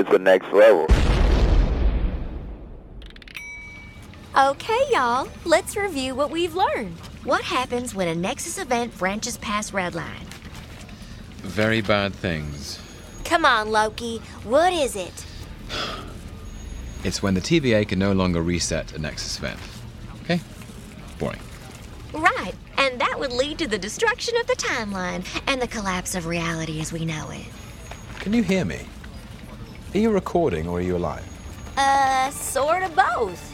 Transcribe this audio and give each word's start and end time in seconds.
it's 0.00 0.10
the 0.10 0.18
next 0.18 0.50
level. 0.52 0.86
Okay, 4.36 4.80
y'all, 4.90 5.28
let's 5.44 5.76
review 5.76 6.14
what 6.14 6.30
we've 6.30 6.54
learned. 6.54 6.98
What 7.24 7.42
happens 7.42 7.94
when 7.94 8.08
a 8.08 8.14
Nexus 8.14 8.58
event 8.58 8.96
branches 8.96 9.36
past 9.38 9.72
Redline? 9.72 10.24
Very 11.42 11.82
bad 11.82 12.14
things. 12.14 12.80
Come 13.24 13.44
on, 13.44 13.70
Loki, 13.70 14.18
what 14.44 14.72
is 14.72 14.96
it? 14.96 15.26
It's 17.02 17.22
when 17.22 17.32
the 17.32 17.40
TVA 17.40 17.88
can 17.88 17.98
no 17.98 18.12
longer 18.12 18.42
reset 18.42 18.92
a 18.92 18.98
Nexus 18.98 19.38
event. 19.38 19.58
Okay? 20.22 20.38
Boring. 21.18 21.40
Right, 22.12 22.52
and 22.76 23.00
that 23.00 23.18
would 23.18 23.32
lead 23.32 23.56
to 23.60 23.66
the 23.66 23.78
destruction 23.78 24.36
of 24.36 24.46
the 24.46 24.52
timeline 24.52 25.24
and 25.46 25.62
the 25.62 25.66
collapse 25.66 26.14
of 26.14 26.26
reality 26.26 26.78
as 26.78 26.92
we 26.92 27.06
know 27.06 27.30
it. 27.30 27.46
Can 28.18 28.34
you 28.34 28.42
hear 28.42 28.66
me? 28.66 28.80
Are 29.92 29.98
you 29.98 30.10
recording 30.12 30.68
or 30.68 30.78
are 30.78 30.80
you 30.80 30.96
alive? 30.96 31.26
Uh, 31.76 32.30
sort 32.30 32.84
of 32.84 32.94
both. 32.94 33.50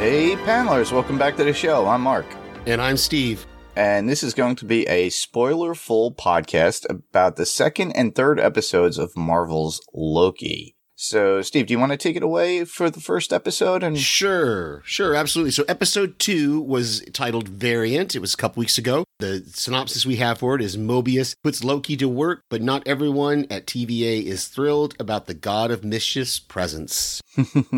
Hey, 0.00 0.34
panelers, 0.44 0.90
welcome 0.90 1.18
back 1.18 1.36
to 1.36 1.44
the 1.44 1.52
show. 1.52 1.86
I'm 1.86 2.00
Mark. 2.00 2.26
And 2.66 2.82
I'm 2.82 2.96
Steve. 2.96 3.46
And 3.76 4.08
this 4.08 4.22
is 4.22 4.34
going 4.34 4.56
to 4.56 4.64
be 4.64 4.86
a 4.88 5.10
spoiler 5.10 5.74
full 5.74 6.12
podcast 6.12 6.88
about 6.90 7.36
the 7.36 7.46
second 7.46 7.92
and 7.92 8.14
third 8.14 8.40
episodes 8.40 8.98
of 8.98 9.16
Marvel's 9.16 9.80
Loki. 9.94 10.76
So, 11.02 11.40
Steve, 11.40 11.66
do 11.66 11.72
you 11.72 11.78
want 11.78 11.92
to 11.92 11.96
take 11.96 12.16
it 12.16 12.22
away 12.22 12.66
for 12.66 12.90
the 12.90 13.00
first 13.00 13.32
episode? 13.32 13.82
And 13.82 13.98
Sure, 13.98 14.82
sure, 14.84 15.14
absolutely. 15.14 15.52
So, 15.52 15.64
episode 15.66 16.18
two 16.18 16.60
was 16.60 17.02
titled 17.14 17.48
Variant. 17.48 18.14
It 18.14 18.18
was 18.18 18.34
a 18.34 18.36
couple 18.36 18.60
weeks 18.60 18.76
ago. 18.76 19.04
The 19.18 19.42
synopsis 19.46 20.04
we 20.04 20.16
have 20.16 20.40
for 20.40 20.54
it 20.56 20.60
is 20.60 20.76
Mobius 20.76 21.34
puts 21.42 21.64
Loki 21.64 21.96
to 21.96 22.06
work, 22.06 22.42
but 22.50 22.60
not 22.60 22.86
everyone 22.86 23.46
at 23.48 23.66
TVA 23.66 24.24
is 24.24 24.46
thrilled 24.48 24.94
about 25.00 25.26
the 25.26 25.32
God 25.32 25.70
of 25.70 25.84
Mischief's 25.84 26.38
presence. 26.38 27.22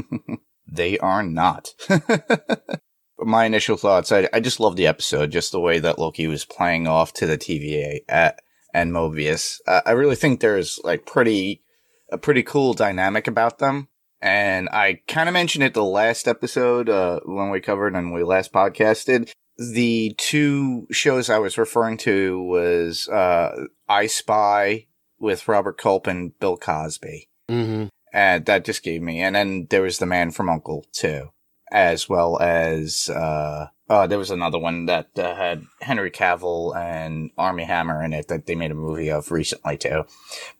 they 0.66 0.98
are 0.98 1.22
not. 1.22 1.75
My 3.25 3.45
initial 3.45 3.77
thoughts, 3.77 4.12
I, 4.12 4.28
I 4.33 4.41
just 4.41 4.61
love 4.61 4.77
the 4.77 4.87
episode, 4.87 5.31
just 5.31 5.53
the 5.53 5.61
way 5.61 5.78
that 5.78 5.98
Loki 5.98 6.27
was 6.27 6.45
playing 6.45 6.87
off 6.87 7.12
to 7.15 7.27
the 7.27 7.39
TVA 7.39 8.01
at, 8.09 8.41
and 8.75 8.92
Mobius. 8.92 9.61
Uh, 9.67 9.83
I 9.84 9.92
really 9.92 10.17
think 10.17 10.41
there's 10.41 10.81
like 10.84 11.06
pretty, 11.06 11.62
a 12.11 12.19
pretty 12.19 12.43
cool 12.43 12.75
dynamic 12.75 13.27
about 13.27 13.59
them. 13.59 13.89
And 14.20 14.69
I 14.69 15.00
kind 15.09 15.28
of 15.28 15.33
mentioned 15.33 15.65
it 15.65 15.75
the 15.75 15.84
last 15.84 16.28
episode, 16.28 16.89
uh, 16.89 17.20
when 17.25 17.50
we 17.50 17.61
covered 17.61 17.95
and 17.95 18.12
we 18.12 18.23
last 18.23 18.53
podcasted. 18.53 19.31
The 19.59 20.15
two 20.17 20.87
shows 20.91 21.28
I 21.28 21.39
was 21.39 21.59
referring 21.59 21.98
to 21.98 22.43
was, 22.43 23.09
uh, 23.09 23.67
I 23.89 24.06
Spy 24.06 24.87
with 25.19 25.48
Robert 25.48 25.78
Culp 25.78 26.06
and 26.06 26.39
Bill 26.39 26.56
Cosby. 26.56 27.28
Mm-hmm. 27.50 27.87
And 28.12 28.45
that 28.47 28.65
just 28.65 28.83
gave 28.83 29.00
me, 29.00 29.20
and 29.20 29.34
then 29.34 29.67
there 29.70 29.83
was 29.83 29.98
the 29.98 30.06
man 30.06 30.33
from 30.33 30.50
Uncle 30.50 30.84
too, 30.93 31.31
as 31.73 32.09
well 32.09 32.39
as, 32.41 33.09
uh, 33.09 33.67
uh, 33.89 34.06
there 34.06 34.19
was 34.19 34.31
another 34.31 34.59
one 34.59 34.87
that 34.87 35.09
uh, 35.19 35.34
had 35.34 35.65
Henry 35.81 36.11
Cavill 36.11 36.75
and 36.77 37.31
Armie 37.37 37.65
Hammer 37.65 38.03
in 38.03 38.12
it 38.12 38.28
that 38.28 38.47
they 38.47 38.55
made 38.55 38.70
a 38.70 38.75
movie 38.75 39.11
of 39.11 39.31
recently 39.31 39.77
too. 39.77 40.05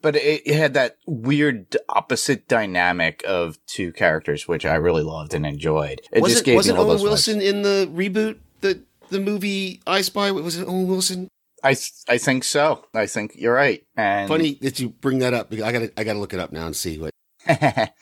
But 0.03 0.17
it, 0.17 0.43
it 0.45 0.57
had 0.57 0.75
that 0.75 0.97
weird 1.07 1.77
opposite 1.89 2.49
dynamic 2.49 3.23
of 3.27 3.59
two 3.67 3.93
characters, 3.93 4.49
which 4.49 4.67
I 4.67 4.75
really 4.75 5.03
loved 5.03 5.33
and 5.35 5.47
enjoyed. 5.47 6.01
It 6.13 6.21
was 6.21 6.33
just 6.33 6.43
it, 6.43 6.47
gave 6.47 6.57
wasn't 6.57 6.77
me 6.77 6.81
all 6.83 6.91
Owen 6.91 6.97
those 6.97 7.03
Wilson 7.05 7.39
vibes. 7.39 7.49
in 7.51 7.63
the 7.63 7.91
reboot, 7.95 8.39
the, 8.61 8.83
the 9.11 9.21
movie 9.21 9.81
I 9.87 10.01
Spy? 10.03 10.31
Was 10.31 10.59
it 10.59 10.67
Owen 10.67 10.89
Wilson? 10.89 11.29
I, 11.65 11.75
th- 11.75 11.93
I 12.09 12.19
think 12.19 12.45
so. 12.45 12.85
I 12.93 13.07
think 13.07 13.35
you're 13.37 13.55
right. 13.55 13.85
And 13.97 14.29
Funny 14.29 14.59
that 14.63 14.81
you 14.81 14.89
bring 14.89 15.21
that 15.21 15.33
up. 15.33 15.49
because 15.49 15.65
I 15.65 15.73
gotta, 15.73 15.93
I 15.97 16.05
gotta 16.05 16.19
look 16.19 16.35
it 16.35 16.41
up 16.41 16.53
now 16.53 16.67
and 16.67 16.75
see 16.77 16.99
what. 16.99 17.13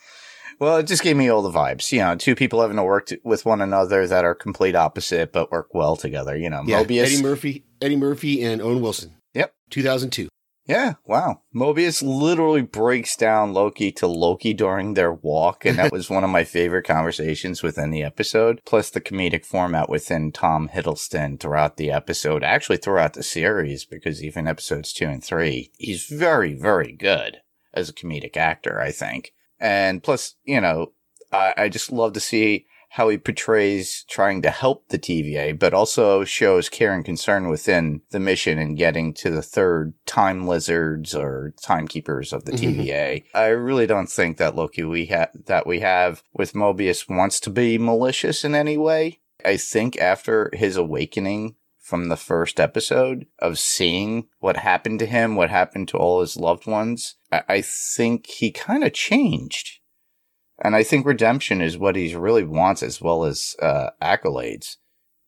well, 0.61 0.77
it 0.77 0.85
just 0.85 1.01
gave 1.01 1.17
me 1.17 1.27
all 1.27 1.41
the 1.41 1.49
vibes. 1.49 1.91
You 1.91 1.99
know, 1.99 2.15
two 2.15 2.35
people 2.35 2.61
having 2.61 2.77
to 2.77 2.83
work 2.83 3.07
t- 3.07 3.17
with 3.23 3.45
one 3.47 3.61
another 3.61 4.05
that 4.05 4.23
are 4.23 4.35
complete 4.35 4.75
opposite 4.75 5.33
but 5.33 5.51
work 5.51 5.73
well 5.73 5.95
together. 5.95 6.37
You 6.37 6.51
know, 6.51 6.61
Yeah, 6.65 6.83
Mobius. 6.83 7.05
Eddie 7.05 7.23
Murphy, 7.23 7.65
Eddie 7.81 7.95
Murphy, 7.95 8.43
and 8.43 8.61
Owen 8.61 8.79
Wilson. 8.79 9.15
Yep. 9.33 9.55
2002. 9.71 10.29
yeah, 10.67 10.93
wow. 11.05 11.41
Mobius 11.55 12.03
literally 12.03 12.61
breaks 12.61 13.15
down 13.15 13.53
Loki 13.53 13.91
to 13.93 14.05
Loki 14.05 14.53
during 14.53 14.93
their 14.93 15.11
walk, 15.11 15.65
and 15.65 15.79
that 15.79 15.91
was 15.97 16.11
one 16.11 16.23
of 16.23 16.29
my 16.29 16.43
favorite 16.43 16.85
conversations 16.85 17.63
within 17.63 17.89
the 17.89 18.03
episode. 18.03 18.61
Plus 18.63 18.91
the 18.91 19.01
comedic 19.01 19.45
format 19.45 19.89
within 19.89 20.31
Tom 20.31 20.69
Hiddleston 20.69 21.39
throughout 21.39 21.77
the 21.77 21.89
episode, 21.89 22.43
actually 22.43 22.77
throughout 22.77 23.13
the 23.13 23.23
series, 23.23 23.83
because 23.83 24.23
even 24.23 24.47
episodes 24.47 24.93
two 24.93 25.07
and 25.07 25.23
three, 25.23 25.71
he's 25.79 26.05
very, 26.05 26.53
very 26.53 26.91
good 26.91 27.37
as 27.73 27.89
a 27.89 27.93
comedic 27.93 28.37
actor, 28.37 28.79
I 28.79 28.91
think. 28.91 29.31
And 29.61 30.03
plus, 30.03 30.35
you 30.43 30.59
know, 30.59 30.91
I, 31.31 31.53
I 31.55 31.69
just 31.69 31.91
love 31.91 32.13
to 32.13 32.19
see 32.19 32.65
how 32.95 33.07
he 33.07 33.17
portrays 33.17 34.03
trying 34.09 34.41
to 34.41 34.49
help 34.49 34.89
the 34.89 34.99
TVA, 34.99 35.57
but 35.57 35.73
also 35.73 36.25
shows 36.25 36.67
care 36.67 36.93
and 36.93 37.05
concern 37.05 37.47
within 37.47 38.01
the 38.11 38.19
mission 38.19 38.57
and 38.59 38.77
getting 38.77 39.13
to 39.13 39.29
the 39.29 39.41
third 39.41 39.93
time 40.05 40.45
lizards 40.45 41.15
or 41.15 41.53
timekeepers 41.63 42.33
of 42.33 42.43
the 42.43 42.51
Mhm. 42.51 42.59
TVA. 42.75 43.23
I 43.33 43.47
really 43.47 43.87
don't 43.87 44.09
think 44.11 44.35
that 44.37 44.57
Loki 44.57 44.83
we 44.83 45.05
have 45.05 45.29
that 45.45 45.65
we 45.65 45.79
have 45.79 46.21
with 46.33 46.51
Mobius 46.51 47.07
wants 47.07 47.39
to 47.41 47.49
be 47.49 47.77
malicious 47.77 48.43
in 48.43 48.55
any 48.55 48.75
way. 48.77 49.19
I 49.45 49.55
think 49.55 49.97
after 49.97 50.51
his 50.53 50.75
awakening 50.75 51.55
from 51.91 52.07
the 52.07 52.15
first 52.15 52.57
episode 52.57 53.27
of 53.39 53.59
seeing 53.59 54.29
what 54.39 54.55
happened 54.55 54.97
to 54.97 55.05
him, 55.05 55.35
what 55.35 55.49
happened 55.49 55.89
to 55.89 55.97
all 55.97 56.21
his 56.21 56.37
loved 56.37 56.65
ones, 56.65 57.15
I, 57.33 57.43
I 57.49 57.61
think 57.61 58.27
he 58.27 58.49
kind 58.49 58.85
of 58.85 58.93
changed. 58.93 59.81
And 60.63 60.73
I 60.73 60.83
think 60.83 61.05
redemption 61.05 61.59
is 61.59 61.77
what 61.77 61.97
he 61.97 62.15
really 62.15 62.45
wants 62.45 62.81
as 62.81 63.01
well 63.01 63.25
as 63.25 63.57
uh, 63.61 63.89
accolades. 64.01 64.77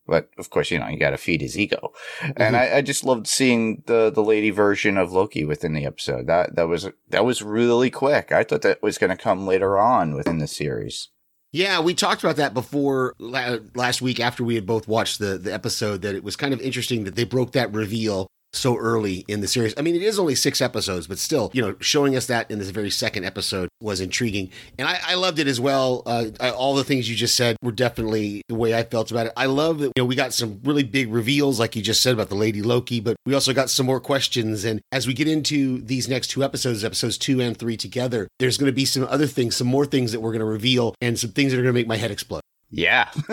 But 0.07 0.29
of 0.37 0.49
course, 0.51 0.71
you 0.71 0.79
know, 0.79 0.87
you 0.87 0.97
got 0.97 1.09
to 1.09 1.17
feed 1.17 1.41
his 1.41 1.59
ego. 1.59 1.91
And 2.37 2.55
I, 2.55 2.77
I 2.77 2.81
just 2.81 3.03
loved 3.03 3.27
seeing 3.27 3.83
the 3.87 4.09
the 4.09 4.23
lady 4.23 4.49
version 4.49 4.97
of 4.97 5.11
Loki 5.11 5.43
within 5.43 5.73
the 5.73 5.85
episode. 5.85 6.27
That 6.27 6.55
that 6.55 6.69
was 6.69 6.89
that 7.09 7.25
was 7.25 7.41
really 7.41 7.89
quick. 7.89 8.31
I 8.31 8.45
thought 8.45 8.61
that 8.61 8.81
was 8.81 8.97
going 8.97 9.09
to 9.09 9.21
come 9.21 9.45
later 9.45 9.77
on 9.77 10.13
within 10.15 10.37
the 10.37 10.47
series. 10.47 11.09
Yeah, 11.53 11.81
we 11.81 11.93
talked 11.93 12.23
about 12.23 12.37
that 12.37 12.55
before 12.55 13.13
last 13.19 14.01
week 14.01 14.19
after 14.19 14.43
we 14.43 14.55
had 14.55 14.65
both 14.65 14.87
watched 14.87 15.19
the, 15.19 15.37
the 15.37 15.53
episode 15.53 16.01
that 16.01 16.15
it 16.15 16.23
was 16.23 16.35
kind 16.35 16.51
of 16.51 16.59
interesting 16.59 17.03
that 17.03 17.15
they 17.15 17.25
broke 17.25 17.51
that 17.51 17.71
reveal 17.71 18.27
so 18.53 18.77
early 18.77 19.25
in 19.27 19.41
the 19.41 19.47
series. 19.47 19.73
I 19.77 19.81
mean, 19.81 19.95
it 19.95 20.01
is 20.01 20.19
only 20.19 20.35
six 20.35 20.61
episodes, 20.61 21.07
but 21.07 21.17
still, 21.17 21.51
you 21.53 21.61
know, 21.61 21.75
showing 21.79 22.15
us 22.15 22.27
that 22.27 22.49
in 22.49 22.59
this 22.59 22.69
very 22.69 22.89
second 22.89 23.25
episode 23.25 23.69
was 23.81 23.99
intriguing. 23.99 24.51
And 24.77 24.87
I, 24.87 24.99
I 25.07 25.15
loved 25.15 25.39
it 25.39 25.47
as 25.47 25.59
well. 25.59 26.03
Uh, 26.05 26.25
I, 26.39 26.51
all 26.51 26.75
the 26.75 26.83
things 26.83 27.09
you 27.09 27.15
just 27.15 27.35
said 27.35 27.57
were 27.61 27.71
definitely 27.71 28.43
the 28.47 28.55
way 28.55 28.75
I 28.75 28.83
felt 28.83 29.11
about 29.11 29.27
it. 29.27 29.33
I 29.35 29.47
love 29.47 29.79
that, 29.79 29.91
you 29.95 30.03
know, 30.03 30.05
we 30.05 30.15
got 30.15 30.33
some 30.33 30.61
really 30.63 30.83
big 30.83 31.11
reveals, 31.11 31.59
like 31.59 31.75
you 31.75 31.81
just 31.81 32.01
said 32.01 32.13
about 32.13 32.29
the 32.29 32.35
Lady 32.35 32.61
Loki, 32.61 32.99
but 32.99 33.15
we 33.25 33.33
also 33.33 33.53
got 33.53 33.69
some 33.69 33.85
more 33.85 33.99
questions. 33.99 34.63
And 34.65 34.81
as 34.91 35.07
we 35.07 35.13
get 35.13 35.27
into 35.27 35.81
these 35.81 36.07
next 36.07 36.27
two 36.27 36.43
episodes, 36.43 36.83
episodes 36.83 37.17
two 37.17 37.41
and 37.41 37.57
three 37.57 37.77
together, 37.77 38.27
there's 38.39 38.57
going 38.57 38.71
to 38.71 38.75
be 38.75 38.85
some 38.85 39.03
other 39.09 39.27
things, 39.27 39.55
some 39.55 39.67
more 39.67 39.85
things 39.85 40.11
that 40.11 40.19
we're 40.19 40.31
going 40.31 40.39
to 40.39 40.45
reveal 40.45 40.95
and 41.01 41.17
some 41.19 41.31
things 41.31 41.51
that 41.51 41.59
are 41.59 41.63
going 41.63 41.73
to 41.73 41.79
make 41.79 41.87
my 41.87 41.97
head 41.97 42.11
explode. 42.11 42.41
Yeah. 42.69 43.09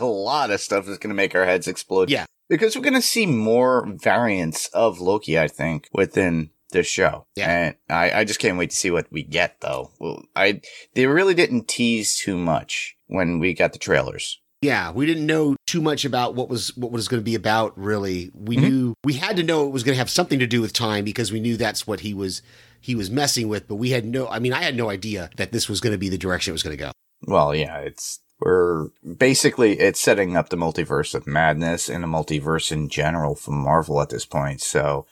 a 0.00 0.04
lot 0.04 0.50
of 0.50 0.60
stuff 0.60 0.88
is 0.88 0.98
going 0.98 1.10
to 1.10 1.14
make 1.14 1.34
our 1.34 1.44
heads 1.44 1.68
explode. 1.68 2.08
Yeah. 2.08 2.24
Because 2.48 2.76
we're 2.76 2.82
going 2.82 2.94
to 2.94 3.02
see 3.02 3.26
more 3.26 3.86
variants 4.02 4.68
of 4.68 5.00
Loki, 5.00 5.38
I 5.38 5.48
think, 5.48 5.88
within 5.92 6.50
this 6.70 6.86
show. 6.86 7.26
Yeah. 7.36 7.50
And 7.50 7.74
I, 7.88 8.20
I 8.20 8.24
just 8.24 8.40
can't 8.40 8.58
wait 8.58 8.70
to 8.70 8.76
see 8.76 8.90
what 8.90 9.06
we 9.10 9.22
get, 9.22 9.60
though. 9.60 9.90
Well, 9.98 10.22
I, 10.36 10.60
they 10.94 11.06
really 11.06 11.34
didn't 11.34 11.68
tease 11.68 12.16
too 12.16 12.36
much 12.36 12.96
when 13.06 13.38
we 13.38 13.54
got 13.54 13.72
the 13.72 13.78
trailers. 13.78 14.40
Yeah, 14.60 14.90
we 14.90 15.06
didn't 15.06 15.26
know 15.26 15.54
too 15.68 15.80
much 15.80 16.04
about 16.04 16.34
what 16.34 16.48
was 16.48 16.76
what 16.76 16.90
was 16.90 17.06
going 17.06 17.20
to 17.20 17.24
be 17.24 17.36
about. 17.36 17.78
Really, 17.78 18.32
we 18.34 18.56
Mhm. 18.56 18.60
knew 18.62 18.94
we 19.04 19.12
had 19.12 19.36
to 19.36 19.44
know 19.44 19.64
it 19.68 19.70
was 19.70 19.84
going 19.84 19.94
to 19.94 19.98
have 20.00 20.10
something 20.10 20.40
to 20.40 20.48
do 20.48 20.60
with 20.60 20.72
time 20.72 21.04
because 21.04 21.30
we 21.30 21.38
knew 21.38 21.56
that's 21.56 21.86
what 21.86 22.00
he 22.00 22.12
was 22.12 22.42
he 22.80 22.96
was 22.96 23.08
messing 23.08 23.46
with. 23.46 23.68
But 23.68 23.76
we 23.76 23.90
had 23.90 24.04
no, 24.04 24.26
I 24.26 24.40
mean, 24.40 24.52
I 24.52 24.62
had 24.64 24.74
no 24.74 24.90
idea 24.90 25.30
that 25.36 25.52
this 25.52 25.68
was 25.68 25.80
going 25.80 25.92
to 25.92 25.98
be 25.98 26.08
the 26.08 26.18
direction 26.18 26.50
it 26.50 26.54
was 26.54 26.64
going 26.64 26.76
to 26.76 26.84
go. 26.84 26.90
Well, 27.22 27.54
yeah, 27.54 27.78
it's, 27.78 28.18
we're 28.40 28.88
basically, 29.16 29.78
it's 29.80 30.00
setting 30.00 30.36
up 30.36 30.48
the 30.48 30.56
multiverse 30.56 31.14
of 31.14 31.26
madness 31.26 31.88
and 31.88 32.04
the 32.04 32.08
multiverse 32.08 32.70
in 32.70 32.88
general 32.88 33.34
for 33.34 33.50
Marvel 33.50 34.00
at 34.00 34.10
this 34.10 34.24
point. 34.24 34.60
So 34.60 35.06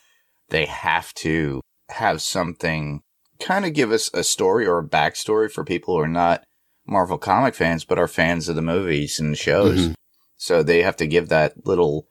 they 0.50 0.66
have 0.66 1.12
to 1.14 1.60
have 1.90 2.22
something 2.22 3.02
kind 3.40 3.64
of 3.64 3.72
give 3.74 3.90
us 3.92 4.10
a 4.14 4.24
story 4.24 4.66
or 4.66 4.78
a 4.78 4.88
backstory 4.88 5.50
for 5.50 5.64
people 5.64 5.96
who 5.96 6.02
are 6.02 6.08
not 6.08 6.44
Marvel 6.86 7.18
comic 7.18 7.54
fans, 7.54 7.84
but 7.84 7.98
are 7.98 8.08
fans 8.08 8.48
of 8.48 8.56
the 8.56 8.62
movies 8.62 9.18
and 9.18 9.36
shows. 9.36 9.88
Mhm. 9.88 9.94
So 10.36 10.62
they 10.62 10.82
have 10.82 10.96
to 10.96 11.06
give 11.06 11.28
that 11.28 11.66
little 11.66 12.06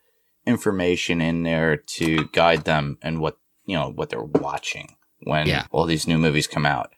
information 0.46 1.20
in 1.20 1.42
there 1.42 1.76
to 1.76 2.28
guide 2.32 2.64
them 2.64 2.98
and 3.02 3.20
what 3.20 3.38
you 3.64 3.74
know 3.76 3.90
what 3.90 4.10
they're 4.10 4.22
watching 4.22 4.96
when 5.22 5.46
Yeah. 5.48 5.66
all 5.72 5.86
these 5.86 6.06
new 6.06 6.18
movies 6.18 6.46
come 6.46 6.66
out. 6.66 6.92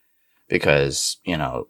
Because 0.48 1.18
you 1.24 1.36
know 1.36 1.68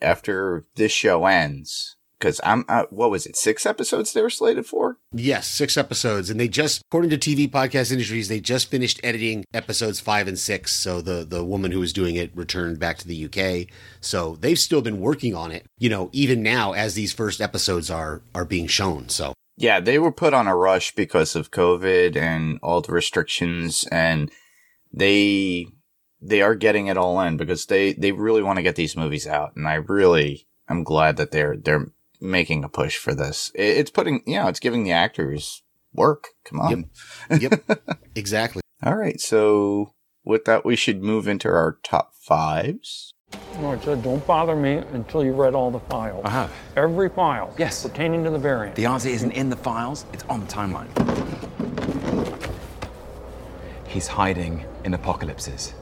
after 0.00 0.66
this 0.76 0.92
show 0.92 1.26
ends, 1.26 1.96
because 2.18 2.40
I'm 2.44 2.64
uh, 2.68 2.84
what 2.90 3.10
was 3.10 3.26
it 3.26 3.36
six 3.36 3.66
episodes 3.66 4.12
they 4.12 4.22
were 4.22 4.30
slated 4.30 4.66
for? 4.66 4.98
Yes, 5.12 5.46
six 5.46 5.76
episodes, 5.76 6.30
and 6.30 6.40
they 6.40 6.48
just, 6.48 6.82
according 6.88 7.10
to 7.10 7.18
TV 7.18 7.50
podcast 7.50 7.92
industries, 7.92 8.28
they 8.28 8.40
just 8.40 8.70
finished 8.70 9.00
editing 9.04 9.44
episodes 9.52 10.00
five 10.00 10.28
and 10.28 10.38
six. 10.38 10.72
So 10.72 11.00
the 11.00 11.24
the 11.24 11.44
woman 11.44 11.72
who 11.72 11.80
was 11.80 11.92
doing 11.92 12.16
it 12.16 12.36
returned 12.36 12.78
back 12.78 12.98
to 12.98 13.08
the 13.08 13.24
UK. 13.26 13.68
So 14.00 14.36
they've 14.36 14.58
still 14.58 14.82
been 14.82 15.00
working 15.00 15.34
on 15.34 15.52
it. 15.52 15.66
You 15.78 15.90
know, 15.90 16.10
even 16.12 16.42
now 16.42 16.72
as 16.72 16.94
these 16.94 17.12
first 17.12 17.40
episodes 17.40 17.90
are 17.90 18.22
are 18.34 18.44
being 18.44 18.66
shown. 18.66 19.08
So 19.08 19.34
Yeah, 19.56 19.80
they 19.80 19.98
were 19.98 20.12
put 20.12 20.34
on 20.34 20.46
a 20.46 20.56
rush 20.56 20.94
because 20.94 21.36
of 21.36 21.50
COVID 21.50 22.16
and 22.16 22.58
all 22.62 22.80
the 22.80 22.92
restrictions, 22.92 23.86
and 23.90 24.30
they 24.92 25.66
they 26.20 26.42
are 26.42 26.54
getting 26.54 26.86
it 26.86 26.96
all 26.96 27.20
in 27.20 27.36
because 27.36 27.66
they 27.66 27.92
they 27.92 28.12
really 28.12 28.42
want 28.42 28.56
to 28.58 28.62
get 28.62 28.76
these 28.76 28.96
movies 28.96 29.26
out, 29.26 29.54
and 29.56 29.66
I 29.66 29.74
really 29.74 30.46
am 30.68 30.84
glad 30.84 31.16
that 31.16 31.30
they're 31.30 31.56
they're 31.56 31.86
making 32.20 32.64
a 32.64 32.68
push 32.68 32.96
for 32.96 33.14
this. 33.14 33.50
It, 33.54 33.78
it's 33.78 33.90
putting 33.90 34.22
you 34.26 34.36
know 34.36 34.48
it's 34.48 34.60
giving 34.60 34.84
the 34.84 34.92
actors 34.92 35.62
work. 35.92 36.28
Come 36.44 36.60
on. 36.60 36.90
yep, 37.38 37.64
exactly. 38.14 38.62
All 38.82 38.96
right, 38.96 39.20
so 39.20 39.94
with 40.24 40.44
that, 40.44 40.64
we 40.64 40.76
should 40.76 41.02
move 41.02 41.28
into 41.28 41.48
our 41.48 41.78
top 41.82 42.14
fives. 42.14 43.14
No, 43.60 43.72
it 43.72 43.82
said, 43.82 44.02
don't 44.02 44.24
bother 44.26 44.54
me 44.54 44.74
until 44.92 45.24
you 45.24 45.32
read 45.32 45.54
all 45.54 45.70
the 45.70 45.80
files. 45.80 46.22
I 46.24 46.30
have. 46.30 46.52
Every 46.76 47.08
file. 47.08 47.54
Yes. 47.58 47.82
Pertaining 47.82 48.22
to 48.24 48.30
the 48.30 48.38
variant. 48.38 48.76
The 48.76 48.86
answer 48.86 49.08
isn't 49.08 49.32
in 49.32 49.50
the 49.50 49.56
files, 49.56 50.04
it's 50.12 50.24
on 50.24 50.40
the 50.40 50.46
timeline. 50.46 50.88
He's 53.88 54.06
hiding 54.06 54.64
in 54.84 54.94
apocalypses. 54.94 55.74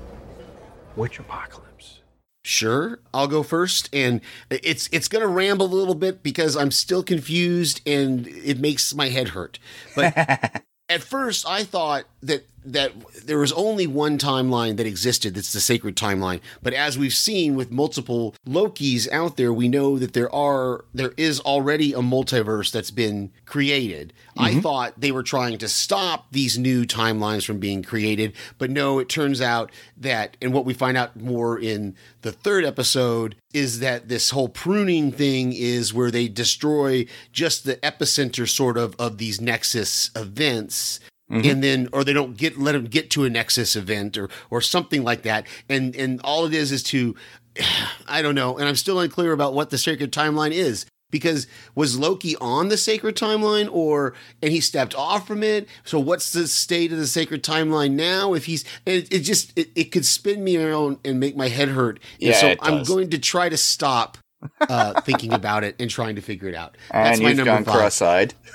Which 0.94 1.19
apocalypse? 1.19 2.00
Sure, 2.44 3.00
I'll 3.12 3.26
go 3.26 3.43
first, 3.43 3.88
and 3.93 4.20
it's 4.50 4.88
it's 4.93 5.08
gonna 5.08 5.26
ramble 5.26 5.67
a 5.67 5.75
little 5.75 5.94
bit 5.94 6.23
because 6.23 6.56
I'm 6.56 6.70
still 6.70 7.02
confused 7.02 7.81
and 7.87 8.26
it 8.26 8.61
makes 8.61 8.94
my 8.94 9.08
head 9.08 9.29
hurt. 9.29 9.58
But 9.96 10.14
at 10.88 11.02
first, 11.02 11.49
I 11.49 11.64
thought 11.64 12.05
that 12.23 12.46
that 12.64 12.93
there 13.25 13.38
was 13.38 13.52
only 13.52 13.87
one 13.87 14.19
timeline 14.19 14.76
that 14.76 14.87
existed. 14.87 15.34
That's 15.34 15.52
the 15.52 15.61
sacred 15.61 15.96
timeline. 15.96 16.40
But 16.62 16.72
as 16.72 16.99
we've 16.99 17.14
seen 17.14 17.55
with 17.55 17.70
multiple 17.70 18.34
Lokis 18.46 19.11
out 19.11 19.37
there, 19.37 19.52
we 19.52 19.69
know 19.69 19.99
that 19.99 20.14
there 20.14 20.34
are 20.34 20.84
there 20.94 21.12
is 21.16 21.40
already 21.40 21.93
a 21.93 21.99
multiverse 21.99 22.72
that's 22.72 22.90
been 22.90 23.32
created. 23.44 24.12
I 24.37 24.50
mm-hmm. 24.50 24.61
thought 24.61 24.94
they 25.00 25.12
were 25.12 25.22
trying 25.22 25.58
to 25.58 25.69
stop 25.69 26.26
these 26.32 26.58
new 26.58 26.84
timelines 26.84 27.44
from 27.44 27.58
being 27.58 27.82
created, 27.82 28.32
but 28.58 28.70
no, 28.70 28.99
it 28.99 29.08
turns 29.08 29.40
out 29.40 29.70
that, 29.96 30.37
and 30.43 30.52
what 30.52 30.64
we 30.64 30.75
find 30.75 30.96
out 30.96 31.17
more 31.17 31.58
in 31.58 31.94
the 32.22 32.32
third 32.32 32.64
episode 32.64 33.37
is 33.52 33.78
that 33.81 34.08
this 34.08 34.31
whole 34.31 34.49
pruning 34.49 35.12
thing 35.12 35.52
is 35.52 35.94
where 35.94 36.10
they 36.10 36.26
destroy 36.26 37.06
just 37.31 37.64
the 37.64 37.76
epicenter 37.76 38.49
sort 38.49 38.76
of 38.76 38.96
of 38.99 39.19
these 39.19 39.40
nexus 39.40 40.10
events 40.17 41.00
Mm-hmm. 41.30 41.48
and 41.48 41.64
then 41.64 41.88
or 41.92 42.04
they 42.04 42.12
don't 42.12 42.36
get 42.36 42.58
let 42.58 42.72
them 42.72 42.84
get 42.84 43.10
to 43.12 43.24
a 43.24 43.30
nexus 43.30 43.76
event 43.76 44.18
or 44.18 44.28
or 44.50 44.60
something 44.60 45.02
like 45.02 45.22
that. 45.22 45.46
And 45.70 45.96
and 45.96 46.20
all 46.22 46.44
it 46.44 46.52
is 46.52 46.70
is 46.70 46.82
to 46.84 47.14
i 48.06 48.20
don't 48.20 48.34
know 48.34 48.58
and 48.58 48.68
i'm 48.68 48.76
still 48.76 49.00
unclear 49.00 49.32
about 49.32 49.54
what 49.54 49.70
the 49.70 49.78
sacred 49.78 50.12
timeline 50.12 50.52
is. 50.52 50.84
Because 51.10 51.46
was 51.76 51.96
loki 51.96 52.34
on 52.36 52.68
the 52.68 52.76
sacred 52.76 53.16
timeline 53.16 53.68
or 53.72 54.14
and 54.42 54.50
he 54.52 54.60
stepped 54.60 54.94
off 54.96 55.26
from 55.26 55.42
it? 55.42 55.68
So 55.84 55.98
what's 55.98 56.32
the 56.32 56.46
state 56.48 56.92
of 56.92 56.98
the 56.98 57.06
sacred 57.06 57.42
timeline 57.42 57.92
now 57.92 58.34
if 58.34 58.44
he's 58.46 58.64
and 58.84 58.96
it, 58.96 59.12
it 59.12 59.20
just 59.20 59.56
it, 59.58 59.70
it 59.74 59.84
could 59.92 60.04
spin 60.04 60.44
me 60.44 60.56
around 60.56 60.98
and 61.04 61.20
make 61.20 61.36
my 61.36 61.48
head 61.48 61.68
hurt. 61.68 62.00
And 62.20 62.30
Yeah, 62.30 62.40
so 62.40 62.54
i'm 62.60 62.82
going 62.82 63.10
to 63.10 63.18
try 63.18 63.48
to 63.48 63.56
stop 63.56 64.18
uh 64.61 65.00
thinking 65.02 65.32
about 65.32 65.64
it 65.64 65.75
and 65.79 65.91
trying 65.91 66.14
to 66.17 66.20
figure 66.23 66.49
it 66.49 66.55
out 66.55 66.76
And 66.91 67.06
that's 67.06 67.20
my 67.20 67.29
you've 67.29 67.37
number 67.38 67.50
gone 67.52 67.64
five 67.64 67.75
cross-eyed. 67.75 68.35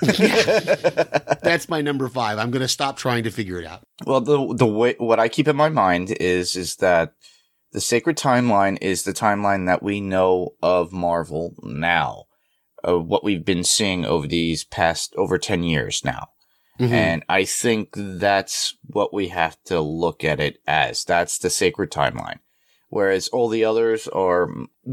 that's 1.42 1.68
my 1.68 1.80
number 1.80 2.08
five 2.08 2.38
i'm 2.38 2.50
going 2.50 2.62
to 2.62 2.68
stop 2.68 2.96
trying 2.96 3.24
to 3.24 3.30
figure 3.30 3.58
it 3.60 3.66
out 3.66 3.82
Well, 4.06 4.20
the 4.20 4.54
the 4.54 4.66
way 4.66 4.94
what 4.98 5.20
I 5.20 5.28
keep 5.28 5.48
in 5.48 5.56
my 5.56 5.68
mind 5.68 6.10
is 6.20 6.56
is 6.56 6.76
that 6.76 7.12
the 7.72 7.80
sacred 7.80 8.16
timeline 8.16 8.78
is 8.80 9.02
the 9.04 9.12
timeline 9.12 9.66
that 9.66 9.82
we 9.82 10.00
know 10.00 10.54
of 10.60 10.92
Marvel 10.92 11.54
now, 11.62 12.24
uh, 12.86 12.98
what 12.98 13.22
we've 13.22 13.44
been 13.44 13.62
seeing 13.62 14.04
over 14.04 14.26
these 14.26 14.64
past 14.64 15.14
over 15.16 15.38
ten 15.38 15.62
years 15.62 16.02
now, 16.04 16.28
Mhm. 16.80 16.90
and 16.90 17.24
I 17.28 17.44
think 17.44 17.90
that's 17.94 18.74
what 18.82 19.14
we 19.14 19.28
have 19.28 19.56
to 19.66 19.80
look 19.80 20.24
at 20.24 20.40
it 20.40 20.58
as. 20.66 21.04
That's 21.04 21.38
the 21.38 21.50
sacred 21.50 21.92
timeline, 21.92 22.38
whereas 22.90 23.28
all 23.28 23.48
the 23.48 23.64
others 23.64 24.06
are 24.08 24.48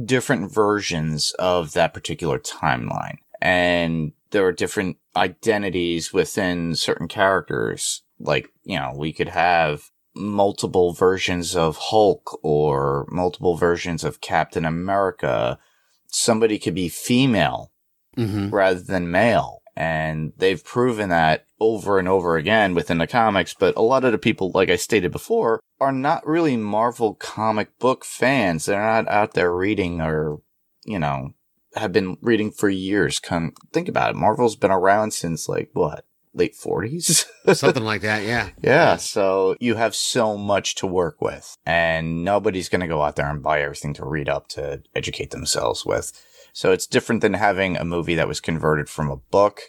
different 0.06 0.52
versions 0.52 1.32
of 1.38 1.74
that 1.74 1.94
particular 1.94 2.40
timeline, 2.40 3.18
and 3.42 4.14
there 4.32 4.46
are 4.46 4.52
different 4.52 4.98
identities 5.16 6.14
within 6.14 6.76
certain 6.76 7.08
characters. 7.08 8.04
Like, 8.20 8.50
you 8.64 8.78
know, 8.78 8.94
we 8.96 9.14
could 9.14 9.30
have 9.30 9.92
multiple 10.16 10.94
versions 10.94 11.56
of 11.56 11.78
Hulk 11.78 12.40
or 12.44 13.06
multiple 13.10 13.56
versions 13.56 14.04
of 14.04 14.22
Captain 14.22 14.66
America. 14.66 15.60
Somebody 16.08 16.58
could 16.58 16.74
be 16.74 16.90
female 16.90 17.72
Mhm. 18.18 18.52
rather 18.52 18.80
than 18.80 19.12
male. 19.12 19.62
And 19.76 20.34
they've 20.38 20.64
proven 20.64 21.10
that 21.10 21.46
over 21.60 22.00
and 22.00 22.08
over 22.08 22.36
again 22.36 22.74
within 22.74 22.98
the 22.98 23.06
comics. 23.06 23.54
But 23.54 23.76
a 23.78 23.82
lot 23.82 24.04
of 24.04 24.12
the 24.12 24.18
people, 24.18 24.52
like 24.56 24.70
I 24.70 24.76
stated 24.76 25.12
before, 25.12 25.60
are 25.80 25.92
not 25.92 26.26
really 26.26 26.58
Marvel 26.58 27.14
comic 27.16 27.78
book 27.80 28.04
fans. 28.04 28.66
They're 28.66 28.82
not 28.82 29.08
out 29.08 29.34
there 29.34 29.54
reading 29.54 30.02
or, 30.02 30.42
you 30.86 31.00
know, 31.00 31.34
have 31.76 31.92
been 31.92 32.18
reading 32.22 32.52
for 32.52 32.70
years. 32.70 33.20
Come 33.20 33.54
think 33.72 33.88
about 33.88 34.12
it. 34.12 34.16
Marvel's 34.16 34.56
been 34.56 34.72
around 34.72 35.12
since 35.12 35.48
like 35.48 35.70
what? 35.74 36.06
Late 36.34 36.56
40s? 36.56 37.26
something 37.56 37.84
like 37.84 38.02
that 38.02 38.24
yeah 38.24 38.50
Yeah, 38.62 38.98
so 38.98 39.56
you 39.60 39.76
have 39.76 39.96
so 39.96 40.38
much 40.38 40.76
to 40.76 40.86
work 40.86 41.20
with, 41.22 41.58
and 41.66 42.24
nobody's 42.24 42.70
going 42.70 42.82
to 42.82 42.88
go 42.88 43.02
out 43.02 43.16
there 43.16 43.30
and 43.30 43.42
buy 43.42 43.62
everything 43.62 43.94
to 43.96 44.06
read 44.06 44.30
up 44.30 44.48
to 44.50 44.84
educate 44.94 45.32
themselves 45.32 45.86
with. 45.86 46.12
So 46.54 46.72
it's 46.72 46.88
different 46.88 47.22
than 47.22 47.34
having 47.34 47.78
a 47.78 47.86
movie 47.86 48.16
that 48.16 48.28
was 48.28 48.40
converted 48.40 48.90
from 48.90 49.10
a 49.10 49.18
book 49.18 49.62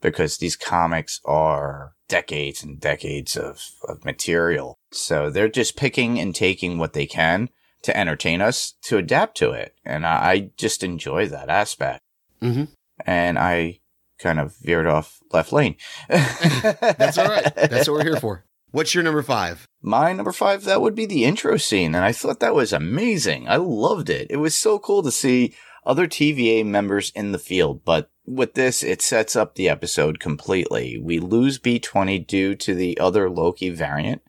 because 0.00 0.38
these 0.38 0.56
comics 0.56 1.20
are 1.24 1.94
decades 2.08 2.62
and 2.62 2.80
decades 2.80 3.36
of, 3.36 3.62
of 3.88 4.04
material. 4.04 4.75
So 4.92 5.30
they're 5.30 5.48
just 5.48 5.76
picking 5.76 6.18
and 6.18 6.34
taking 6.34 6.78
what 6.78 6.92
they 6.92 7.06
can 7.06 7.48
to 7.82 7.96
entertain 7.96 8.40
us 8.40 8.74
to 8.82 8.98
adapt 8.98 9.36
to 9.38 9.50
it. 9.50 9.74
And 9.84 10.06
I, 10.06 10.30
I 10.30 10.50
just 10.56 10.82
enjoy 10.82 11.26
that 11.28 11.48
aspect. 11.48 12.00
Mhm. 12.42 12.68
And 13.04 13.38
I 13.38 13.80
kind 14.18 14.40
of 14.40 14.56
veered 14.62 14.86
off 14.86 15.18
left 15.32 15.52
lane. 15.52 15.76
That's 16.08 17.18
all 17.18 17.28
right. 17.28 17.54
That's 17.54 17.88
what 17.88 17.98
we're 17.98 18.04
here 18.04 18.20
for. 18.20 18.44
What's 18.70 18.94
your 18.94 19.04
number 19.04 19.22
five? 19.22 19.66
My 19.80 20.12
number 20.12 20.32
five, 20.32 20.64
that 20.64 20.80
would 20.80 20.94
be 20.94 21.06
the 21.06 21.24
intro 21.24 21.56
scene. 21.56 21.94
And 21.94 22.04
I 22.04 22.12
thought 22.12 22.40
that 22.40 22.54
was 22.54 22.72
amazing. 22.72 23.48
I 23.48 23.56
loved 23.56 24.10
it. 24.10 24.26
It 24.30 24.36
was 24.36 24.54
so 24.54 24.78
cool 24.78 25.02
to 25.02 25.10
see 25.12 25.54
other 25.84 26.06
TVA 26.06 26.64
members 26.66 27.12
in 27.14 27.32
the 27.32 27.38
field. 27.38 27.84
But 27.84 28.10
with 28.26 28.54
this, 28.54 28.82
it 28.82 29.00
sets 29.02 29.36
up 29.36 29.54
the 29.54 29.68
episode 29.68 30.18
completely. 30.18 30.98
We 30.98 31.20
lose 31.20 31.58
B20 31.60 32.26
due 32.26 32.54
to 32.56 32.74
the 32.74 32.98
other 32.98 33.30
Loki 33.30 33.70
variant 33.70 34.22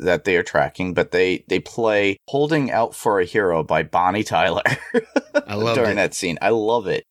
that 0.00 0.24
they 0.24 0.36
are 0.36 0.42
tracking, 0.42 0.94
but 0.94 1.10
they, 1.10 1.44
they 1.48 1.60
play 1.60 2.16
Holding 2.28 2.70
Out 2.70 2.94
for 2.94 3.20
a 3.20 3.24
Hero 3.24 3.62
by 3.62 3.82
Bonnie 3.82 4.24
Tyler 4.24 4.62
I 5.46 5.54
love 5.54 5.76
during 5.76 5.92
it. 5.92 5.94
that 5.96 6.14
scene. 6.14 6.38
I 6.40 6.50
love 6.50 6.86
it. 6.86 7.04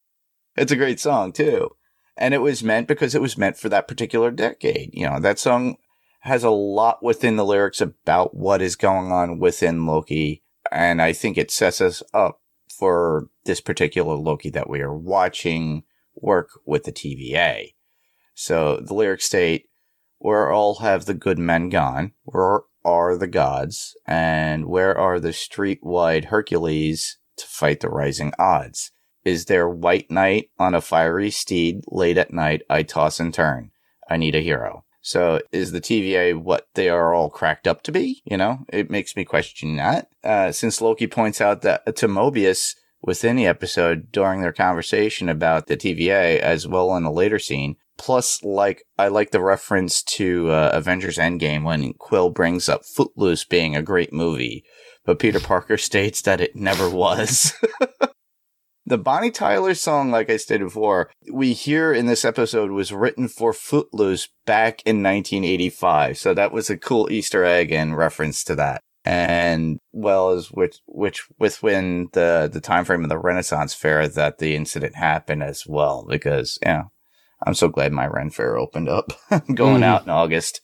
It's 0.55 0.72
a 0.72 0.77
great 0.77 1.00
song 1.00 1.31
too. 1.31 1.72
And 2.17 2.34
it 2.34 2.39
was 2.39 2.63
meant 2.63 2.88
because 2.88 3.15
it 3.15 3.22
was 3.22 3.38
meant 3.38 3.58
for 3.58 3.69
that 3.69 3.88
particular 3.88 4.29
decade. 4.31 4.89
You 4.93 5.08
know, 5.08 5.19
that 5.19 5.39
song 5.39 5.77
has 6.22 6.43
a 6.43 6.50
lot 6.50 7.01
within 7.01 7.38
the 7.38 7.46
lyrics 7.46 7.79
about 7.79 8.36
what 8.36 8.62
is 8.62 8.75
going 8.75 9.12
on 9.12 9.39
within 9.39 9.86
Loki. 9.86 10.43
And 10.72 11.01
I 11.01 11.13
think 11.13 11.38
it 11.38 11.50
sets 11.50 11.79
us 11.79 12.03
up 12.13 12.41
for 12.69 13.29
this 13.46 13.62
particular 13.62 14.15
Loki 14.15 14.50
that 14.50 14.69
we 14.69 14.81
are 14.81 14.93
watching 14.93 15.84
work 16.15 16.50
with 16.65 16.84
the 16.84 16.91
TVA. 16.91 17.74
So 18.36 18.77
the 18.77 18.93
lyrics 18.93 19.25
state, 19.25 19.69
where 20.17 20.51
all 20.51 20.75
have 20.75 21.05
the 21.05 21.13
good 21.13 21.39
men 21.39 21.69
gone? 21.69 22.12
Where 22.24 22.62
are 22.83 23.17
the 23.17 23.27
gods? 23.27 23.95
And 24.07 24.65
where 24.65 24.98
are 24.98 25.19
the 25.19 25.33
street-wide 25.33 26.25
Hercules 26.25 27.17
to 27.38 27.45
fight 27.45 27.79
the 27.79 27.89
rising 27.89 28.33
odds? 28.39 28.91
Is 29.25 29.45
there 29.45 29.69
white 29.69 30.09
knight 30.09 30.50
on 30.57 30.74
a 30.74 30.81
fiery 30.81 31.29
steed? 31.29 31.81
Late 31.88 32.17
at 32.17 32.33
night, 32.33 32.62
I 32.69 32.83
toss 32.83 33.19
and 33.19 33.33
turn. 33.33 33.71
I 34.09 34.17
need 34.17 34.36
a 34.36 34.41
hero. 34.41 34.86
So 35.01 35.41
is 35.51 35.71
the 35.71 35.81
TVA 35.81 36.39
what 36.39 36.67
they 36.75 36.89
are 36.89 37.13
all 37.13 37.29
cracked 37.29 37.67
up 37.67 37.83
to 37.83 37.91
be? 37.91 38.21
You 38.25 38.38
know, 38.38 38.65
it 38.69 38.89
makes 38.89 39.15
me 39.15 39.25
question 39.25 39.77
that. 39.77 40.09
Uh, 40.24 40.51
since 40.51 40.81
Loki 40.81 41.07
points 41.07 41.41
out 41.41 41.62
that 41.62 41.95
to 41.95 42.07
Mobius 42.07 42.75
within 43.01 43.36
the 43.36 43.48
episode 43.48 44.12
during 44.12 44.41
their 44.41 44.51
conversation 44.51 45.29
about 45.29 45.67
the 45.67 45.77
TVA 45.77 46.39
as 46.39 46.67
well 46.67 46.95
in 46.95 47.03
a 47.03 47.12
later 47.12 47.39
scene, 47.39 47.77
Plus, 47.99 48.41
like, 48.43 48.85
I 48.97 49.09
like 49.09 49.31
the 49.31 49.41
reference 49.41 50.01
to 50.03 50.49
uh, 50.49 50.71
Avengers 50.73 51.17
Endgame 51.17 51.65
when 51.65 51.93
Quill 51.93 52.29
brings 52.29 52.69
up 52.69 52.85
Footloose 52.85 53.43
being 53.43 53.75
a 53.75 53.83
great 53.83 54.13
movie, 54.13 54.63
but 55.05 55.19
Peter 55.19 55.41
Parker 55.41 55.77
states 55.89 56.21
that 56.21 56.39
it 56.39 56.55
never 56.55 56.89
was. 56.89 57.53
the 58.85 58.97
Bonnie 58.97 59.31
Tyler 59.31 59.73
song, 59.73 60.11
like 60.11 60.29
I 60.29 60.37
stated 60.37 60.63
before, 60.63 61.11
we 61.31 61.51
hear 61.51 61.91
in 61.91 62.05
this 62.05 62.23
episode 62.23 62.71
was 62.71 62.93
written 62.93 63.27
for 63.27 63.51
Footloose 63.51 64.29
back 64.45 64.81
in 64.85 65.03
1985. 65.03 66.17
So 66.17 66.33
that 66.33 66.53
was 66.53 66.69
a 66.69 66.77
cool 66.77 67.11
Easter 67.11 67.43
egg 67.43 67.73
and 67.73 67.97
reference 67.97 68.45
to 68.45 68.55
that. 68.55 68.81
And 69.03 69.79
well 69.91 70.29
as 70.29 70.47
which, 70.51 70.79
which 70.85 71.27
within 71.37 72.07
the, 72.13 72.49
the 72.51 72.61
time 72.61 72.85
frame 72.85 73.03
of 73.03 73.09
the 73.09 73.19
Renaissance 73.19 73.73
Fair 73.73 74.07
that 74.07 74.37
the 74.37 74.55
incident 74.55 74.95
happened 74.95 75.43
as 75.43 75.67
well, 75.67 76.05
because, 76.07 76.59
yeah, 76.61 76.83
I'm 77.46 77.53
so 77.53 77.67
glad 77.69 77.91
my 77.93 78.05
Ren 78.08 78.29
Fair 78.29 78.58
opened 78.58 78.89
up 78.89 79.13
going 79.53 79.81
Mhm. 79.81 79.86
out 79.86 80.03
in 80.03 80.10
August. 80.10 80.62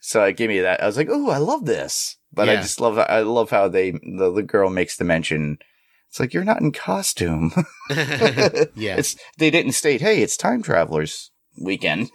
So 0.00 0.22
it 0.24 0.36
gave 0.36 0.50
me 0.50 0.60
that. 0.60 0.82
I 0.82 0.86
was 0.86 0.96
like, 0.98 1.08
oh, 1.10 1.30
I 1.30 1.38
love 1.38 1.64
this. 1.64 2.16
But 2.32 2.48
I 2.48 2.56
just 2.56 2.80
love, 2.80 2.98
I 2.98 3.20
love 3.20 3.50
how 3.50 3.68
they, 3.68 3.92
the, 3.92 4.30
the 4.34 4.42
girl 4.42 4.68
makes 4.68 4.96
the 4.96 5.04
mention. 5.04 5.58
It's 6.10 6.18
like, 6.20 6.34
you're 6.34 6.44
not 6.44 6.60
in 6.60 6.72
costume. 6.72 7.52
yeah. 7.90 8.96
It's, 8.96 9.16
they 9.38 9.50
didn't 9.50 9.72
state, 9.72 10.00
hey, 10.00 10.20
it's 10.20 10.36
time 10.36 10.62
travelers 10.62 11.30
weekend. 11.60 12.10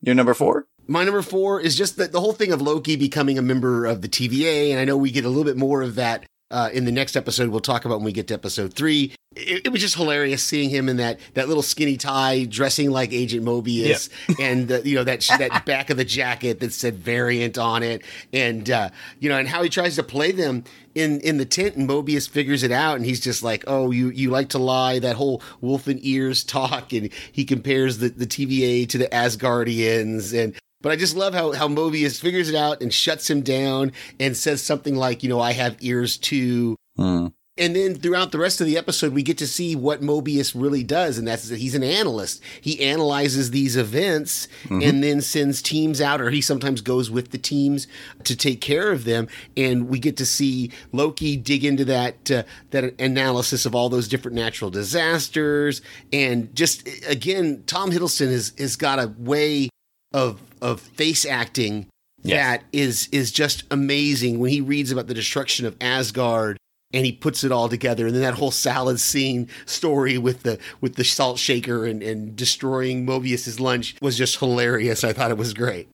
You're 0.00 0.14
number 0.14 0.34
four? 0.34 0.66
My 0.86 1.04
number 1.04 1.22
four 1.22 1.60
is 1.60 1.76
just 1.76 1.96
the, 1.96 2.08
the 2.08 2.20
whole 2.20 2.32
thing 2.32 2.52
of 2.52 2.60
Loki 2.60 2.96
becoming 2.96 3.38
a 3.38 3.42
member 3.42 3.86
of 3.86 4.02
the 4.02 4.08
TVA. 4.08 4.70
And 4.70 4.80
I 4.80 4.84
know 4.84 4.96
we 4.96 5.10
get 5.10 5.24
a 5.24 5.28
little 5.28 5.44
bit 5.44 5.56
more 5.56 5.80
of 5.82 5.94
that 5.94 6.24
uh, 6.52 6.68
in 6.72 6.84
the 6.84 6.92
next 6.92 7.16
episode. 7.16 7.48
We'll 7.48 7.60
talk 7.60 7.84
about 7.84 7.98
when 7.98 8.04
we 8.04 8.12
get 8.12 8.28
to 8.28 8.34
episode 8.34 8.74
three. 8.74 9.14
It, 9.34 9.62
it 9.66 9.68
was 9.70 9.80
just 9.80 9.96
hilarious 9.96 10.44
seeing 10.44 10.68
him 10.68 10.88
in 10.90 10.98
that, 10.98 11.18
that 11.34 11.48
little 11.48 11.62
skinny 11.62 11.96
tie, 11.96 12.44
dressing 12.44 12.90
like 12.90 13.12
Agent 13.12 13.44
Mobius, 13.44 14.10
and 14.40 14.70
uh, 14.70 14.82
you 14.84 14.94
know 14.94 15.04
that 15.04 15.26
that 15.38 15.64
back 15.66 15.90
of 15.90 15.96
the 15.96 16.04
jacket 16.04 16.60
that 16.60 16.72
said 16.72 16.96
variant 16.96 17.56
on 17.56 17.82
it, 17.82 18.02
and 18.32 18.70
uh, 18.70 18.90
you 19.18 19.30
know, 19.30 19.38
and 19.38 19.48
how 19.48 19.62
he 19.62 19.70
tries 19.70 19.96
to 19.96 20.02
play 20.02 20.32
them 20.32 20.64
in 20.94 21.20
in 21.20 21.38
the 21.38 21.46
tent, 21.46 21.76
and 21.76 21.88
Mobius 21.88 22.28
figures 22.28 22.62
it 22.62 22.70
out, 22.70 22.96
and 22.96 23.06
he's 23.06 23.20
just 23.20 23.42
like, 23.42 23.64
"Oh, 23.66 23.90
you 23.90 24.10
you 24.10 24.30
like 24.30 24.50
to 24.50 24.58
lie." 24.58 24.98
That 24.98 25.16
whole 25.16 25.42
wolf 25.62 25.86
and 25.86 25.98
ears 26.04 26.44
talk, 26.44 26.92
and 26.92 27.10
he 27.32 27.46
compares 27.46 27.98
the 27.98 28.10
the 28.10 28.26
TVA 28.26 28.86
to 28.90 28.98
the 28.98 29.08
Asgardians, 29.08 30.38
and 30.38 30.54
but 30.82 30.92
I 30.92 30.96
just 30.96 31.16
love 31.16 31.34
how, 31.34 31.52
how 31.52 31.68
Mobius 31.68 32.20
figures 32.20 32.48
it 32.48 32.54
out 32.54 32.82
and 32.82 32.92
shuts 32.92 33.30
him 33.30 33.42
down 33.42 33.92
and 34.20 34.36
says 34.36 34.62
something 34.62 34.96
like, 34.96 35.22
you 35.22 35.28
know, 35.28 35.40
I 35.40 35.52
have 35.52 35.76
ears 35.80 36.18
too. 36.18 36.76
Hmm. 36.96 37.28
And 37.58 37.76
then 37.76 37.96
throughout 37.96 38.32
the 38.32 38.38
rest 38.38 38.62
of 38.62 38.66
the 38.66 38.78
episode, 38.78 39.12
we 39.12 39.22
get 39.22 39.36
to 39.38 39.46
see 39.46 39.76
what 39.76 40.00
Mobius 40.00 40.58
really 40.58 40.82
does. 40.82 41.18
And 41.18 41.28
that's 41.28 41.50
that 41.50 41.58
he's 41.58 41.74
an 41.74 41.82
analyst. 41.82 42.42
He 42.62 42.80
analyzes 42.82 43.50
these 43.50 43.76
events 43.76 44.48
and 44.70 45.04
then 45.04 45.20
sends 45.20 45.60
teams 45.60 46.00
out, 46.00 46.22
or 46.22 46.30
he 46.30 46.40
sometimes 46.40 46.80
goes 46.80 47.10
with 47.10 47.30
the 47.30 47.36
teams 47.36 47.86
to 48.24 48.34
take 48.34 48.62
care 48.62 48.90
of 48.90 49.04
them. 49.04 49.28
And 49.54 49.90
we 49.90 49.98
get 49.98 50.16
to 50.16 50.24
see 50.24 50.70
Loki 50.92 51.36
dig 51.36 51.62
into 51.62 51.84
that, 51.84 52.30
uh, 52.30 52.44
that 52.70 52.98
analysis 52.98 53.66
of 53.66 53.74
all 53.74 53.90
those 53.90 54.08
different 54.08 54.34
natural 54.34 54.70
disasters. 54.70 55.82
And 56.10 56.54
just 56.56 56.88
again, 57.06 57.64
Tom 57.66 57.90
Hiddleston 57.90 58.30
has, 58.30 58.54
has 58.56 58.76
got 58.76 58.98
a 58.98 59.12
way 59.18 59.68
of, 60.12 60.40
of 60.60 60.80
face 60.80 61.24
acting 61.24 61.86
Yes. 62.24 62.36
that 62.60 62.64
is 62.72 63.08
is 63.10 63.32
just 63.32 63.64
amazing 63.68 64.38
when 64.38 64.50
he 64.50 64.60
reads 64.60 64.92
about 64.92 65.08
the 65.08 65.14
destruction 65.14 65.66
of 65.66 65.74
Asgard 65.80 66.56
and 66.94 67.04
he 67.04 67.10
puts 67.10 67.42
it 67.42 67.50
all 67.50 67.68
together 67.68 68.06
and 68.06 68.14
then 68.14 68.22
that 68.22 68.34
whole 68.34 68.52
salad 68.52 69.00
scene 69.00 69.48
story 69.66 70.18
with 70.18 70.44
the 70.44 70.56
with 70.80 70.94
the 70.94 71.02
salt 71.02 71.40
shaker 71.40 71.84
and, 71.84 72.00
and 72.00 72.36
destroying 72.36 73.04
Mobius's 73.04 73.58
lunch 73.58 73.96
was 74.00 74.16
just 74.16 74.38
hilarious. 74.38 75.02
I 75.02 75.12
thought 75.12 75.32
it 75.32 75.36
was 75.36 75.52
great. 75.52 75.88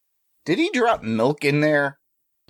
Did 0.45 0.59
he 0.59 0.69
drop 0.71 1.03
milk 1.03 1.47
in 1.47 1.61
there? 1.61 1.97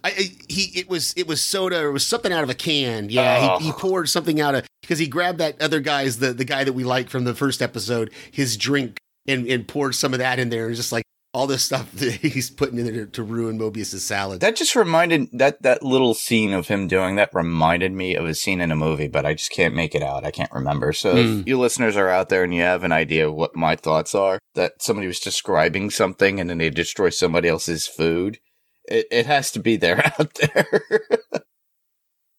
I, 0.02 0.08
I 0.10 0.30
he 0.48 0.72
it 0.76 0.88
was 0.90 1.14
it 1.16 1.28
was 1.28 1.40
soda 1.40 1.78
or 1.84 1.90
it 1.90 1.92
was 1.92 2.04
something 2.06 2.32
out 2.32 2.42
of 2.42 2.50
a 2.50 2.54
can. 2.54 3.10
Yeah, 3.10 3.38
Oh. 3.52 3.58
he, 3.58 3.66
he 3.66 3.70
oh. 3.70 3.74
poured 3.78 4.08
something 4.08 4.40
out 4.40 4.56
of 4.56 4.66
because 4.82 4.98
he 4.98 5.06
grabbed 5.06 5.38
that 5.38 5.62
other 5.62 5.78
guy's 5.78 6.18
the 6.18 6.32
the 6.32 6.44
guy 6.44 6.64
that 6.64 6.72
we 6.72 6.82
like 6.82 7.10
from 7.10 7.22
the 7.22 7.34
first 7.34 7.62
episode 7.62 8.10
his 8.32 8.56
drink 8.56 8.98
and 9.28 9.46
and 9.46 9.68
poured 9.68 9.94
some 9.94 10.12
of 10.14 10.18
that 10.18 10.40
in 10.40 10.48
there 10.48 10.66
and 10.66 10.74
just 10.74 10.90
like 10.90 11.04
all 11.38 11.46
this 11.46 11.62
stuff 11.62 11.90
that 11.94 12.14
he's 12.14 12.50
putting 12.50 12.78
in 12.78 12.84
there 12.86 13.04
to, 13.04 13.10
to 13.12 13.22
ruin 13.22 13.56
Mobius's 13.58 14.04
salad. 14.04 14.40
That 14.40 14.56
just 14.56 14.74
reminded 14.74 15.28
that 15.32 15.62
that 15.62 15.84
little 15.84 16.14
scene 16.14 16.52
of 16.52 16.66
him 16.66 16.88
doing 16.88 17.14
that 17.14 17.30
reminded 17.32 17.92
me 17.92 18.16
of 18.16 18.26
a 18.26 18.34
scene 18.34 18.60
in 18.60 18.72
a 18.72 18.76
movie, 18.76 19.06
but 19.06 19.24
I 19.24 19.34
just 19.34 19.52
can't 19.52 19.74
make 19.74 19.94
it 19.94 20.02
out. 20.02 20.24
I 20.24 20.32
can't 20.32 20.50
remember. 20.52 20.92
So 20.92 21.12
Hmm. 21.12 21.40
if 21.40 21.46
you 21.48 21.58
listeners 21.58 21.96
are 21.96 22.08
out 22.08 22.28
there 22.28 22.42
and 22.42 22.52
you 22.52 22.62
have 22.62 22.82
an 22.82 22.90
idea 22.92 23.28
of 23.28 23.34
what 23.34 23.54
my 23.54 23.76
thoughts 23.76 24.14
are, 24.16 24.40
that 24.54 24.82
somebody 24.82 25.06
was 25.06 25.20
describing 25.20 25.90
something 25.90 26.40
and 26.40 26.50
then 26.50 26.58
they 26.58 26.70
destroy 26.70 27.10
somebody 27.10 27.48
else's 27.48 27.86
food, 27.86 28.40
it, 28.88 29.06
it 29.10 29.26
has 29.26 29.52
to 29.52 29.60
be 29.60 29.76
there 29.76 30.12
out 30.18 30.34
there. 30.34 30.82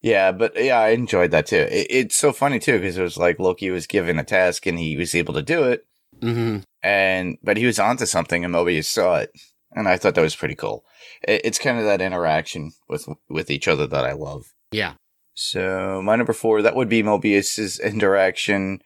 yeah, 0.02 0.32
but 0.32 0.52
yeah, 0.62 0.78
I 0.78 0.90
enjoyed 0.90 1.30
that 1.30 1.46
too. 1.46 1.66
It, 1.70 1.86
it's 1.90 2.16
so 2.16 2.32
funny 2.32 2.58
too 2.58 2.78
because 2.78 2.98
it 2.98 3.02
was 3.02 3.16
like 3.16 3.38
Loki 3.38 3.70
was 3.70 3.86
given 3.86 4.18
a 4.18 4.24
task 4.24 4.66
and 4.66 4.78
he 4.78 4.96
was 4.96 5.14
able 5.14 5.34
to 5.34 5.42
do 5.42 5.64
it, 5.64 5.84
hmm 6.20 6.58
and 6.82 7.36
but 7.42 7.56
he 7.56 7.66
was 7.66 7.78
onto 7.78 8.06
something 8.06 8.44
and 8.44 8.54
Mobius 8.54 8.86
saw 8.86 9.16
it, 9.16 9.30
and 9.72 9.86
I 9.88 9.96
thought 9.96 10.14
that 10.14 10.22
was 10.22 10.36
pretty 10.36 10.54
cool. 10.54 10.84
It, 11.26 11.42
it's 11.44 11.58
kind 11.58 11.78
of 11.78 11.84
that 11.84 12.00
interaction 12.00 12.72
with 12.88 13.06
with 13.28 13.50
each 13.50 13.68
other 13.68 13.86
that 13.86 14.04
I 14.04 14.12
love. 14.12 14.46
Yeah. 14.72 14.94
So 15.34 16.00
my 16.02 16.16
number 16.16 16.32
four 16.32 16.62
that 16.62 16.74
would 16.76 16.88
be 16.88 17.02
Mobius's 17.02 17.78
interaction 17.78 18.80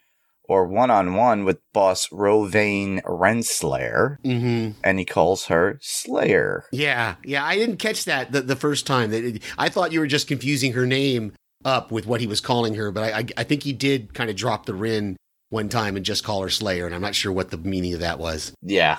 or 0.46 0.66
one 0.66 0.90
on 0.90 1.14
one 1.14 1.44
with 1.44 1.58
boss 1.72 2.08
Ravonna 2.08 3.02
Renslayer, 3.04 4.18
hmm 4.24 4.70
and 4.82 4.98
he 4.98 5.04
calls 5.04 5.46
her 5.46 5.78
Slayer. 5.80 6.64
Yeah, 6.72 7.16
yeah. 7.24 7.44
I 7.44 7.56
didn't 7.56 7.78
catch 7.78 8.04
that 8.04 8.32
the, 8.32 8.42
the 8.42 8.56
first 8.56 8.86
time. 8.86 9.10
That 9.10 9.40
I 9.56 9.68
thought 9.68 9.92
you 9.92 10.00
were 10.00 10.06
just 10.06 10.28
confusing 10.28 10.72
her 10.72 10.86
name 10.86 11.32
up 11.64 11.90
with 11.90 12.06
what 12.06 12.20
he 12.20 12.26
was 12.26 12.40
calling 12.40 12.74
her, 12.74 12.90
but 12.90 13.04
I, 13.04 13.18
I, 13.20 13.26
I 13.38 13.44
think 13.44 13.62
he 13.62 13.72
did 13.72 14.12
kind 14.12 14.28
of 14.28 14.36
drop 14.36 14.66
the 14.66 14.74
Rin 14.74 15.16
one 15.50 15.68
time 15.68 15.96
and 15.96 16.04
just 16.04 16.24
call 16.24 16.42
her 16.42 16.50
Slayer, 16.50 16.86
and 16.86 16.94
I'm 16.94 17.02
not 17.02 17.14
sure 17.14 17.32
what 17.32 17.50
the 17.50 17.58
meaning 17.58 17.94
of 17.94 18.00
that 18.00 18.18
was. 18.18 18.52
Yeah, 18.62 18.98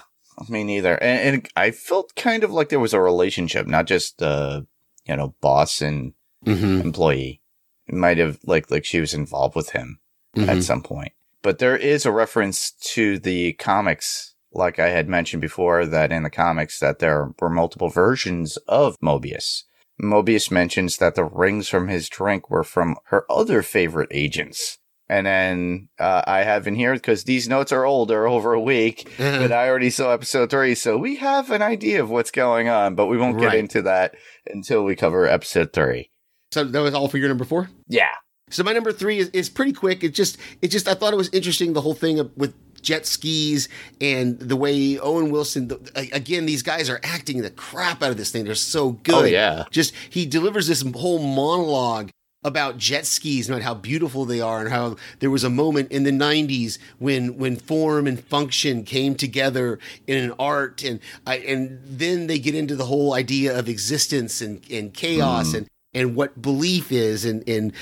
me 0.50 0.64
neither. 0.64 0.96
And, 1.02 1.36
and 1.36 1.50
I 1.56 1.72
felt 1.72 2.16
kind 2.16 2.44
of 2.44 2.52
like 2.52 2.70
there 2.70 2.80
was 2.80 2.94
a 2.94 3.02
relationship, 3.02 3.68
not 3.68 3.86
just 3.86 4.22
uh, 4.22 4.62
you 5.08 5.16
know 5.16 5.36
boss 5.42 5.82
and 5.82 6.14
Mm-hmm. 6.46 6.82
employee. 6.82 7.42
It 7.88 7.96
might 7.96 8.20
have 8.20 8.38
like 8.44 8.70
like 8.70 8.86
she 8.86 9.00
was 9.00 9.16
involved 9.16 9.56
with 9.56 9.72
him. 9.72 10.00
Mm-hmm. 10.36 10.50
at 10.50 10.64
some 10.64 10.84
point. 10.84 11.14
But 11.42 11.60
there 11.60 11.78
is 11.78 12.06
a 12.06 12.12
reference 12.12 12.72
to 12.94 13.18
the 13.18 13.54
comics, 13.54 14.36
like 14.52 14.80
I 14.80 14.90
had 14.90 15.08
mentioned 15.08 15.40
before, 15.42 15.86
that 15.86 16.12
in 16.12 16.24
the 16.24 16.30
comics 16.30 16.80
that 16.82 17.00
there 17.00 17.34
were 17.40 17.50
multiple 17.50 17.88
versions 17.88 18.58
of 18.68 18.98
Mobius. 19.02 19.64
Mobius 20.02 20.52
mentions 20.52 20.98
that 20.98 21.16
the 21.16 21.24
rings 21.24 21.70
from 21.70 21.88
his 21.88 22.10
drink 22.10 22.50
were 22.50 22.66
from 22.66 22.98
her 23.06 23.26
other 23.32 23.62
favorite 23.62 24.10
agents. 24.12 24.78
And 25.08 25.26
then 25.28 25.90
uh, 26.00 26.24
I 26.26 26.40
have 26.40 26.66
in 26.68 26.74
here 26.76 26.94
because 26.96 27.26
these 27.26 27.48
notes 27.48 27.72
are 27.72 27.86
old, 27.86 28.10
they're 28.10 28.28
over 28.28 28.54
a 28.54 28.60
week, 28.60 29.08
but 29.18 29.52
I 29.52 29.70
already 29.70 29.92
saw 29.92 30.12
episode 30.12 30.50
three, 30.50 30.74
so 30.74 30.98
we 30.98 31.18
have 31.18 31.52
an 31.52 31.62
idea 31.62 32.02
of 32.02 32.10
what's 32.10 32.32
going 32.32 32.70
on, 32.70 32.96
but 32.96 33.06
we 33.06 33.18
won't 33.18 33.38
get 33.40 33.46
Right. 33.48 33.60
into 33.60 33.84
that 33.84 34.16
until 34.48 34.84
we 34.84 34.96
cover 34.96 35.28
episode 35.28 35.74
three. 35.74 36.10
So 36.52 36.64
that 36.64 36.80
was 36.80 36.94
all 36.96 37.08
for 37.08 37.18
your 37.20 37.28
number 37.30 37.46
four. 37.46 37.70
Yeah, 37.88 38.14
So 38.50 38.64
my 38.64 38.74
number 38.74 38.92
three 38.92 39.20
is, 39.20 39.30
is 39.30 39.50
pretty 39.50 39.74
quick. 39.74 40.04
It 40.04 40.14
just 40.16 40.38
it 40.62 40.70
just 40.70 40.88
I 40.88 40.94
thought 40.96 41.14
it 41.14 41.18
was 41.18 41.30
interesting 41.34 41.74
the 41.74 41.82
whole 41.82 41.94
thing 41.96 42.18
of- 42.20 42.32
with 42.36 42.54
jet 42.82 43.06
skis 43.08 43.68
and 44.00 44.38
the 44.40 44.56
way 44.56 44.98
Owen 45.00 45.32
Wilson 45.32 45.68
the, 45.70 45.80
a- 45.96 46.10
again 46.16 46.46
these 46.46 46.62
guys 46.62 46.88
are 46.88 47.00
acting 47.04 47.42
the 47.42 47.50
crap 47.50 48.02
out 48.04 48.12
of 48.12 48.18
this 48.18 48.32
thing. 48.32 48.46
They're 48.46 48.56
so 48.56 48.92
good. 48.92 49.16
Oh, 49.16 49.24
yeah. 49.24 49.66
Just 49.72 49.94
he 50.10 50.26
delivers 50.26 50.68
this 50.68 50.82
whole 50.96 51.20
monologue 51.20 52.10
about 52.46 52.78
jet 52.78 53.06
skis 53.06 53.50
and 53.50 53.56
about 53.56 53.66
how 53.66 53.74
beautiful 53.74 54.24
they 54.24 54.40
are 54.40 54.62
and 54.62 54.70
how 54.70 54.96
there 55.20 55.32
was 55.32 55.44
a 55.44 55.50
moment 55.50 55.92
in 55.92 56.04
the 56.04 56.12
90s 56.12 56.78
when 57.00 57.38
when 57.38 57.56
form 57.56 58.06
and 58.06 58.24
function 58.24 58.84
came 58.84 59.16
together 59.16 59.80
in 60.06 60.24
an 60.24 60.32
art 60.38 60.84
and 60.84 61.00
I, 61.26 61.38
and 61.40 61.80
then 61.84 62.28
they 62.28 62.38
get 62.38 62.54
into 62.54 62.76
the 62.76 62.86
whole 62.86 63.16
idea 63.16 63.58
of 63.58 63.68
existence 63.68 64.42
and, 64.42 64.62
and 64.70 64.94
chaos 64.94 65.48
mm-hmm. 65.48 65.58
and 65.58 65.70
and 65.96 66.16
what 66.16 66.40
belief 66.40 66.92
is 66.92 67.26
and 67.26 67.48
and 67.50 67.74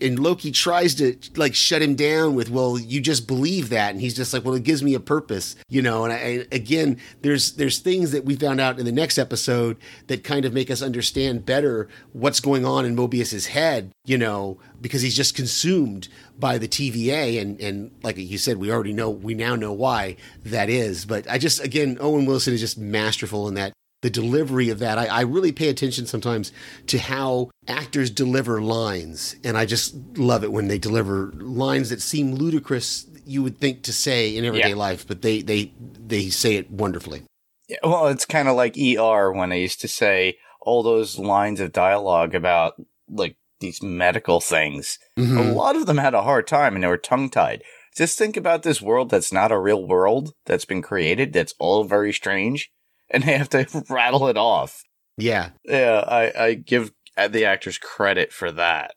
and 0.00 0.18
Loki 0.18 0.50
tries 0.50 0.94
to 0.96 1.16
like 1.36 1.54
shut 1.54 1.82
him 1.82 1.94
down 1.94 2.34
with 2.34 2.50
well 2.50 2.78
you 2.78 3.00
just 3.00 3.26
believe 3.26 3.68
that 3.70 3.92
and 3.92 4.00
he's 4.00 4.14
just 4.14 4.32
like 4.32 4.44
well 4.44 4.54
it 4.54 4.62
gives 4.64 4.82
me 4.82 4.94
a 4.94 5.00
purpose 5.00 5.56
you 5.68 5.82
know? 5.82 6.04
And 6.04 6.12
I, 6.12 6.46
again 6.52 6.98
there's 7.22 7.52
there's 7.52 7.78
things 7.78 8.12
that 8.12 8.24
we 8.24 8.36
found 8.36 8.60
out 8.60 8.78
in 8.78 8.84
the 8.84 8.92
next 8.92 9.18
episode 9.18 9.76
that 10.06 10.24
kind 10.24 10.44
of 10.44 10.52
make 10.52 10.70
us 10.70 10.82
understand 10.82 11.46
better 11.46 11.88
what's 12.12 12.40
going 12.40 12.64
on 12.64 12.84
in 12.84 12.94
Mobius's 12.94 13.46
head 13.46 13.90
you 14.04 14.18
know 14.18 14.58
because 14.80 15.02
he's 15.02 15.16
just 15.16 15.34
consumed 15.34 16.08
by 16.38 16.58
the 16.58 16.68
TVA 16.68 17.40
and 17.40 17.60
and 17.60 17.90
like 18.02 18.16
you 18.16 18.38
said 18.38 18.58
we 18.58 18.70
already 18.70 18.92
know 18.92 19.10
we 19.10 19.34
now 19.34 19.56
know 19.56 19.72
why 19.72 20.16
that 20.44 20.68
is. 20.68 21.04
But 21.04 21.28
I 21.30 21.38
just 21.38 21.62
again 21.62 21.98
Owen 22.00 22.26
Wilson 22.26 22.54
is 22.54 22.60
just 22.60 22.78
masterful 22.78 23.48
in 23.48 23.54
that 23.54 23.72
the 24.04 24.10
delivery 24.10 24.68
of 24.68 24.80
that. 24.80 24.98
I, 24.98 25.06
I 25.06 25.20
really 25.22 25.50
pay 25.50 25.70
attention 25.70 26.04
sometimes 26.04 26.52
to 26.88 26.98
how 26.98 27.50
actors 27.66 28.10
deliver 28.10 28.60
lines, 28.60 29.34
and 29.42 29.56
I 29.56 29.64
just 29.64 29.94
love 30.18 30.44
it 30.44 30.52
when 30.52 30.68
they 30.68 30.76
deliver 30.76 31.32
lines 31.36 31.88
that 31.88 32.02
seem 32.02 32.34
ludicrous 32.34 33.06
you 33.24 33.42
would 33.42 33.56
think 33.56 33.82
to 33.84 33.92
say 33.94 34.36
in 34.36 34.44
everyday 34.44 34.68
Yeah. 34.68 34.74
life, 34.74 35.06
but 35.08 35.22
they 35.22 35.40
they 35.40 35.72
they 36.06 36.28
say 36.28 36.56
it 36.56 36.70
wonderfully. 36.70 37.22
Yeah, 37.66 37.78
well, 37.82 38.08
it's 38.08 38.26
kind 38.26 38.46
of 38.46 38.56
like 38.56 38.76
ER 38.76 39.32
when 39.32 39.50
I 39.52 39.54
used 39.56 39.80
to 39.80 39.88
say 39.88 40.36
all 40.60 40.82
those 40.82 41.18
lines 41.18 41.60
of 41.60 41.72
dialogue 41.72 42.34
about 42.34 42.74
like 43.08 43.36
these 43.60 43.82
medical 43.82 44.40
things. 44.42 44.98
A 45.16 45.20
Mhm. 45.22 45.54
lot 45.54 45.76
of 45.76 45.86
them 45.86 45.96
had 45.96 46.12
a 46.12 46.22
hard 46.24 46.46
time 46.46 46.74
and 46.74 46.84
they 46.84 46.88
were 46.88 46.98
tongue 46.98 47.30
tied. 47.30 47.62
Just 47.96 48.18
think 48.18 48.36
about 48.36 48.64
this 48.64 48.82
world 48.82 49.08
that's 49.08 49.32
not 49.32 49.50
a 49.52 49.58
real 49.58 49.82
world 49.86 50.34
that's 50.44 50.66
been 50.66 50.82
created, 50.82 51.32
that's 51.32 51.54
all 51.58 51.84
very 51.84 52.12
strange, 52.12 52.68
and 53.10 53.22
they 53.22 53.36
have 53.36 53.48
to 53.50 53.84
rattle 53.90 54.28
it 54.28 54.36
off. 54.36 54.82
Yeah, 55.16 55.50
Yeah, 55.64 56.04
I, 56.06 56.44
I 56.44 56.54
give 56.54 56.92
the 57.16 57.44
actors 57.44 57.78
credit 57.78 58.32
for 58.32 58.50
that. 58.52 58.94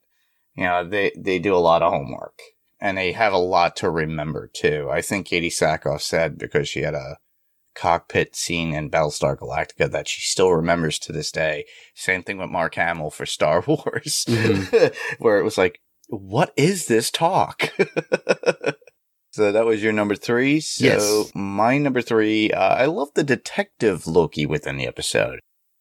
You 0.56 0.64
know, 0.64 0.88
they, 0.88 1.12
they 1.16 1.38
do 1.38 1.56
a 1.56 1.60
lot 1.60 1.84
of 1.84 1.94
homework 1.94 2.40
and 2.80 2.98
they 2.98 3.12
have 3.12 3.34
a 3.34 3.38
lot 3.38 3.76
to 3.78 3.90
remember 3.90 4.50
too. 4.52 4.90
I 4.92 5.02
think 5.02 5.28
Katee 5.28 5.48
Sackhoff 5.48 6.02
said 6.02 6.38
because 6.38 6.68
she 6.68 6.82
had 6.82 6.96
a 6.96 7.18
cockpit 7.76 8.36
scene 8.36 8.74
in 8.74 8.90
Battlestar 8.90 9.38
Galactica 9.38 9.90
that 9.92 10.08
she 10.08 10.22
still 10.22 10.52
remembers 10.52 10.98
to 11.00 11.12
this 11.12 11.32
day. 11.32 11.66
Same 11.94 12.24
thing 12.24 12.38
with 12.38 12.50
Mark 12.50 12.76
Hamill 12.76 13.12
for 13.12 13.26
Star 13.26 13.64
Wars, 13.68 14.26
mm-hmm. 14.28 15.24
where 15.24 15.38
it 15.40 15.44
was 15.44 15.58
like, 15.58 15.80
what 16.10 16.54
is 16.58 16.88
this 16.88 17.12
talk? 17.12 17.70
so 19.38 19.52
that 19.52 19.66
was 19.68 19.84
your 19.84 19.94
number 19.94 20.16
three. 20.16 20.60
So 20.60 20.84
Yes. 20.84 21.32
my 21.36 21.78
number 21.78 22.02
three, 22.02 22.50
uh, 22.52 22.74
I 22.74 22.86
love 22.86 23.10
the 23.14 23.24
detective 23.24 24.08
Loki 24.08 24.48
within 24.48 24.78
the 24.78 24.88
episode. 24.88 25.40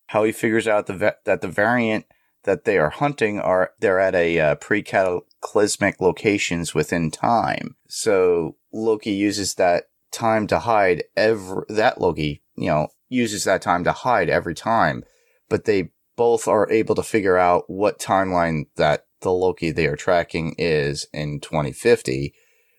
How 0.09 0.25
he 0.25 0.33
figures 0.33 0.69
out 0.69 0.87
the 0.87 0.93
va- 0.93 1.17
that 1.25 1.41
the 1.41 1.49
variant 1.49 2.05
that 2.45 2.67
they 2.67 2.77
are 2.77 2.91
hunting 2.91 3.41
are 3.41 3.71
they're 3.81 3.99
at 3.99 4.15
a 4.15 4.39
uh, 4.39 4.55
pre-cataclysmic 4.57 6.03
locations 6.03 6.75
within 6.75 7.11
time. 7.11 7.77
So 7.89 8.57
Loki 8.75 9.13
uses 9.13 9.55
that 9.55 9.85
time 10.13 10.47
to 10.49 10.59
hide 10.59 11.05
every 11.17 11.65
that 11.71 11.99
Loki, 11.99 12.43
you 12.57 12.69
know, 12.69 12.89
uses 13.09 13.45
that 13.45 13.63
time 13.63 13.85
to 13.85 13.93
hide 13.93 14.29
every 14.29 14.55
time, 14.55 15.03
but 15.49 15.65
they 15.65 15.93
both 16.15 16.47
are 16.47 16.71
able 16.71 16.95
to 16.95 17.03
figure 17.03 17.39
out 17.39 17.65
what 17.69 17.99
timeline 17.99 18.67
that 18.77 19.07
the 19.23 19.33
Loki 19.33 19.71
they 19.71 19.87
are 19.87 19.97
tracking 19.97 20.55
is 20.59 21.07
in 21.15 21.41
2050, 21.41 22.35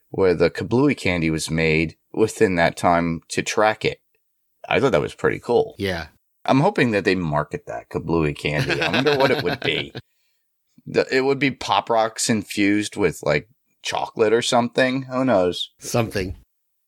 where 0.10 0.34
the 0.34 0.50
Kablooie 0.50 0.98
candy 0.98 1.30
was 1.30 1.50
made 1.52 1.96
within 2.14 2.56
that 2.56 2.78
time 2.78 3.22
to 3.30 3.42
track 3.42 3.84
it. 3.86 4.00
I 4.70 4.80
thought 4.80 4.92
that 4.92 5.02
was 5.02 5.16
pretty 5.16 5.40
cool. 5.40 5.76
yeah. 5.78 6.08
I'm 6.50 6.62
hoping 6.62 6.92
that 6.92 7.04
they 7.04 7.14
market 7.16 7.66
that 7.66 7.90
Kablooie 7.90 8.38
candy. 8.38 8.82
I 8.82 8.90
wonder 8.90 9.18
what 9.18 9.32
it 9.32 9.44
would 9.44 9.60
be. 9.60 9.94
The, 10.90 11.06
it 11.14 11.26
would 11.26 11.38
be 11.38 11.52
Pop 11.52 11.90
Rocks 11.90 12.30
infused 12.30 12.96
with 12.96 13.22
like 13.22 13.50
chocolate 13.82 14.32
or 14.32 14.42
something. 14.42 15.02
Who 15.02 15.26
knows? 15.26 15.72
Something. 15.80 16.38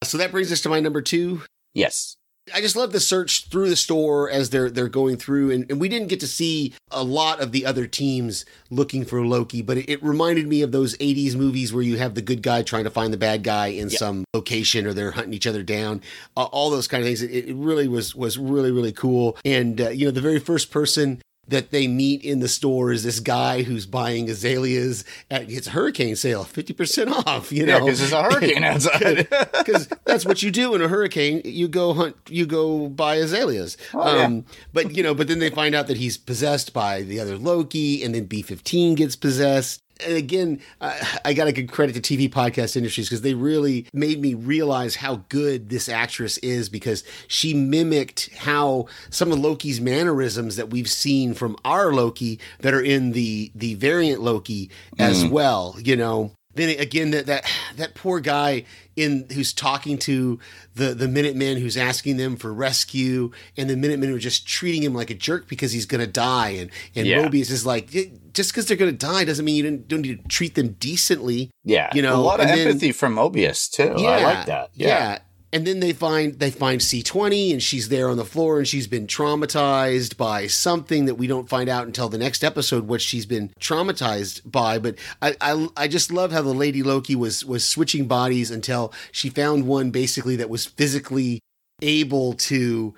So 0.06 0.18
that 0.18 0.32
brings 0.32 0.54
us 0.54 0.62
to 0.62 0.70
my 0.70 0.80
number 0.80 1.02
two. 1.02 1.42
Yes. 1.74 2.16
I 2.54 2.62
just 2.62 2.76
love 2.76 2.92
the 2.92 3.00
search 3.00 3.46
through 3.48 3.70
the 3.70 3.76
store 3.76 4.30
as 4.30 4.50
they're 4.50 4.70
they're 4.70 4.88
going 4.90 5.18
through, 5.18 5.52
and, 5.52 5.70
and 5.70 5.80
we 5.80 5.90
didn't 5.90 6.08
get 6.08 6.20
to 6.22 6.28
see 6.28 6.74
a 6.92 7.04
lot 7.04 7.40
of 7.42 7.52
the 7.52 7.66
other 7.66 7.88
teams 7.88 8.46
looking 8.70 9.06
for 9.06 9.26
Loki, 9.26 9.62
but 9.62 9.78
it, 9.78 9.90
it 9.90 10.04
reminded 10.04 10.48
me 10.48 10.62
of 10.62 10.72
those 10.72 10.98
'80s 10.98 11.36
movies 11.36 11.74
where 11.74 11.84
you 11.84 11.98
have 11.98 12.16
the 12.16 12.22
good 12.22 12.42
guy 12.42 12.62
trying 12.62 12.84
to 12.86 12.90
find 12.90 13.12
the 13.14 13.18
bad 13.18 13.44
guy 13.44 13.68
in 13.68 13.90
Yeah. 13.90 13.98
some 13.98 14.26
location, 14.34 14.86
or 14.88 14.94
they're 14.94 15.12
hunting 15.12 15.34
each 15.34 15.48
other 15.48 15.64
down. 15.64 16.02
Uh, 16.38 16.44
all 16.46 16.70
those 16.70 16.88
kind 16.88 17.02
of 17.02 17.08
things. 17.08 17.22
It, 17.22 17.50
it 17.50 17.56
really 17.56 17.88
was 17.88 18.16
was 18.16 18.38
really 18.38 18.72
really 18.72 18.92
cool. 18.94 19.38
And 19.46 19.80
uh, 19.82 19.90
you 19.90 20.06
know, 20.06 20.12
the 20.12 20.22
very 20.22 20.40
first 20.40 20.72
person 20.72 21.22
that 21.50 21.72
they 21.72 21.88
meet 21.88 22.24
in 22.24 22.40
the 22.40 22.48
store 22.48 22.92
is 22.92 23.04
this 23.04 23.20
guy 23.20 23.64
who's 23.64 23.86
buying 23.86 24.30
azaleas 24.30 25.04
at 25.30 25.50
it's 25.50 25.68
a 25.68 25.72
hurricane 25.72 26.16
sale, 26.16 26.44
fifty 26.44 26.74
percent 26.74 27.10
off. 27.28 27.52
You 27.52 27.66
know, 27.66 27.80
because 27.80 28.00
there's 28.00 28.14
a 28.14 28.24
hurricane 28.24 28.64
outside. 28.64 29.28
because 29.58 29.88
that's 30.06 30.26
what 30.26 30.42
you 30.42 30.52
do 30.52 30.76
in 30.76 30.82
a 30.82 30.88
hurricane. 30.88 31.42
You 31.44 31.68
go 31.68 31.94
hunt, 31.94 32.16
you 32.28 32.46
go 32.46 32.88
buy 32.88 33.16
azaleas. 33.16 33.78
Oh, 33.94 34.16
yeah. 34.16 34.24
um, 34.24 34.46
but 34.74 34.96
you 34.96 35.04
know, 35.04 35.14
but 35.14 35.28
then 35.28 35.40
they 35.40 35.50
find 35.50 35.76
out 35.76 35.88
that 35.88 35.98
he's 35.98 36.18
possessed 36.18 36.74
by 36.74 37.02
the 37.02 37.20
other 37.20 37.38
Loki, 37.38 38.04
and 38.04 38.14
then 38.16 38.26
B 38.26 38.42
fifteen 38.42 38.96
gets 38.96 39.16
possessed. 39.16 39.82
And 40.06 40.16
again, 40.16 40.62
I, 40.82 41.20
I 41.26 41.34
got 41.34 41.46
to 41.46 41.52
give 41.52 41.68
credit 41.68 42.02
to 42.02 42.02
TV 42.02 42.30
podcast 42.30 42.76
industries 42.76 43.10
because 43.10 43.22
they 43.22 43.34
really 43.34 43.88
made 43.94 44.22
me 44.22 44.34
realize 44.34 44.96
how 44.96 45.24
good 45.30 45.70
this 45.70 45.90
actress 45.90 46.38
is 46.40 46.70
because 46.70 47.04
she 47.28 47.54
mimicked 47.54 48.30
how 48.36 48.88
some 49.10 49.32
of 49.32 49.40
Loki's 49.40 49.82
mannerisms 49.82 50.56
that 50.56 50.70
we've 50.70 50.90
seen 50.90 51.34
from 51.34 51.56
our 51.66 51.94
Loki 51.94 52.40
that 52.60 52.74
are 52.74 52.82
in 52.82 53.12
the 53.12 53.52
the 53.56 53.76
variant 53.76 54.22
Loki 54.22 54.70
as 54.98 55.24
mm. 55.24 55.32
well. 55.32 55.76
You 55.80 55.96
know, 55.96 56.32
then 56.56 56.80
again 56.80 57.12
that 57.12 57.28
that 57.28 57.46
that 57.78 57.94
poor 57.96 58.20
guy 58.20 58.64
in 58.96 59.28
who's 59.34 59.54
talking 59.54 59.98
to 60.00 60.40
the 60.76 60.94
the 60.96 61.08
Minutemen 61.08 61.58
who's 61.58 61.78
asking 61.78 62.18
them 62.18 62.36
for 62.36 62.54
rescue, 62.54 63.32
and 63.56 63.70
the 63.70 63.78
Minutemen 63.78 64.12
are 64.14 64.18
just 64.20 64.48
treating 64.48 64.82
him 64.82 64.94
like 64.96 65.10
a 65.10 65.14
jerk 65.14 65.48
because 65.48 65.72
he's 65.72 65.86
gonna 65.86 66.08
die, 66.08 66.50
and 66.50 66.72
and 66.96 67.06
Yeah. 67.08 67.24
Mobius 67.24 67.52
is 67.52 67.66
like, 67.66 67.94
"Eh, 67.96 68.06
just 68.34 68.52
because 68.52 68.66
they're 68.66 68.78
gonna 68.78 68.92
die 68.92 69.26
doesn't 69.26 69.46
mean 69.46 69.56
you 69.56 69.64
don't, 69.64 69.88
don't 69.88 70.02
need 70.02 70.22
to 70.24 70.28
treat 70.28 70.56
them 70.56 70.76
decently. 70.80 71.52
yeah. 71.64 71.90
You 71.94 72.02
know, 72.02 72.16
a 72.16 72.22
lot 72.22 72.40
of 72.40 72.48
and 72.48 72.58
then- 72.60 72.68
empathy 72.68 72.92
from 72.92 73.16
Mobius 73.16 73.70
too. 73.70 73.94
I 74.04 74.24
like 74.24 74.46
that. 74.48 74.72
Yeah. 74.74 75.20
And 75.52 75.66
then 75.66 75.80
they 75.80 75.94
find 75.94 76.38
they 76.40 76.52
find 76.52 76.80
C20 76.80 77.52
and 77.52 77.62
she's 77.64 77.90
there 77.90 78.10
on 78.10 78.18
the 78.18 78.26
floor 78.26 78.60
and 78.60 78.68
she's 78.68 78.86
been 78.88 79.08
traumatized 79.08 80.16
by 80.16 80.46
something 80.48 81.06
that 81.06 81.16
we 81.16 81.26
don't 81.26 81.50
find 81.50 81.70
out 81.70 81.88
until 81.88 82.08
the 82.08 82.18
next 82.20 82.44
episode 82.44 82.88
what 82.88 83.02
she's 83.02 83.26
been 83.26 83.52
traumatized 83.60 84.42
by. 84.50 84.78
But 84.78 84.96
I 85.22 85.36
I, 85.42 85.68
I 85.76 85.88
just 85.88 86.12
love 86.12 86.32
how 86.32 86.42
the 86.44 86.54
Lady 86.54 86.84
Loki 86.84 87.16
was 87.16 87.44
was 87.44 87.66
switching 87.66 88.08
bodies 88.08 88.52
until 88.52 88.94
she 89.12 89.30
found 89.30 89.66
one 89.66 89.90
basically 89.90 90.36
that 90.36 90.50
was 90.50 90.66
physically 90.66 91.40
able 91.82 92.34
to 92.34 92.96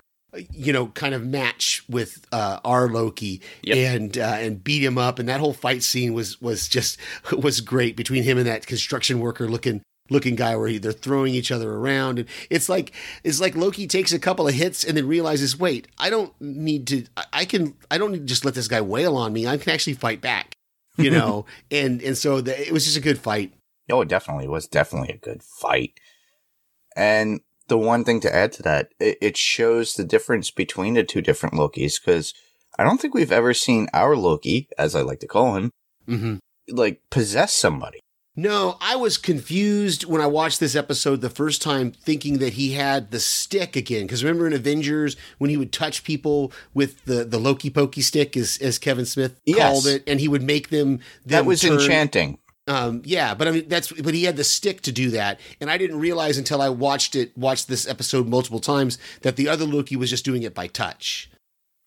you 0.50 0.72
know 0.72 0.86
kind 0.88 1.14
of 1.14 1.24
match 1.26 1.84
with 1.88 2.26
uh, 2.32 2.58
our 2.64 2.88
Loki 2.88 3.40
Yep. 3.62 3.76
and 3.76 4.18
uh, 4.18 4.36
and 4.38 4.62
beat 4.64 4.82
him 4.82 4.98
up 4.98 5.18
and 5.18 5.28
that 5.28 5.40
whole 5.40 5.52
fight 5.52 5.82
scene 5.82 6.14
was 6.14 6.40
was 6.40 6.68
just 6.68 6.98
was 7.32 7.60
great 7.60 7.96
between 7.96 8.22
him 8.24 8.38
and 8.38 8.46
that 8.46 8.66
construction 8.66 9.20
worker 9.20 9.48
looking 9.48 9.82
looking 10.10 10.34
guy 10.34 10.56
where 10.56 10.68
he, 10.68 10.78
they're 10.78 10.92
throwing 10.92 11.34
each 11.34 11.50
other 11.50 11.72
around 11.72 12.18
and 12.18 12.28
it's 12.50 12.68
like 12.68 12.92
it's 13.24 13.40
like 13.40 13.54
Loki 13.54 13.86
takes 13.86 14.12
a 14.12 14.18
couple 14.18 14.46
of 14.46 14.54
hits 14.54 14.84
and 14.84 14.96
then 14.96 15.06
realizes 15.06 15.58
wait 15.58 15.88
I 15.96 16.10
don't 16.10 16.32
need 16.40 16.86
to 16.88 17.06
I- 17.32 17.44
can 17.44 17.74
I 17.90 17.98
don't 17.98 18.12
need 18.12 18.18
to 18.18 18.24
just 18.26 18.44
let 18.44 18.54
this 18.54 18.68
guy 18.68 18.80
wail 18.80 19.16
on 19.16 19.32
me 19.32 19.46
I 19.46 19.56
can 19.56 19.72
actually 19.72 19.94
fight 19.94 20.20
back 20.20 20.54
you 20.98 21.10
know 21.18 21.46
and 21.70 22.02
and 22.02 22.18
so 22.18 22.40
the, 22.40 22.66
it 22.66 22.72
was 22.72 22.84
just 22.84 22.96
a 22.96 23.00
good 23.00 23.18
fight 23.18 23.52
Oh, 23.90 24.00
it 24.00 24.08
definitely 24.08 24.48
was 24.48 24.66
definitely 24.66 25.10
a 25.14 25.18
good 25.18 25.42
fight. 25.42 25.98
And 26.96 27.40
the 27.68 27.78
one 27.78 28.04
thing 28.04 28.20
to 28.20 28.34
add 28.34 28.52
to 28.52 28.62
that, 28.62 28.90
it, 29.00 29.18
it 29.20 29.36
shows 29.36 29.94
the 29.94 30.04
difference 30.04 30.50
between 30.50 30.94
the 30.94 31.04
two 31.04 31.20
different 31.20 31.54
Lokis 31.54 32.00
because 32.00 32.34
I 32.78 32.84
don't 32.84 33.00
think 33.00 33.14
we've 33.14 33.32
ever 33.32 33.54
seen 33.54 33.88
our 33.92 34.16
Loki, 34.16 34.68
as 34.78 34.94
I 34.94 35.02
like 35.02 35.20
to 35.20 35.26
call 35.26 35.56
him, 35.56 35.70
mm-hmm. 36.08 36.36
like 36.68 37.02
possess 37.10 37.54
somebody. 37.54 38.00
No, 38.34 38.78
I 38.80 38.96
was 38.96 39.18
confused 39.18 40.04
when 40.04 40.22
I 40.22 40.26
watched 40.26 40.58
this 40.58 40.74
episode 40.74 41.20
the 41.20 41.28
first 41.28 41.60
time, 41.60 41.90
thinking 41.90 42.38
that 42.38 42.54
he 42.54 42.72
had 42.72 43.10
the 43.10 43.20
stick 43.20 43.76
again. 43.76 44.02
Because 44.06 44.24
remember 44.24 44.46
in 44.46 44.54
Avengers 44.54 45.16
when 45.36 45.50
he 45.50 45.58
would 45.58 45.70
touch 45.72 46.02
people 46.02 46.50
with 46.72 47.04
the 47.04 47.24
the 47.24 47.38
Loki 47.38 47.68
pokey 47.68 48.00
stick, 48.00 48.34
as 48.36 48.56
as 48.62 48.78
Kevin 48.78 49.04
Smith 49.04 49.38
Yes. 49.44 49.58
called 49.58 49.86
it, 49.86 50.02
and 50.06 50.18
he 50.18 50.28
would 50.28 50.42
make 50.42 50.70
them. 50.70 51.00
That 51.26 51.44
was 51.44 51.60
turn- 51.60 51.72
enchanting. 51.74 52.38
Um, 52.68 53.02
yeah, 53.04 53.34
but 53.34 53.48
I 53.48 53.50
mean 53.50 53.68
that's 53.68 53.90
but 53.92 54.14
he 54.14 54.24
had 54.24 54.36
the 54.36 54.44
stick 54.44 54.80
to 54.82 54.92
do 54.92 55.10
that, 55.10 55.38
and 55.60 55.68
I 55.70 55.76
didn't 55.76 55.98
realize 55.98 56.38
until 56.38 56.62
I 56.62 56.68
watched 56.70 57.14
it 57.14 57.36
watched 57.36 57.68
this 57.68 57.86
episode 57.88 58.28
multiple 58.28 58.60
times 58.60 58.98
that 59.22 59.36
the 59.36 59.48
other 59.48 59.64
Loki 59.66 59.96
was 59.96 60.08
just 60.08 60.24
doing 60.24 60.42
it 60.44 60.54
by 60.54 60.68
touch. 60.68 61.28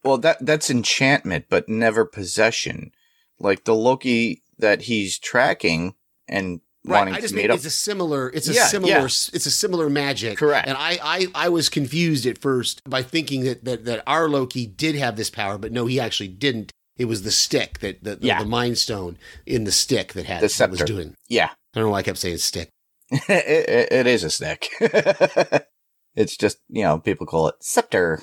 Well, 0.04 0.18
that 0.20 0.46
that's 0.46 0.70
enchantment, 0.70 1.46
but 1.50 1.68
never 1.70 2.06
possession. 2.06 2.92
Like 3.40 3.64
the 3.64 3.74
Loki 3.74 4.44
that 4.60 4.84
he's 4.84 5.18
tracking 5.18 5.96
and 6.28 6.62
Right. 6.88 7.00
wanting 7.00 7.14
I 7.16 7.22
just 7.22 7.30
to 7.30 7.36
mean 7.36 7.44
meet 7.46 7.50
up. 7.50 7.56
it's 7.56 7.66
a 7.66 7.72
similar 7.72 8.30
it's 8.30 8.48
a 8.48 8.54
Yeah, 8.54 8.68
similar 8.68 8.92
yeah. 8.94 9.04
it's 9.06 9.46
a 9.48 9.52
similar 9.52 9.90
magic. 9.90 10.38
Correct. 10.38 10.68
And 10.68 10.78
I, 10.78 11.00
I 11.02 11.28
I 11.34 11.50
was 11.50 11.68
confused 11.68 12.28
at 12.28 12.38
first 12.38 12.80
by 12.88 13.02
thinking 13.02 13.44
that, 13.46 13.66
that 13.66 13.86
that 13.86 14.04
our 14.06 14.30
Loki 14.30 14.68
did 14.68 14.94
have 14.94 15.16
this 15.16 15.32
power, 15.32 15.58
but 15.58 15.72
no, 15.72 15.88
he 15.88 16.00
actually 16.00 16.28
didn't. 16.28 16.72
It 16.98 17.06
was 17.06 17.24
the 17.24 17.32
stick 17.32 17.80
that 17.80 18.04
the, 18.04 18.18
the, 18.18 18.28
Yeah. 18.28 18.44
the 18.44 18.48
mind 18.48 18.78
stone 18.78 19.18
in 19.48 19.64
the 19.64 19.72
stick 19.72 20.14
that 20.14 20.28
had 20.28 20.42
The 20.44 20.56
that 20.60 20.70
was 20.70 20.82
doing. 20.82 21.16
Yeah, 21.28 21.48
I 21.48 21.56
don't 21.74 21.86
know 21.86 21.90
why 21.90 22.00
I 22.00 22.04
kept 22.04 22.20
saying 22.20 22.38
stick. 22.38 22.70
it, 23.10 23.30
it, 23.30 23.92
it 23.92 24.08
is 24.08 24.24
a 24.24 24.30
stick. 24.30 24.70
it's 26.16 26.38
just, 26.38 26.60
you 26.70 26.84
know, 26.84 27.00
people 27.00 27.26
call 27.26 27.48
it 27.48 27.56
scepter. 27.62 28.22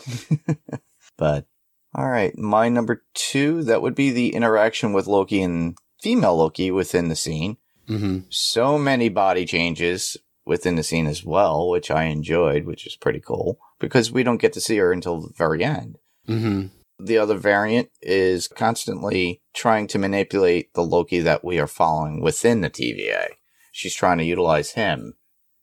but, 1.19 1.47
all 1.95 2.09
right, 2.09 2.37
my 2.38 2.69
number 2.69 3.05
two, 3.15 3.62
that 3.65 3.83
would 3.83 3.95
be 3.95 4.11
the 4.11 4.35
interaction 4.35 4.93
with 4.93 5.07
Loki 5.07 5.43
and 5.43 5.77
female 6.01 6.37
Loki 6.37 6.71
within 6.71 7.09
the 7.09 7.17
scene. 7.17 7.57
Mm-hmm. 7.88 8.18
So 8.31 8.79
many 8.79 9.09
body 9.09 9.45
changes 9.45 10.16
within 10.45 10.77
the 10.77 10.83
scene 10.83 11.07
as 11.07 11.25
well, 11.25 11.68
which 11.68 11.90
I 11.90 12.05
enjoyed, 12.05 12.64
which 12.64 12.87
is 12.87 12.97
pretty 12.97 13.21
cool 13.21 13.59
because 13.79 14.11
we 14.11 14.23
don't 14.23 14.40
get 14.40 14.53
to 14.55 14.61
see 14.61 14.79
her 14.79 14.92
until 14.92 15.21
the 15.21 15.33
very 15.37 15.64
end. 15.64 15.99
Mm-hmm. 16.29 16.66
The 17.05 17.18
other 17.18 17.37
variant 17.37 17.90
is 18.01 18.49
constantly 18.49 19.40
trying 19.55 19.87
to 19.88 19.99
manipulate 19.99 20.73
the 20.75 20.83
Loki 20.83 21.21
that 21.21 21.45
we 21.45 21.59
are 21.59 21.66
following 21.66 22.21
within 22.21 22.61
the 22.61 22.71
TVA. 22.71 23.27
She's 23.73 23.95
trying 23.95 24.18
to 24.18 24.25
utilize 24.25 24.73
him 24.73 25.14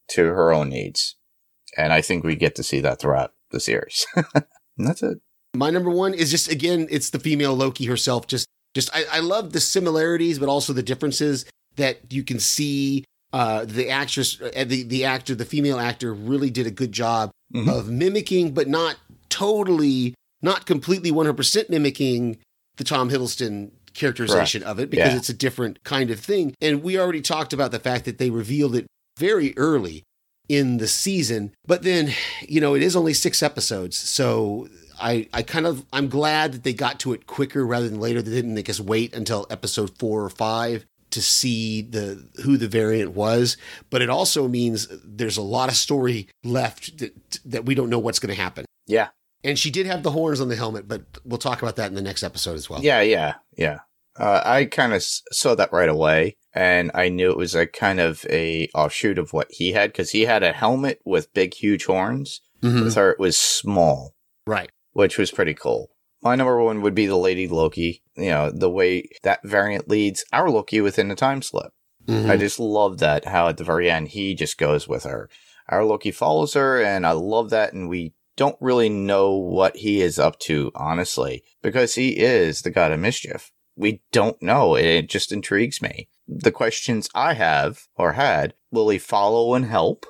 to 0.10 0.25
her 0.25 0.51
own 0.51 0.69
needs. 0.69 1.15
And 1.77 1.93
I 1.93 2.01
think 2.01 2.23
we 2.23 2.36
get 2.36 2.55
to 2.55 2.63
see 2.63 2.82
that 2.82 2.99
throughout 2.99 3.34
the 3.51 3.60
series. 3.60 4.05
and 4.15 4.88
that's 4.88 5.03
it. 5.03 5.19
My 5.55 5.69
number 5.69 5.89
one 5.89 6.13
is 6.13 6.32
just 6.32 6.51
again, 6.51 6.88
it's 6.91 7.10
the 7.10 7.19
female 7.19 7.55
Loki 7.55 7.86
herself. 7.86 8.27
Just, 8.27 8.47
just 8.73 8.93
I, 8.93 9.05
I 9.12 9.19
love 9.19 9.53
the 9.53 9.60
similarities, 9.60 10.39
but 10.39 10.49
also 10.49 10.73
the 10.73 10.84
differences 10.84 11.45
that 11.75 11.99
you 12.12 12.23
can 12.23 12.39
see. 12.39 13.03
Uh, 13.32 13.63
the 13.63 13.89
actress, 13.91 14.41
uh, 14.41 14.63
the 14.63 14.82
the 14.82 15.05
actor, 15.05 15.36
the 15.36 15.45
female 15.45 15.77
actor, 15.79 16.12
really 16.13 16.49
did 16.49 16.65
a 16.65 16.71
good 16.71 16.91
job 16.91 17.29
Mhm. 17.53 17.69
of 17.69 17.88
mimicking, 17.88 18.53
but 18.55 18.67
not 18.67 18.97
totally, 19.29 20.15
not 20.41 20.65
completely 20.65 21.12
one 21.12 21.25
hundred 21.27 21.38
percent 21.38 21.69
mimicking 21.69 22.38
the 22.77 22.84
Tom 22.84 23.10
Hiddleston 23.12 23.69
characterization 23.93 24.63
of 24.63 24.79
it 24.79 24.89
because 24.89 25.12
Yeah. 25.13 25.17
it's 25.17 25.29
a 25.29 25.34
different 25.34 25.84
kind 25.84 26.10
of 26.10 26.19
thing. 26.19 26.55
And 26.62 26.82
we 26.82 26.97
already 26.97 27.21
talked 27.21 27.53
about 27.53 27.71
the 27.71 27.79
fact 27.79 28.05
that 28.05 28.17
they 28.17 28.29
revealed 28.29 28.75
it 28.75 28.88
very 29.19 29.53
early 29.58 30.03
in 30.47 30.77
the 30.77 30.88
season, 30.88 31.51
but 31.67 31.84
then 31.84 32.12
you 32.47 32.60
know 32.60 32.73
it 32.73 32.82
is 32.82 32.95
only 32.95 33.13
six 33.13 33.43
episodes, 33.43 33.95
so 33.95 34.67
I 34.99 35.27
I 35.32 35.43
kind 35.43 35.67
of 35.67 35.86
I'm 35.93 36.08
glad 36.10 36.53
that 36.53 36.63
they 36.63 36.73
got 36.73 36.99
to 37.01 37.13
it 37.13 37.27
quicker 37.27 37.63
rather 37.63 37.88
than 37.88 37.99
later. 37.99 38.23
They 38.23 38.32
didn't 38.32 38.55
make 38.55 38.69
us 38.69 38.79
wait 38.79 39.13
until 39.13 39.45
episode 39.51 39.91
four 39.99 40.23
or 40.23 40.29
five 40.32 40.86
to 41.12 41.22
see 41.22 41.82
the 41.82 42.24
who 42.43 42.58
the 42.58 42.67
variant 42.67 43.12
was. 43.12 43.58
But 43.89 44.02
it 44.02 44.10
also 44.10 44.48
means 44.48 44.88
there's 45.04 45.38
a 45.38 45.41
lot 45.41 45.69
of 45.69 45.76
story 45.76 46.28
left 46.43 46.98
that 47.00 47.13
that 47.45 47.65
we 47.65 47.76
don't 47.76 47.89
know 47.89 48.00
what's 48.00 48.19
going 48.19 48.34
to 48.36 48.41
happen. 48.41 48.65
Yeah. 48.88 49.10
And 49.43 49.58
she 49.58 49.72
did 49.72 49.86
have 49.86 50.04
the 50.04 50.12
horns 50.12 50.41
on 50.41 50.50
the 50.50 50.56
helmet, 50.58 50.88
but 50.88 51.04
we'll 51.24 51.38
talk 51.38 51.62
about 51.62 51.78
that 51.78 51.88
in 51.88 51.95
the 51.95 52.02
next 52.02 52.24
episode 52.24 52.56
as 52.56 52.69
well. 52.69 52.82
Yeah, 52.84 53.00
yeah, 53.02 53.36
yeah. 53.58 53.80
Uh, 54.17 54.41
I 54.43 54.65
kind 54.65 54.91
of 54.91 54.98
s- 54.98 55.22
saw 55.32 55.56
that 55.56 55.72
right 55.72 55.88
away, 55.88 56.36
and 56.54 56.91
I 56.93 57.08
knew 57.08 57.32
it 57.32 57.38
was 57.38 57.56
a 57.56 57.65
kind 57.65 58.02
of 58.02 58.26
a 58.30 58.67
offshoot 58.76 59.17
of 59.17 59.32
what 59.32 59.48
he 59.50 59.72
had 59.72 59.93
because 59.93 60.10
he 60.10 60.24
had 60.24 60.43
a 60.43 60.52
helmet 60.52 61.00
with 61.06 61.34
big, 61.34 61.54
huge 61.54 61.86
horns. 61.86 62.41
Mhm. 62.62 62.84
With 62.84 62.95
her, 62.95 63.12
it 63.12 63.19
was 63.19 63.38
small, 63.38 64.13
Right. 64.45 64.69
which 64.91 65.17
was 65.17 65.32
pretty 65.32 65.54
cool. 65.54 65.89
My 66.21 66.36
number 66.36 66.62
one 66.62 66.82
would 66.82 66.95
be 66.95 67.08
the 67.08 67.17
Lady 67.17 67.47
Loki. 67.47 68.03
You 68.15 68.29
know, 68.29 68.51
the 68.51 68.69
way 68.69 69.10
that 69.23 69.41
variant 69.43 69.88
leads 69.88 70.25
our 70.34 70.49
Loki 70.49 70.82
within 70.82 71.08
the 71.08 71.15
time 71.15 71.41
slip. 71.41 71.71
Mhm. 72.08 72.29
I 72.29 72.38
just 72.38 72.60
love 72.60 72.97
that 72.99 73.25
how 73.25 73.47
at 73.47 73.58
the 73.58 73.63
very 73.63 73.89
end 73.89 74.10
he 74.10 74.36
just 74.36 74.58
goes 74.58 74.88
with 74.88 75.03
her. 75.03 75.29
Our 75.69 75.86
Loki 75.86 76.12
follows 76.12 76.53
her, 76.55 76.82
and 76.82 77.05
I 77.05 77.12
love 77.12 77.51
that. 77.51 77.73
And 77.73 77.88
we 77.88 78.13
don't 78.36 78.58
really 78.60 78.89
know 78.89 79.36
what 79.36 79.77
he 79.77 80.01
is 80.01 80.17
up 80.17 80.39
to, 80.39 80.71
honestly, 80.73 81.43
because 81.62 81.95
he 81.95 82.17
is 82.17 82.62
the 82.62 82.71
god 82.71 82.91
of 82.91 82.99
mischief. 82.99 83.51
We 83.75 84.01
don't 84.12 84.41
know. 84.41 84.75
It 84.75 85.10
just 85.10 85.32
intrigues 85.32 85.82
me. 85.82 86.10
The 86.27 86.51
questions 86.51 87.10
I 87.15 87.34
have 87.34 87.88
or 87.95 88.13
had 88.13 88.53
will 88.71 88.89
he 88.89 88.97
follow 88.97 89.53
and 89.53 89.65
help, 89.65 90.05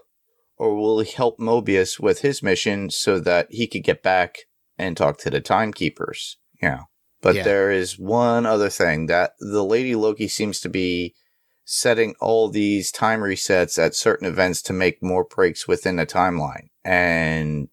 or 0.57 0.75
will 0.75 0.99
he 1.01 1.11
help 1.11 1.39
Mobius 1.39 1.99
with 1.99 2.21
his 2.21 2.41
mission 2.41 2.89
so 2.89 3.19
that 3.19 3.47
he 3.51 3.67
could 3.67 3.83
get 3.83 4.01
back 4.01 4.45
and 4.79 4.97
talk 4.97 5.17
to 5.19 5.29
the 5.29 5.41
timekeepers? 5.41 6.37
Yeah. 6.61 6.83
But 7.21 7.35
Yeah. 7.35 7.43
there 7.43 7.71
is 7.71 7.99
one 7.99 8.45
other 8.45 8.69
thing 8.69 9.05
that 9.07 9.33
the 9.39 9.63
Lady 9.63 9.93
Loki 9.93 10.27
seems 10.27 10.59
to 10.61 10.69
be 10.69 11.13
setting 11.65 12.15
all 12.19 12.49
these 12.49 12.91
time 12.91 13.19
resets 13.19 13.77
at 13.77 13.93
certain 13.93 14.25
events 14.27 14.61
to 14.63 14.73
make 14.73 15.03
more 15.03 15.23
breaks 15.23 15.67
within 15.67 15.97
the 15.97 16.05
timeline. 16.05 16.69
And 16.83 17.67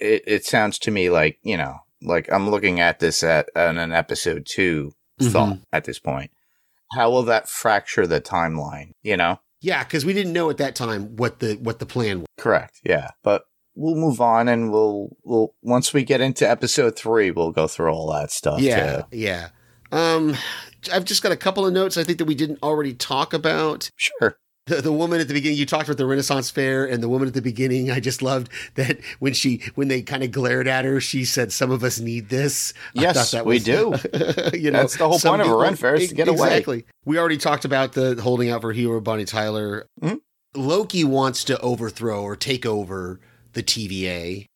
it, 0.00 0.22
it 0.26 0.44
sounds 0.46 0.78
to 0.80 0.90
me 0.90 1.10
like, 1.10 1.38
you 1.42 1.56
know, 1.56 1.80
like 2.00 2.30
I'm 2.32 2.48
looking 2.48 2.80
at 2.80 3.00
this 3.00 3.22
at, 3.22 3.50
at 3.54 3.76
an 3.76 3.92
episode 3.92 4.46
2 4.46 4.92
Mhm. 5.20 5.30
thought 5.32 5.58
at 5.72 5.84
this 5.84 5.98
point. 5.98 6.30
How 6.92 7.10
will 7.10 7.22
that 7.24 7.48
fracture 7.48 8.06
the 8.06 8.20
timeline? 8.20 8.92
You 9.02 9.16
know? 9.16 9.40
Yeah, 9.60 9.82
because 9.84 10.04
we 10.04 10.12
didn't 10.12 10.32
know 10.32 10.50
at 10.50 10.56
that 10.58 10.74
time 10.74 11.16
what 11.16 11.40
the 11.40 11.54
what 11.54 11.78
the 11.78 11.86
plan 11.86 12.20
was. 12.20 12.26
Correct. 12.38 12.80
Yeah. 12.84 13.10
But 13.22 13.44
we'll 13.74 13.96
move 13.96 14.20
on 14.20 14.48
and 14.48 14.70
we'll, 14.70 15.16
we'll, 15.24 15.54
once 15.62 15.92
we 15.92 16.04
get 16.04 16.20
into 16.20 16.48
episode 16.48 16.96
three, 16.96 17.30
we'll 17.30 17.50
go 17.52 17.66
through 17.66 17.90
all 17.90 18.12
that 18.12 18.30
stuff. 18.30 18.60
Yeah, 18.60 19.02
too. 19.02 19.04
yeah. 19.12 19.48
Um, 19.92 20.36
I've 20.92 21.04
just 21.04 21.22
got 21.22 21.32
a 21.32 21.36
couple 21.36 21.66
of 21.66 21.72
notes 21.72 21.96
I 21.96 22.04
think 22.04 22.18
that 22.18 22.24
we 22.24 22.34
didn't 22.34 22.58
already 22.62 22.94
talk 22.94 23.32
about. 23.32 23.90
Sure. 23.96 24.36
The, 24.66 24.80
the 24.80 24.92
woman 24.92 25.20
at 25.20 25.28
the 25.28 25.34
beginning, 25.34 25.58
you 25.58 25.66
talked 25.66 25.88
about 25.88 25.98
the 25.98 26.06
Renaissance 26.06 26.50
Fair, 26.50 26.86
and 26.86 27.02
the 27.02 27.08
woman 27.08 27.28
at 27.28 27.34
the 27.34 27.42
beginning. 27.42 27.90
I 27.90 28.00
just 28.00 28.22
loved 28.22 28.48
that 28.76 28.98
when 29.18 29.34
she 29.34 29.62
when 29.74 29.88
they 29.88 30.00
kind 30.00 30.22
of 30.24 30.30
glared 30.32 30.66
at 30.66 30.86
her, 30.86 31.00
she 31.02 31.26
said, 31.26 31.52
"Some 31.52 31.70
of 31.70 31.84
us 31.84 32.00
need 32.00 32.30
this." 32.30 32.72
I 32.96 33.02
Yes, 33.02 33.14
thought 33.30 33.36
that 33.36 33.44
we 33.46 33.56
was- 33.56 33.64
do. 33.64 33.94
you 34.58 34.70
know, 34.70 34.78
That's 34.78 34.96
the 34.96 35.06
whole 35.06 35.18
point 35.18 35.42
of 35.42 35.48
a 35.48 35.54
Ren 35.54 35.76
Fair 35.76 35.96
is 35.96 36.08
to 36.08 36.14
get 36.14 36.28
away. 36.28 36.48
Exactly. 36.48 36.86
We 37.04 37.18
already 37.18 37.36
talked 37.36 37.66
about 37.66 37.92
the 37.92 38.18
holding 38.22 38.48
out 38.48 38.62
for 38.62 38.72
hero 38.72 39.02
Bonnie 39.02 39.26
Tyler. 39.26 39.86
Mhm. 40.00 40.20
Loki 40.54 41.04
wants 41.04 41.44
to 41.44 41.60
overthrow 41.60 42.22
or 42.22 42.34
take 42.34 42.64
over 42.64 43.20
the 43.54 43.62
TVA. 43.62 44.46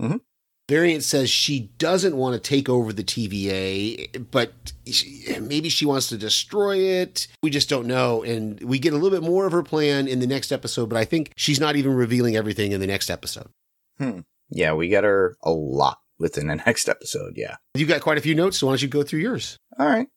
Mhm. 0.00 0.20
Variant 0.68 1.04
says 1.04 1.30
she 1.30 1.70
doesn't 1.78 2.16
want 2.16 2.34
to 2.34 2.40
take 2.40 2.68
over 2.68 2.92
the 2.92 3.04
TVA, 3.04 4.08
but 4.32 4.52
she, 4.90 5.24
maybe 5.40 5.68
she 5.68 5.86
wants 5.86 6.08
to 6.08 6.18
destroy 6.18 6.78
it. 6.78 7.28
We 7.42 7.50
just 7.50 7.68
don't 7.68 7.86
know. 7.86 8.24
And 8.24 8.60
we 8.62 8.78
get 8.80 8.92
a 8.92 8.96
little 8.96 9.16
bit 9.16 9.24
more 9.26 9.46
of 9.46 9.52
her 9.52 9.62
plan 9.62 10.08
in 10.08 10.18
the 10.18 10.26
next 10.26 10.50
episode, 10.50 10.88
but 10.88 10.96
I 10.98 11.04
think 11.04 11.30
she's 11.36 11.60
not 11.60 11.76
even 11.76 11.92
revealing 11.92 12.34
everything 12.36 12.72
in 12.72 12.80
the 12.80 12.86
next 12.88 13.10
episode. 13.10 13.48
Hmm. 13.98 14.20
Yeah. 14.50 14.72
We 14.72 14.88
get 14.88 15.04
her 15.04 15.36
a 15.42 15.52
lot 15.52 15.98
within 16.18 16.48
the 16.48 16.56
next 16.66 16.88
episode. 16.88 17.34
Yeah. 17.36 17.56
You 17.74 17.86
got 17.86 18.00
quite 18.00 18.18
a 18.18 18.22
few 18.22 18.34
notes, 18.34 18.58
so 18.58 18.66
why 18.66 18.72
don't 18.72 18.82
you 18.82 18.88
go 18.88 19.04
through 19.04 19.20
yours? 19.20 19.56
All 19.78 19.86
right. 19.86 20.08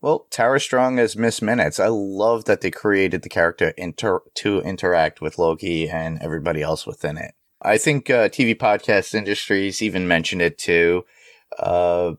Well, 0.00 0.26
Tara 0.30 0.58
Strong 0.58 0.98
as 0.98 1.16
Miss 1.16 1.40
Minutes. 1.42 1.78
I 1.78 1.86
love 1.88 2.46
that 2.46 2.60
they 2.62 2.70
created 2.72 3.22
the 3.22 3.28
character 3.28 3.72
inter- 3.76 4.22
to 4.36 4.60
interact 4.62 5.20
with 5.20 5.38
Loki 5.38 5.88
and 5.88 6.18
everybody 6.20 6.60
else 6.62 6.86
within 6.86 7.16
it. 7.18 7.34
I 7.62 7.78
think 7.78 8.10
uh, 8.10 8.28
TV 8.28 8.56
podcast 8.56 9.14
industries 9.14 9.82
even 9.82 10.08
mentioned 10.08 10.42
it 10.42 10.58
too. 10.58 11.04
Uh, 11.58 12.12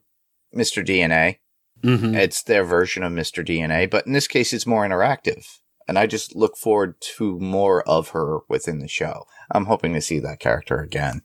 Mr. 0.56 0.86
DNA. 0.86 1.38
Mm-hmm. 1.84 2.16
It's 2.16 2.44
their 2.44 2.64
version 2.64 3.04
of 3.04 3.12
Mr. 3.12 3.46
DNA, 3.46 3.90
but 3.90 4.08
in 4.08 4.14
this 4.14 4.28
case, 4.28 4.54
it's 4.54 4.66
more 4.66 4.88
interactive. 4.88 5.46
And 5.86 6.00
I 6.00 6.08
just 6.08 6.34
look 6.34 6.56
forward 6.56 6.96
to 7.18 7.38
more 7.40 7.88
of 7.88 8.10
her 8.10 8.40
within 8.48 8.80
the 8.80 8.88
show. 8.88 9.26
I'm 9.52 9.66
hoping 9.66 9.94
to 9.94 10.02
see 10.02 10.20
that 10.20 10.40
character 10.40 10.80
again. 10.80 11.24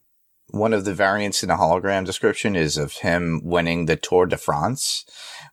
One 0.50 0.72
of 0.72 0.84
the 0.84 0.94
variants 0.94 1.42
in 1.42 1.48
the 1.48 1.56
hologram 1.56 2.04
description 2.04 2.56
is 2.56 2.76
of 2.76 2.94
him 2.94 3.42
winning 3.44 3.84
the 3.84 3.96
Tour 3.96 4.26
de 4.26 4.36
France. 4.36 5.04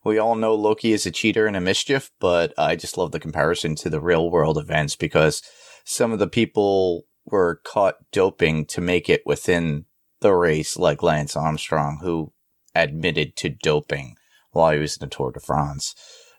We 0.02 0.18
all 0.18 0.34
know 0.34 0.54
Loki 0.54 0.92
is 0.92 1.06
a 1.06 1.10
cheater 1.10 1.46
and 1.46 1.56
a 1.56 1.60
mischief, 1.60 2.10
but 2.18 2.52
I 2.58 2.74
just 2.76 2.96
love 2.96 3.12
the 3.12 3.20
comparison 3.20 3.76
to 3.76 3.90
the 3.90 4.00
real 4.00 4.30
world 4.30 4.58
events 4.58 4.96
because 4.96 5.42
some 5.84 6.12
of 6.12 6.18
the 6.18 6.26
people 6.26 7.04
were 7.26 7.60
caught 7.64 7.96
doping 8.12 8.64
to 8.66 8.80
make 8.80 9.08
it 9.10 9.22
within 9.26 9.84
the 10.20 10.32
race, 10.34 10.76
like 10.78 11.02
Lance 11.02 11.36
Armstrong, 11.36 11.98
who 12.02 12.32
admitted 12.74 13.36
to 13.36 13.48
doping 13.50 14.16
while 14.52 14.72
he 14.72 14.78
was 14.78 14.96
in 14.96 15.00
the 15.08 15.14
Tour 15.14 15.32
de 15.32 15.40
France. 15.40 15.94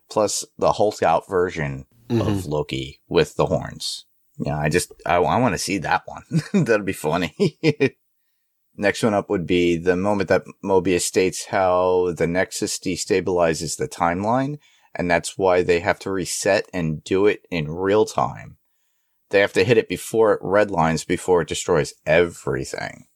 Plus 0.10 0.45
the 0.58 0.73
Hulk 0.73 1.04
out 1.04 1.28
version 1.30 1.86
Mm-hmm. 2.10 2.21
of 2.21 2.45
Loki 2.45 3.02
with 3.10 3.36
the 3.36 3.47
horns. 3.47 4.06
Yeah, 4.38 4.58
I 4.58 4.69
just, 4.69 4.93
I, 5.06 5.15
I 5.15 5.39
want 5.39 5.54
to 5.56 5.58
see 5.60 5.78
that 5.80 6.04
one. 6.06 6.23
That'd 6.65 6.86
be 6.86 6.93
funny. 6.93 7.58
Next 8.78 9.04
one 9.04 9.13
up 9.13 9.30
would 9.30 9.45
be 9.45 9.76
the 9.76 9.97
moment 9.97 10.30
that 10.30 10.45
Mobius 10.63 11.02
states 11.02 11.47
how 11.47 12.13
the 12.15 12.28
Nexus 12.28 12.80
destabilizes 12.80 13.76
the 13.76 13.88
timeline, 13.89 14.60
and 14.95 15.12
that's 15.12 15.38
why 15.38 15.63
they 15.63 15.80
have 15.82 16.00
to 16.00 16.12
reset 16.12 16.69
and 16.73 17.04
do 17.04 17.26
it 17.26 17.45
in 17.52 17.69
real 17.69 18.06
time. 18.06 18.57
They 19.30 19.40
have 19.42 19.54
to 19.54 19.63
hit 19.63 19.78
it 19.78 19.90
before 19.90 20.34
it 20.34 20.42
redlines 20.42 21.06
before 21.06 21.42
it 21.42 21.48
destroys 21.48 21.94
everything. 22.06 23.08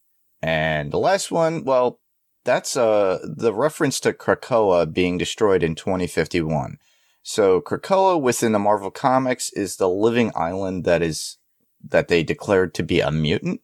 And 0.41 0.91
the 0.91 0.99
last 0.99 1.31
one, 1.31 1.63
well, 1.63 1.99
that's 2.43 2.75
uh 2.75 3.19
the 3.23 3.53
reference 3.53 3.99
to 4.01 4.13
Krakoa 4.13 4.91
being 4.91 5.17
destroyed 5.17 5.63
in 5.63 5.75
2051. 5.75 6.77
So 7.23 7.61
Krakoa 7.61 8.19
within 8.19 8.51
the 8.51 8.59
Marvel 8.59 8.91
comics 8.91 9.51
is 9.51 9.75
the 9.75 9.89
living 9.89 10.31
island 10.35 10.83
that 10.85 11.01
is 11.01 11.37
that 11.83 12.07
they 12.07 12.23
declared 12.23 12.73
to 12.75 12.83
be 12.83 12.99
a 12.99 13.11
mutant, 13.11 13.61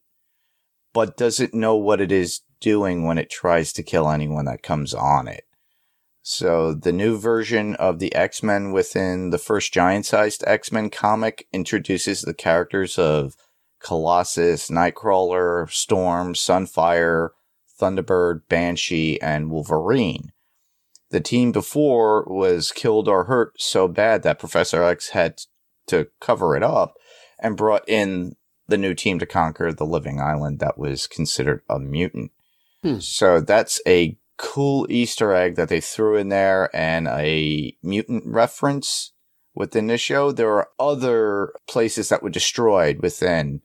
but 0.93 1.17
doesn't 1.17 1.53
know 1.53 1.75
what 1.75 2.01
it 2.01 2.12
is 2.12 2.41
doing 2.60 3.03
when 3.03 3.17
it 3.17 3.29
tries 3.29 3.73
to 3.73 3.83
kill 3.83 4.10
anyone 4.10 4.45
that 4.45 4.63
comes 4.63 4.93
on 4.93 5.27
it. 5.27 5.46
So 6.29 6.73
the 6.73 6.91
new 6.91 7.17
version 7.17 7.75
of 7.75 7.99
the 7.99 8.13
X-Men 8.13 8.73
within 8.73 9.29
the 9.29 9.37
first 9.37 9.71
giant-sized 9.71 10.43
X-Men 10.45 10.89
comic 10.89 11.47
introduces 11.53 12.21
the 12.21 12.33
characters 12.33 12.99
of 12.99 13.37
Colossus, 13.79 14.69
Nightcrawler, 14.69 15.71
Storm, 15.71 16.33
Sunfire, 16.33 17.29
Thunderbird, 17.79 18.41
Banshee, 18.49 19.21
and 19.21 19.49
Wolverine. 19.49 20.33
The 21.11 21.21
team 21.21 21.53
before 21.53 22.25
was 22.25 22.73
killed 22.73 23.07
or 23.07 23.23
hurt 23.23 23.53
so 23.61 23.87
bad 23.87 24.23
that 24.23 24.37
Professor 24.37 24.83
X 24.83 25.11
had 25.11 25.43
to 25.87 26.09
cover 26.19 26.57
it 26.57 26.61
up 26.61 26.95
and 27.39 27.55
brought 27.55 27.87
in 27.87 28.35
the 28.67 28.77
new 28.77 28.93
team 28.93 29.17
to 29.19 29.25
conquer 29.25 29.71
the 29.71 29.85
living 29.85 30.19
island 30.19 30.59
that 30.59 30.77
was 30.77 31.07
considered 31.07 31.61
a 31.69 31.79
mutant. 31.79 32.31
Hmm. 32.83 32.99
So 32.99 33.39
that's 33.39 33.79
a 33.87 34.17
cool 34.38 34.86
Easter 34.89 35.34
egg 35.34 35.56
that 35.56 35.69
they 35.69 35.82
threw 35.82 36.15
in 36.15 36.30
there 36.30 36.69
and 36.76 37.08
a 37.08 37.76
mutant 37.84 38.23
reference 38.26 39.13
within 39.56 39.88
this 39.88 40.02
show. 40.02 40.32
There 40.32 40.54
are 40.54 40.69
other 40.80 41.54
places 41.67 42.10
that 42.10 42.21
were 42.21 42.30
destroyed 42.30 43.02
within 43.02 43.62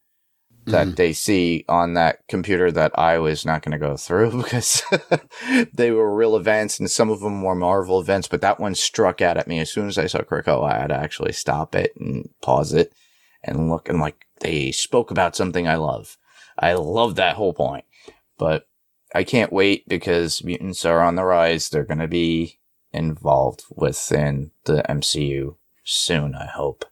that 0.67 0.87
Mhm. 0.89 0.97
they 0.97 1.13
see 1.13 1.65
on 1.69 1.95
that 1.95 2.21
computer 2.29 2.71
that 2.71 2.97
I 2.97 3.19
was 3.19 3.45
not 3.45 3.63
going 3.63 3.73
to 3.73 3.85
go 3.85 3.97
through 3.97 4.31
because 4.43 4.83
they 5.75 5.91
were 5.91 6.15
real 6.15 6.37
events 6.37 6.79
and 6.79 6.91
some 6.91 7.11
of 7.11 7.21
them 7.21 7.43
were 7.43 7.57
Marvel 7.57 8.01
events, 8.01 8.29
but 8.29 8.41
that 8.43 8.61
one 8.61 8.75
struck 8.75 9.21
out 9.21 9.37
at 9.37 9.49
me 9.49 9.59
as 9.59 9.73
soon 9.73 9.89
as 9.89 9.99
I 9.99 10.07
saw 10.07 10.21
Krakoa. 10.21 10.73
I 10.73 10.79
had 10.79 10.87
to 10.89 10.97
actually 10.97 11.33
stop 11.33 11.75
it 11.75 11.93
and 11.99 12.29
pause 12.43 12.73
it 12.73 12.93
and 13.43 13.69
look 13.69 13.89
and 13.89 14.01
like 14.01 14.25
they 14.41 14.71
spoke 14.71 15.11
about 15.11 15.35
something 15.37 15.67
I 15.67 15.75
love. 15.77 16.17
I 16.59 16.75
love 16.75 17.17
that 17.17 17.37
whole 17.37 17.55
point, 17.55 17.85
but 18.39 18.67
I 19.15 19.25
can't 19.25 19.53
wait 19.53 19.89
because 19.89 20.45
mutants 20.45 20.85
are 20.85 21.01
on 21.01 21.17
the 21.17 21.25
rise. 21.25 21.69
They're 21.69 21.85
going 21.85 21.99
to 21.99 22.09
be 22.09 22.61
involved 22.93 23.65
within 23.71 24.51
the 24.65 24.83
MCU 24.89 25.57
soon, 25.85 26.35
I 26.35 26.47
hope. 26.47 26.85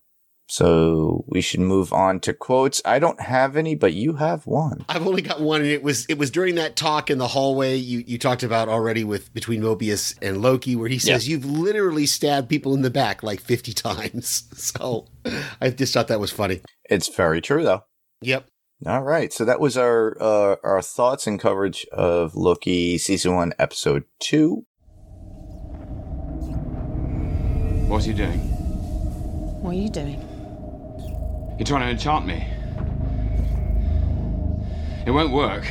So 0.50 1.24
we 1.28 1.40
should 1.40 1.60
move 1.60 1.92
on 1.92 2.18
to 2.20 2.34
quotes. 2.34 2.82
I 2.84 2.98
don't 2.98 3.20
have 3.20 3.56
any, 3.56 3.76
but 3.76 3.92
you 3.92 4.14
have 4.14 4.48
one. 4.48 4.84
I've 4.88 5.06
only 5.06 5.22
got 5.22 5.40
one, 5.40 5.60
and 5.60 5.70
it 5.70 5.80
was 5.80 6.06
it 6.06 6.18
was 6.18 6.32
during 6.32 6.56
that 6.56 6.74
talk 6.74 7.08
in 7.08 7.18
the 7.18 7.28
hallway 7.28 7.76
you 7.76 8.02
you 8.04 8.18
talked 8.18 8.42
about 8.42 8.68
already 8.68 9.04
with 9.04 9.32
between 9.32 9.62
Mobius 9.62 10.18
and 10.20 10.42
Loki, 10.42 10.74
where 10.74 10.88
he 10.88 10.98
says 10.98 11.28
you've 11.28 11.44
literally 11.44 12.04
stabbed 12.04 12.48
people 12.48 12.74
in 12.74 12.82
the 12.82 12.90
back 12.90 13.22
like 13.22 13.40
fifty 13.40 13.72
times. 13.72 14.44
So 14.56 15.06
I 15.60 15.70
just 15.70 15.94
thought 15.94 16.08
that 16.08 16.20
was 16.20 16.30
funny. 16.32 16.62
It's 16.88 17.08
very 17.08 17.40
true, 17.40 17.62
though. 17.62 17.84
Yep. 18.22 18.48
All 18.86 19.02
right, 19.02 19.30
so 19.30 19.44
that 19.44 19.60
was 19.60 19.76
our 19.76 20.16
uh, 20.18 20.56
our 20.64 20.80
thoughts 20.80 21.26
and 21.26 21.38
coverage 21.38 21.86
of 21.92 22.34
Loki 22.34 22.96
season 22.96 23.34
one, 23.34 23.52
episode 23.58 24.04
two. 24.20 24.64
What 27.88 28.02
are 28.02 28.08
you 28.08 28.14
doing? 28.14 28.38
What 29.60 29.72
are 29.72 29.78
you 29.78 29.90
doing? 29.90 30.18
You're 31.58 31.66
trying 31.66 31.82
to 31.82 31.90
enchant 31.90 32.24
me. 32.24 32.42
It 35.04 35.10
won't 35.10 35.32
work. 35.32 35.66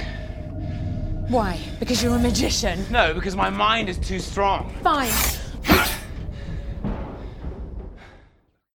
Why? 1.30 1.60
Because 1.80 2.04
you're 2.04 2.16
a 2.16 2.20
magician. 2.20 2.86
No, 2.92 3.16
because 3.16 3.36
my 3.36 3.50
mind 3.50 3.90
is 3.90 3.98
too 3.98 4.20
strong. 4.20 4.72
Fine. 4.84 5.12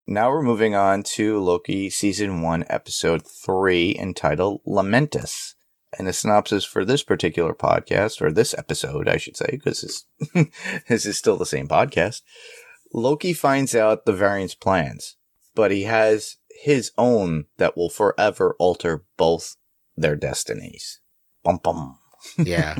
Now 0.05 0.31
we're 0.31 0.41
moving 0.41 0.75
on 0.75 1.03
to 1.03 1.39
Loki 1.39 1.89
season 1.89 2.41
one, 2.41 2.65
episode 2.69 3.25
three, 3.25 3.95
entitled 3.97 4.61
Lamentis. 4.67 5.53
And 5.97 6.07
the 6.07 6.13
synopsis 6.13 6.65
for 6.65 6.83
this 6.83 7.03
particular 7.03 7.53
podcast, 7.53 8.21
or 8.21 8.31
this 8.31 8.53
episode, 8.57 9.07
I 9.07 9.17
should 9.17 9.37
say, 9.37 9.47
because 9.51 9.81
this, 9.81 10.49
this 10.89 11.05
is 11.05 11.17
still 11.17 11.37
the 11.37 11.45
same 11.45 11.67
podcast. 11.67 12.21
Loki 12.93 13.31
finds 13.31 13.75
out 13.75 14.05
the 14.05 14.11
variant's 14.13 14.55
plans, 14.55 15.15
but 15.55 15.71
he 15.71 15.83
has 15.83 16.37
his 16.49 16.91
own 16.97 17.45
that 17.57 17.77
will 17.77 17.89
forever 17.89 18.55
alter 18.59 19.05
both 19.17 19.55
their 19.95 20.15
destinies. 20.15 20.99
Bum 21.43 21.59
bum. 21.63 21.99
Yeah. 22.37 22.79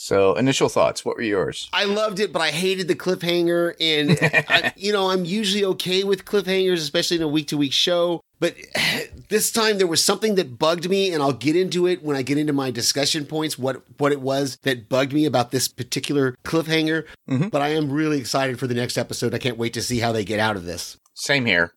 So, 0.00 0.36
initial 0.36 0.68
thoughts. 0.68 1.04
What 1.04 1.16
were 1.16 1.22
yours? 1.22 1.68
I 1.72 1.82
loved 1.82 2.20
it, 2.20 2.32
but 2.32 2.40
I 2.40 2.52
hated 2.52 2.86
the 2.86 2.94
cliffhanger. 2.94 3.74
And, 3.80 4.16
I, 4.48 4.72
you 4.76 4.92
know, 4.92 5.10
I'm 5.10 5.24
usually 5.24 5.64
okay 5.64 6.04
with 6.04 6.24
cliffhangers, 6.24 6.74
especially 6.74 7.16
in 7.16 7.24
a 7.24 7.28
week 7.28 7.48
to 7.48 7.56
week 7.56 7.72
show. 7.72 8.20
But 8.38 8.54
this 9.28 9.50
time 9.50 9.78
there 9.78 9.88
was 9.88 10.02
something 10.02 10.36
that 10.36 10.56
bugged 10.56 10.88
me, 10.88 11.12
and 11.12 11.20
I'll 11.20 11.32
get 11.32 11.56
into 11.56 11.88
it 11.88 12.04
when 12.04 12.16
I 12.16 12.22
get 12.22 12.38
into 12.38 12.52
my 12.52 12.70
discussion 12.70 13.26
points, 13.26 13.58
what, 13.58 13.82
what 13.98 14.12
it 14.12 14.20
was 14.20 14.56
that 14.62 14.88
bugged 14.88 15.12
me 15.12 15.24
about 15.24 15.50
this 15.50 15.66
particular 15.66 16.36
cliffhanger. 16.44 17.04
Mhm. 17.28 17.50
But 17.50 17.62
I 17.62 17.70
am 17.70 17.90
really 17.90 18.20
excited 18.20 18.60
for 18.60 18.68
the 18.68 18.74
next 18.74 18.98
episode. 18.98 19.34
I 19.34 19.38
can't 19.38 19.58
wait 19.58 19.74
to 19.74 19.82
see 19.82 19.98
how 19.98 20.12
they 20.12 20.24
get 20.24 20.38
out 20.38 20.54
of 20.54 20.64
this. 20.64 20.96
Same 21.14 21.44
here. 21.44 21.72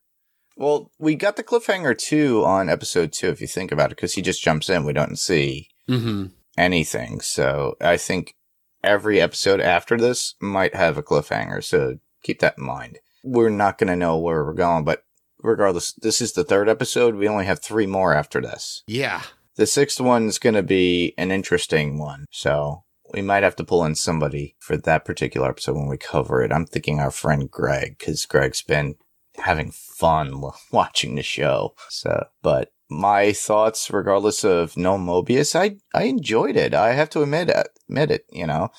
Well, 0.55 0.91
we 0.99 1.15
got 1.15 1.37
the 1.37 1.43
cliffhanger 1.43 1.97
too 1.97 2.45
on 2.45 2.69
episode 2.69 3.13
two, 3.13 3.29
if 3.29 3.41
you 3.41 3.47
think 3.47 3.71
about 3.71 3.91
it, 3.91 3.95
because 3.95 4.13
he 4.13 4.21
just 4.21 4.43
jumps 4.43 4.69
in. 4.69 4.85
We 4.85 4.93
don't 4.93 5.17
see 5.17 5.69
Mm-hmm. 5.89 6.27
Anything. 6.57 7.21
So 7.21 7.75
I 7.81 7.97
think 7.97 8.35
every 8.83 9.21
episode 9.21 9.59
after 9.59 9.97
this 9.97 10.35
might 10.41 10.75
have 10.75 10.97
a 10.97 11.03
cliffhanger. 11.03 11.63
So 11.63 11.99
keep 12.23 12.39
that 12.39 12.57
in 12.57 12.65
mind. 12.65 12.99
We're 13.23 13.49
not 13.49 13.77
going 13.77 13.89
to 13.89 13.95
know 13.95 14.17
where 14.17 14.43
we're 14.43 14.53
going, 14.53 14.83
but 14.83 15.03
regardless, 15.43 15.93
this 15.93 16.21
is 16.21 16.33
the 16.33 16.43
third 16.43 16.67
episode. 16.67 17.15
We 17.15 17.27
only 17.27 17.45
have 17.45 17.61
three 17.61 17.85
more 17.85 18.13
after 18.13 18.41
this. 18.41 18.83
Yeah. 18.87 19.21
The 19.55 19.67
sixth 19.67 19.99
one's 19.99 20.39
going 20.39 20.55
to 20.55 20.63
be 20.63 21.13
an 21.17 21.31
interesting 21.31 21.99
one. 21.99 22.25
So 22.31 22.83
we 23.13 23.21
might 23.21 23.43
have 23.43 23.55
to 23.57 23.63
pull 23.63 23.83
in 23.85 23.95
somebody 23.95 24.55
for 24.59 24.77
that 24.77 25.05
particular 25.05 25.49
episode 25.49 25.75
when 25.75 25.87
we 25.87 25.97
cover 25.97 26.41
it. 26.41 26.51
I'm 26.51 26.65
thinking 26.65 26.99
our 26.99 27.11
friend 27.11 27.49
Greg, 27.49 27.97
because 27.99 28.25
Greg's 28.25 28.61
been 28.61 28.95
having 29.37 29.71
fun 29.71 30.41
watching 30.71 31.15
the 31.15 31.23
show. 31.23 31.75
So, 31.89 32.27
but 32.41 32.71
my 32.91 33.31
thoughts, 33.31 33.89
regardless 33.89 34.43
of 34.43 34.75
no 34.75 34.97
Mobius, 34.97 35.55
I 35.55 35.77
I 35.97 36.03
enjoyed 36.03 36.57
it. 36.57 36.73
I 36.73 36.93
have 36.93 37.09
to 37.11 37.21
admit 37.21 37.49
it. 37.49 37.69
Admit 37.87 38.11
it. 38.11 38.25
You 38.31 38.45
know, 38.45 38.69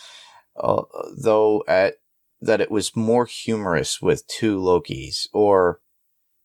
uh, 0.56 0.82
though 1.16 1.64
at 1.66 1.94
that 2.42 2.60
it 2.60 2.70
was 2.70 2.94
more 2.94 3.24
humorous 3.24 4.02
with 4.02 4.26
two 4.26 4.58
Lokis 4.58 5.28
or 5.32 5.80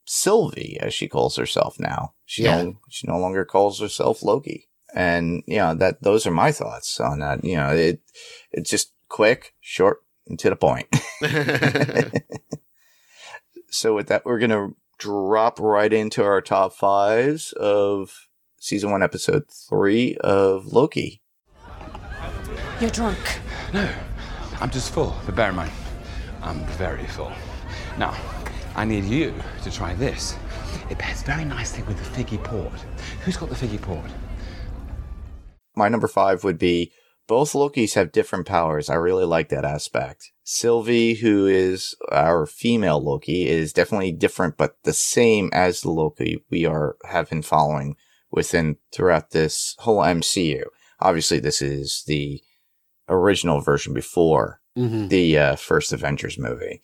Sylvie, 0.05 0.77
as 0.79 0.93
she 0.93 1.09
calls 1.09 1.35
herself 1.35 1.77
now. 1.79 2.13
She 2.25 2.43
Yeah. 2.43 2.63
no, 2.63 2.79
she 2.89 3.05
no 3.07 3.17
longer 3.17 3.43
calls 3.43 3.81
herself 3.81 4.23
Loki. 4.23 4.69
And 4.95 5.43
you 5.45 5.57
know 5.57 5.75
that 5.75 6.01
those 6.01 6.25
are 6.25 6.31
my 6.31 6.53
thoughts 6.53 6.99
on 7.01 7.19
that. 7.19 7.43
You 7.43 7.57
know, 7.57 7.71
it 7.71 8.01
it's 8.51 8.69
just 8.69 8.93
quick, 9.09 9.53
short, 9.59 9.99
and 10.25 10.39
to 10.39 10.49
the 10.49 10.55
point. 10.55 10.87
so 13.69 13.93
with 13.93 14.07
that, 14.07 14.25
we're 14.25 14.39
gonna 14.39 14.69
drop 14.97 15.59
right 15.59 15.93
into 15.93 16.23
our 16.23 16.41
top 16.41 16.73
fives 16.73 17.51
of 17.53 18.27
season 18.59 18.91
one, 18.91 19.03
episode 19.03 19.43
three 19.49 20.17
of 20.21 20.67
Loki. 20.67 21.21
You're 22.81 22.89
drunk. 22.89 23.17
No, 23.73 23.89
I'm 24.59 24.69
just 24.69 24.93
full. 24.93 25.15
But 25.25 25.35
bear 25.35 25.49
in 25.49 25.55
mind, 25.55 25.71
I'm 26.41 26.59
very 26.77 27.05
full. 27.05 27.31
Now, 27.97 28.15
I 28.75 28.85
need 28.85 29.05
you 29.05 29.33
to 29.63 29.71
try 29.71 29.93
this. 29.95 30.35
It 30.89 30.97
pairs 30.97 31.23
very 31.23 31.45
nicely 31.45 31.83
with 31.83 31.97
the 31.97 32.23
figgy 32.23 32.43
port. 32.43 32.73
Who's 33.23 33.37
got 33.37 33.49
the 33.49 33.55
figgy 33.55 33.81
port? 33.81 34.09
My 35.75 35.89
number 35.89 36.07
five 36.07 36.43
would 36.43 36.57
be 36.57 36.91
both 37.27 37.53
Lokis 37.53 37.95
have 37.95 38.11
different 38.11 38.45
powers. 38.45 38.89
I 38.89 38.95
really 38.95 39.25
like 39.25 39.49
that 39.49 39.65
aspect. 39.65 40.31
Sylvie, 40.43 41.15
who 41.15 41.45
is 41.45 41.95
our 42.09 42.45
female 42.45 43.03
Loki, 43.03 43.47
is 43.47 43.73
definitely 43.73 44.13
different, 44.13 44.57
but 44.57 44.77
the 44.83 44.93
same 44.93 45.49
as 45.53 45.81
the 45.81 45.91
Loki 45.91 46.43
we 46.49 46.65
are 46.65 46.95
have 47.05 47.29
been 47.29 47.41
following 47.41 47.95
within 48.31 48.77
throughout 48.93 49.31
this 49.31 49.75
whole 49.79 49.99
MCU. 49.99 50.63
Obviously, 50.99 51.39
this 51.39 51.61
is 51.61 52.03
the 52.07 52.41
original 53.09 53.59
version 53.61 53.93
before 53.93 54.61
mm-hmm. 54.77 55.09
the 55.09 55.37
uh, 55.37 55.55
first 55.55 55.91
Avengers 55.91 56.39
movie. 56.39 56.81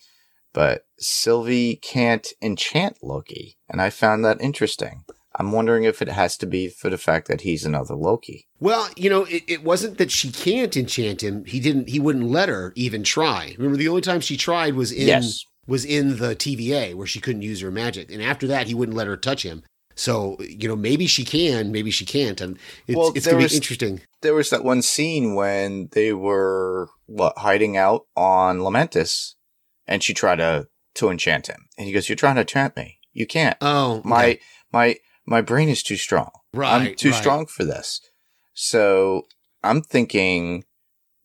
But 0.52 0.86
Sylvie 0.98 1.76
can't 1.76 2.28
enchant 2.40 2.98
Loki, 3.02 3.58
and 3.68 3.80
I 3.80 3.90
found 3.90 4.24
that 4.24 4.40
interesting. 4.40 5.04
I'm 5.36 5.50
wondering 5.52 5.84
if 5.84 6.00
it 6.00 6.08
has 6.08 6.36
to 6.38 6.46
be 6.46 6.68
for 6.68 6.88
the 6.90 6.98
fact 6.98 7.26
that 7.28 7.40
he's 7.40 7.64
another 7.64 7.94
Loki. 7.94 8.46
Well, 8.60 8.88
you 8.96 9.10
know, 9.10 9.24
it, 9.24 9.42
it 9.48 9.64
wasn't 9.64 9.98
that 9.98 10.10
she 10.12 10.30
can't 10.30 10.76
enchant 10.76 11.22
him. 11.22 11.44
He 11.44 11.58
didn't. 11.60 11.88
He 11.88 11.98
wouldn't 11.98 12.30
let 12.30 12.48
her 12.48 12.72
even 12.76 13.02
try. 13.02 13.54
Remember, 13.58 13.76
the 13.76 13.88
only 13.88 14.00
time 14.02 14.20
she 14.20 14.36
tried 14.36 14.74
was 14.74 14.92
in 14.92 15.08
Yes. 15.08 15.44
was 15.66 15.84
in 15.84 16.18
the 16.18 16.36
TVA 16.36 16.94
where 16.94 17.06
she 17.06 17.20
couldn't 17.20 17.42
use 17.42 17.60
her 17.62 17.70
magic, 17.70 18.12
and 18.12 18.22
after 18.22 18.46
that, 18.46 18.66
he 18.68 18.74
wouldn't 18.74 18.96
let 18.96 19.06
her 19.08 19.16
touch 19.16 19.42
him. 19.44 19.62
So, 19.96 20.36
you 20.40 20.66
know, 20.66 20.74
maybe 20.74 21.06
she 21.06 21.24
can, 21.24 21.70
maybe 21.70 21.92
she 21.92 22.04
can't, 22.04 22.40
and 22.40 22.58
it's, 22.88 22.96
Well, 22.96 23.12
it's 23.14 23.26
going 23.26 23.38
to 23.38 23.42
was- 23.44 23.52
be 23.52 23.56
interesting. 23.56 24.00
There 24.22 24.34
was 24.34 24.50
that 24.50 24.64
one 24.64 24.82
scene 24.82 25.34
when 25.36 25.88
they 25.92 26.12
were 26.12 26.88
what 27.06 27.38
hiding 27.38 27.76
out 27.76 28.06
on 28.16 28.58
Lamentis, 28.58 29.34
and 29.86 30.02
she 30.02 30.14
tried 30.14 30.36
to 30.36 30.68
to 30.94 31.10
enchant 31.10 31.48
him, 31.48 31.66
and 31.76 31.86
he 31.88 31.92
goes, 31.92 32.08
"You're 32.08 32.16
trying 32.16 32.36
to 32.36 32.40
enchant 32.42 32.76
me. 32.76 32.98
You 33.12 33.26
can't. 33.26 33.56
Oh, 33.60 34.00
my 34.04 34.24
okay. 34.24 34.40
my 34.72 34.96
my 35.26 35.40
brain 35.40 35.68
is 35.68 35.82
too 35.82 35.96
strong. 35.96 36.30
I'm 36.54 36.94
too 36.94 37.10
right. 37.10 37.20
strong 37.20 37.46
for 37.46 37.64
this." 37.64 38.00
So 38.54 39.26
I'm 39.62 39.82
thinking, 39.82 40.64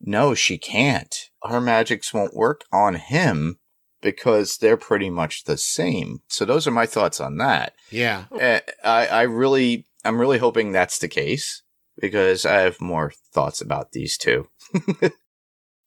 no, 0.01 0.33
she 0.33 0.57
can't. 0.57 1.15
Her 1.43 1.61
magics 1.61 2.13
won't 2.13 2.33
work 2.33 2.63
on 2.71 2.95
him 2.95 3.59
because 4.01 4.57
they're 4.57 4.77
pretty 4.77 5.09
much 5.09 5.43
the 5.43 5.57
same. 5.57 6.21
So 6.27 6.45
those 6.45 6.65
are 6.67 6.71
my 6.71 6.85
thoughts 6.85 7.19
on 7.19 7.37
that. 7.37 7.73
yeah. 7.91 8.25
Uh, 8.31 8.59
I, 8.83 9.07
I 9.07 9.21
really, 9.23 9.85
I'm 10.05 10.19
really 10.19 10.37
hoping 10.37 10.71
that's 10.71 10.99
the 10.99 11.07
case 11.07 11.63
because 11.99 12.45
I 12.45 12.61
have 12.61 12.79
more 12.79 13.11
thoughts 13.33 13.61
about 13.61 13.91
these 13.91 14.17
two. 14.17 14.47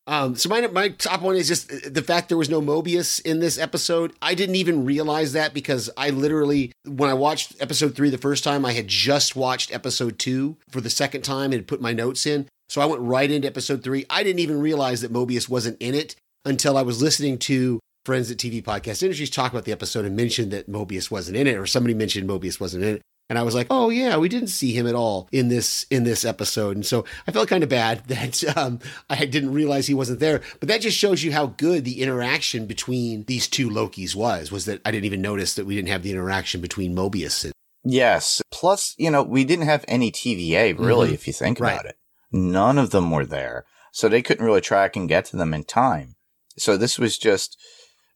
Um, 0.07 0.35
so 0.35 0.49
my 0.49 0.67
my 0.67 0.89
top 0.89 1.23
one 1.23 1.37
is 1.37 1.47
just 1.47 1.69
the 1.95 2.03
fact 2.03 2.29
there 2.29 2.39
was 2.39 2.51
no 2.51 2.61
Mobius 2.61 3.21
in 3.25 3.39
this 3.39 3.59
episode. 3.59 4.13
I 4.21 4.35
didn't 4.35 4.57
even 4.57 4.85
realize 4.85 5.33
that 5.33 5.55
because 5.55 5.91
I 5.97 6.11
literally, 6.11 6.73
when 6.85 7.09
I 7.09 7.15
watched 7.15 7.55
episode 7.61 7.95
three 7.95 8.11
the 8.11 8.19
first 8.19 8.43
time, 8.43 8.65
I 8.65 8.73
had 8.73 8.89
just 8.89 9.37
watched 9.37 9.73
episode 9.73 10.19
two 10.19 10.57
for 10.69 10.81
the 10.81 10.91
second 10.91 11.23
time 11.23 11.53
and 11.53 11.67
put 11.67 11.81
my 11.81 11.93
notes 11.93 12.27
in. 12.27 12.49
So 12.69 12.81
I 12.81 12.87
went 12.87 13.03
right 13.03 13.31
into 13.31 13.47
episode 13.47 13.85
three. 13.85 14.05
I 14.11 14.23
didn't 14.23 14.41
even 14.41 14.61
realize 14.61 15.03
that 15.03 15.13
Mobius 15.13 15.49
wasn't 15.49 15.81
in 15.81 15.95
it 15.95 16.17
until 16.45 16.77
I 16.77 16.83
was 16.83 17.01
listening 17.01 17.39
to 17.39 17.79
Friends 18.05 18.31
at 18.33 18.39
TV 18.39 18.63
Podcast 18.65 19.03
Industries 19.03 19.31
talk 19.31 19.53
about 19.53 19.65
the 19.65 19.73
episode 19.73 20.05
and 20.05 20.17
mentioned 20.17 20.51
that 20.51 20.69
Mobius 20.69 21.11
wasn't 21.11 21.37
in 21.37 21.47
it, 21.47 21.57
or 21.57 21.67
somebody 21.67 21.95
mentioned 21.95 22.29
Mobius 22.29 22.59
wasn't 22.59 22.83
in 22.83 22.97
it. 22.97 23.03
And 23.31 23.39
I 23.39 23.43
was 23.45 23.55
like, 23.55 23.69
oh 23.71 23.89
yeah, 23.89 24.19
we 24.19 24.29
didn't 24.29 24.49
see 24.49 24.73
him 24.77 24.87
at 24.87 24.95
all 24.95 25.29
in 25.33 25.49
this 25.49 25.87
in 25.91 26.05
this 26.05 26.23
episode, 26.25 26.77
and 26.77 26.85
so 26.85 27.05
I 27.27 27.31
felt 27.33 27.49
kind 27.49 27.63
of 27.63 27.71
bad 27.71 28.05
that 28.09 28.57
um, 28.59 28.79
I 29.09 29.25
didn't 29.25 29.53
realize 29.55 29.87
he 29.87 29.95
wasn't 29.95 30.21
there. 30.21 30.43
But 30.61 30.69
that 30.69 30.83
just 30.83 30.99
shows 30.99 31.23
you 31.25 31.33
how 31.33 31.47
good 31.47 31.85
the 31.85 32.03
interaction 32.03 32.67
between 32.67 33.25
these 33.25 33.49
two 33.49 33.71
Lokis 33.71 34.15
was. 34.15 34.53
Was 34.53 34.67
that 34.67 34.81
I 34.85 34.91
didn't 34.91 35.07
even 35.07 35.23
notice 35.23 35.55
that 35.55 35.65
we 35.65 35.75
didn't 35.75 35.89
have 35.89 36.03
the 36.03 36.11
interaction 36.11 36.61
between 36.61 36.95
Mobius 36.95 37.45
and 37.45 37.53
Yes. 37.85 38.43
Plus, 38.53 38.95
you 38.99 39.11
know, 39.11 39.23
we 39.23 39.45
didn't 39.45 39.65
have 39.67 39.85
any 39.89 40.13
TVA 40.13 40.73
really, 40.79 41.11
Mhm. 41.11 41.15
if 41.15 41.27
you 41.27 41.33
think 41.33 41.59
Right. 41.59 41.73
about 41.73 41.87
it. 41.87 41.97
None 42.31 42.79
of 42.79 42.91
them 42.91 43.11
were 43.11 43.27
there. 43.27 43.65
So 43.93 44.09
they 44.09 44.23
couldn't 44.23 44.45
really 44.45 44.61
track 44.61 44.95
and 44.95 45.09
get 45.09 45.25
to 45.27 45.37
them 45.37 45.53
in 45.53 45.65
time. 45.65 46.15
So 46.57 46.77
this 46.77 46.99
was 46.99 47.19
just 47.19 47.57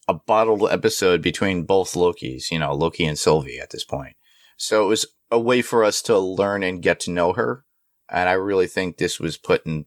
a 0.07 0.15
bottled 0.15 0.71
episode 0.71 1.21
between 1.21 1.65
both 1.65 1.95
Lokis, 1.95 2.51
you 2.53 2.59
know, 2.61 2.73
Loki 2.75 3.05
and 3.05 3.19
Sylvie 3.19 3.59
at 3.59 3.71
this 3.71 3.85
point. 3.85 4.15
So 4.57 4.85
it 4.85 4.89
was 4.89 5.07
a 5.31 5.39
way 5.39 5.63
for 5.63 5.85
us 5.85 6.03
to 6.03 6.19
learn 6.19 6.63
and 6.63 6.83
get 6.83 7.01
to 7.01 7.11
know 7.11 7.33
her. 7.33 7.65
And 8.09 8.29
I 8.29 8.33
really 8.33 8.67
think 8.67 8.97
this 8.97 9.19
was 9.19 9.37
put 9.37 9.67
in, 9.67 9.87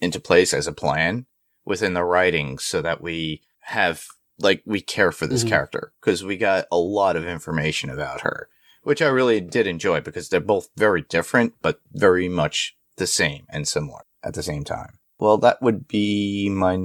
into 0.00 0.20
place 0.20 0.54
as 0.54 0.66
a 0.66 0.72
plan 0.72 1.26
within 1.64 1.94
the 1.94 2.04
writing 2.04 2.58
so 2.58 2.80
that 2.82 3.00
we 3.00 3.42
have, 3.60 4.06
like, 4.38 4.62
we 4.64 4.80
care 4.80 5.12
for 5.12 5.26
this 5.26 5.44
Mhm. 5.44 5.48
character 5.48 5.92
because 6.00 6.24
we 6.24 6.36
got 6.36 6.66
a 6.70 6.78
lot 6.78 7.16
of 7.16 7.26
information 7.26 7.90
about 7.90 8.22
her 8.22 8.48
which 8.82 9.02
I 9.02 9.08
really 9.08 9.40
did 9.40 9.66
enjoy 9.66 10.00
because 10.00 10.28
they're 10.28 10.40
both 10.40 10.68
very 10.76 11.02
different, 11.02 11.54
but 11.60 11.80
very 11.92 12.28
much 12.28 12.76
the 12.96 13.06
same 13.06 13.46
and 13.50 13.66
similar 13.68 14.02
at 14.22 14.34
the 14.34 14.42
same 14.42 14.64
time. 14.64 14.99
Well, 15.20 15.36
that 15.38 15.60
would 15.60 15.86
be 15.86 16.48
my, 16.48 16.76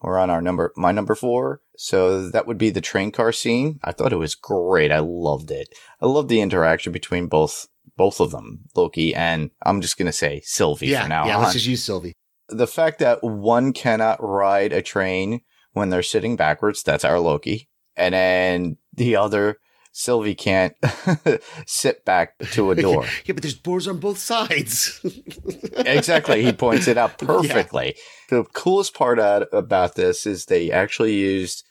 we're 0.00 0.18
on 0.18 0.30
our 0.30 0.40
number, 0.40 0.72
my 0.76 0.92
number 0.92 1.14
four. 1.14 1.60
So 1.76 2.28
that 2.30 2.46
would 2.46 2.58
be 2.58 2.70
the 2.70 2.80
train 2.80 3.12
car 3.12 3.32
scene. 3.32 3.78
I 3.84 3.92
thought 3.92 4.12
it 4.12 4.18
was 4.18 4.34
great. 4.34 4.90
I 4.90 5.00
loved 5.00 5.50
it. 5.50 5.68
I 6.00 6.06
loved 6.06 6.28
the 6.30 6.40
interaction 6.40 6.92
between 6.92 7.26
both, 7.26 7.68
both 7.96 8.18
of 8.18 8.30
them, 8.30 8.64
Loki 8.74 9.14
and 9.14 9.50
I'm 9.64 9.82
just 9.82 9.98
going 9.98 10.06
to 10.06 10.12
say 10.12 10.40
Sylvie 10.44 10.88
yeah, 10.88 11.02
for 11.02 11.08
now 11.08 11.26
yeah. 11.26 11.36
on 11.36 11.42
Let's 11.42 11.52
just 11.52 11.66
use 11.66 11.84
Sylvie. 11.84 12.14
the 12.48 12.66
fact 12.66 12.98
that 13.00 13.22
one 13.22 13.72
cannot 13.72 14.22
ride 14.22 14.72
a 14.72 14.80
train 14.82 15.42
when 15.72 15.90
they're 15.90 16.02
sitting 16.02 16.36
backwards, 16.36 16.82
that's 16.82 17.04
our 17.04 17.20
Loki. 17.20 17.68
And 17.96 18.14
then 18.14 18.76
the 18.94 19.16
other, 19.16 19.58
Sylvie 19.92 20.34
can't 20.34 20.74
sit 21.66 22.04
back 22.04 22.38
to 22.52 22.70
a 22.70 22.74
door. 22.82 23.04
yeah, 23.24 23.34
but 23.34 23.42
there's 23.42 23.58
doors 23.58 23.86
on 23.86 23.98
both 23.98 24.18
sides. 24.18 25.00
exactly. 25.76 26.42
He 26.42 26.52
points 26.52 26.88
it 26.88 26.96
out 26.96 27.18
perfectly. 27.18 27.94
The 28.30 28.44
coolest 28.54 28.94
part 28.94 29.18
about 29.52 29.94
this 29.94 30.26
is 30.26 30.46
they 30.46 30.70
actually 30.70 31.14
used 31.14 31.64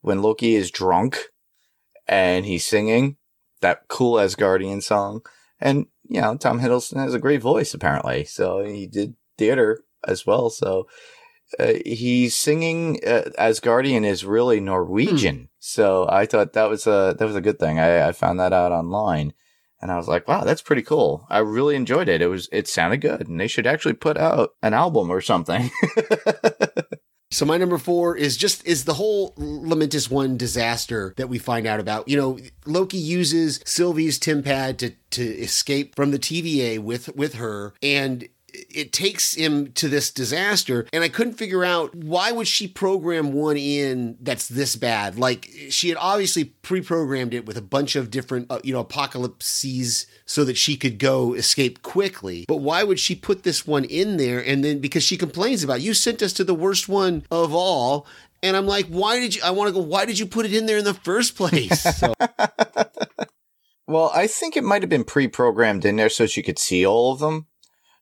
when 0.00 0.22
Loki 0.22 0.54
is 0.54 0.70
drunk 0.70 1.18
and 2.06 2.46
he's 2.46 2.64
singing 2.66 3.16
that 3.60 3.88
cool 3.88 4.14
Asgardian 4.14 4.82
song. 4.82 5.22
And, 5.60 5.86
you 6.04 6.20
know, 6.20 6.36
Tom 6.36 6.60
Hiddleston 6.60 6.98
has 6.98 7.14
a 7.14 7.18
great 7.18 7.40
voice 7.42 7.74
apparently. 7.74 8.24
So 8.24 8.64
he 8.64 8.86
did 8.86 9.14
theater 9.36 9.82
as 10.06 10.24
well. 10.24 10.48
So 10.48 10.86
uh, 11.58 11.72
he's 11.84 12.36
singing 12.36 13.00
uh, 13.04 13.30
Asgardian 13.38 14.06
is 14.06 14.24
really 14.24 14.60
Norwegian. 14.60 15.48
So 15.66 16.06
I 16.10 16.26
thought 16.26 16.52
that 16.52 16.68
was 16.68 16.86
a 16.86 17.16
that 17.18 17.24
was 17.24 17.36
a 17.36 17.40
good 17.40 17.58
thing. 17.58 17.78
I, 17.78 18.08
I 18.08 18.12
found 18.12 18.38
that 18.38 18.52
out 18.52 18.70
online. 18.70 19.32
And 19.80 19.90
I 19.90 19.96
was 19.96 20.06
like, 20.06 20.28
wow, 20.28 20.44
that's 20.44 20.60
pretty 20.60 20.82
cool. 20.82 21.26
I 21.30 21.38
really 21.38 21.74
enjoyed 21.74 22.08
it. 22.08 22.20
It 22.20 22.28
was, 22.28 22.48
it 22.52 22.68
sounded 22.68 22.98
good 22.98 23.28
and 23.28 23.40
they 23.40 23.48
should 23.48 23.66
actually 23.66 23.94
put 23.94 24.16
out 24.18 24.50
an 24.62 24.74
album 24.74 25.10
or 25.10 25.20
something. 25.20 25.70
So 27.34 27.44
my 27.44 27.56
number 27.56 27.78
four 27.78 28.16
is 28.16 28.36
just 28.36 28.64
is 28.64 28.84
the 28.84 28.94
whole 28.94 29.32
Lamentis 29.32 30.08
One 30.08 30.36
disaster 30.36 31.14
that 31.16 31.28
we 31.28 31.38
find 31.38 31.66
out 31.66 31.80
about. 31.80 32.06
You 32.06 32.16
know, 32.16 32.38
Loki 32.64 32.98
uses 32.98 33.58
Sylvie's 33.64 34.20
TemPad 34.20 34.78
to 34.78 34.92
to 35.10 35.24
escape 35.24 35.96
from 35.96 36.12
the 36.12 36.18
TVA 36.20 36.78
with 36.78 37.12
with 37.16 37.34
her, 37.34 37.74
and 37.82 38.28
it 38.70 38.92
takes 38.92 39.34
him 39.34 39.72
to 39.72 39.88
this 39.88 40.10
disaster. 40.10 40.86
And 40.92 41.04
I 41.04 41.08
couldn't 41.08 41.34
figure 41.34 41.64
out 41.64 41.94
why 41.94 42.32
would 42.32 42.48
she 42.48 42.68
program 42.68 43.32
one 43.32 43.56
in 43.56 44.16
that's 44.20 44.48
this 44.48 44.76
bad. 44.76 45.18
Like 45.18 45.50
she 45.70 45.88
had 45.88 45.98
obviously 45.98 46.44
pre-programmed 46.44 47.34
it 47.34 47.46
with 47.46 47.56
a 47.56 47.62
bunch 47.62 47.96
of 47.96 48.10
different 48.10 48.50
uh, 48.50 48.60
you 48.62 48.72
know 48.72 48.80
apocalypses 48.80 50.06
so 50.26 50.44
that 50.44 50.56
she 50.56 50.76
could 50.76 50.98
go 50.98 51.34
escape 51.34 51.82
quickly. 51.82 52.44
But 52.48 52.58
why 52.58 52.82
would 52.82 53.00
she 53.00 53.14
put 53.14 53.42
this 53.42 53.66
one 53.66 53.84
in 53.84 54.16
there? 54.16 54.40
And 54.44 54.64
then 54.64 54.78
because 54.78 55.02
she 55.02 55.16
complains 55.16 55.64
about 55.64 55.80
you 55.80 55.94
sent 55.94 56.22
us 56.22 56.32
to 56.34 56.44
the 56.44 56.54
worst 56.54 56.88
one 56.88 57.24
of 57.30 57.54
all. 57.54 58.06
And 58.42 58.58
I'm 58.58 58.66
like, 58.66 58.86
why 58.88 59.20
did 59.20 59.34
you? 59.34 59.42
I 59.42 59.52
want 59.52 59.68
to 59.68 59.72
go. 59.72 59.80
Why 59.80 60.04
did 60.04 60.18
you 60.18 60.26
put 60.26 60.44
it 60.44 60.52
in 60.52 60.66
there 60.66 60.76
in 60.76 60.84
the 60.84 60.94
first 60.94 61.36
place? 61.36 61.84
So 61.94 62.12
well, 63.86 64.10
I 64.14 64.26
think 64.26 64.56
it 64.56 64.64
might 64.64 64.82
have 64.82 64.88
been 64.88 65.04
pre 65.04 65.28
programmed 65.28 65.84
in 65.84 65.96
there 65.96 66.08
so 66.08 66.26
she 66.26 66.42
could 66.42 66.58
see 66.58 66.86
all 66.86 67.12
of 67.12 67.18
them. 67.18 67.46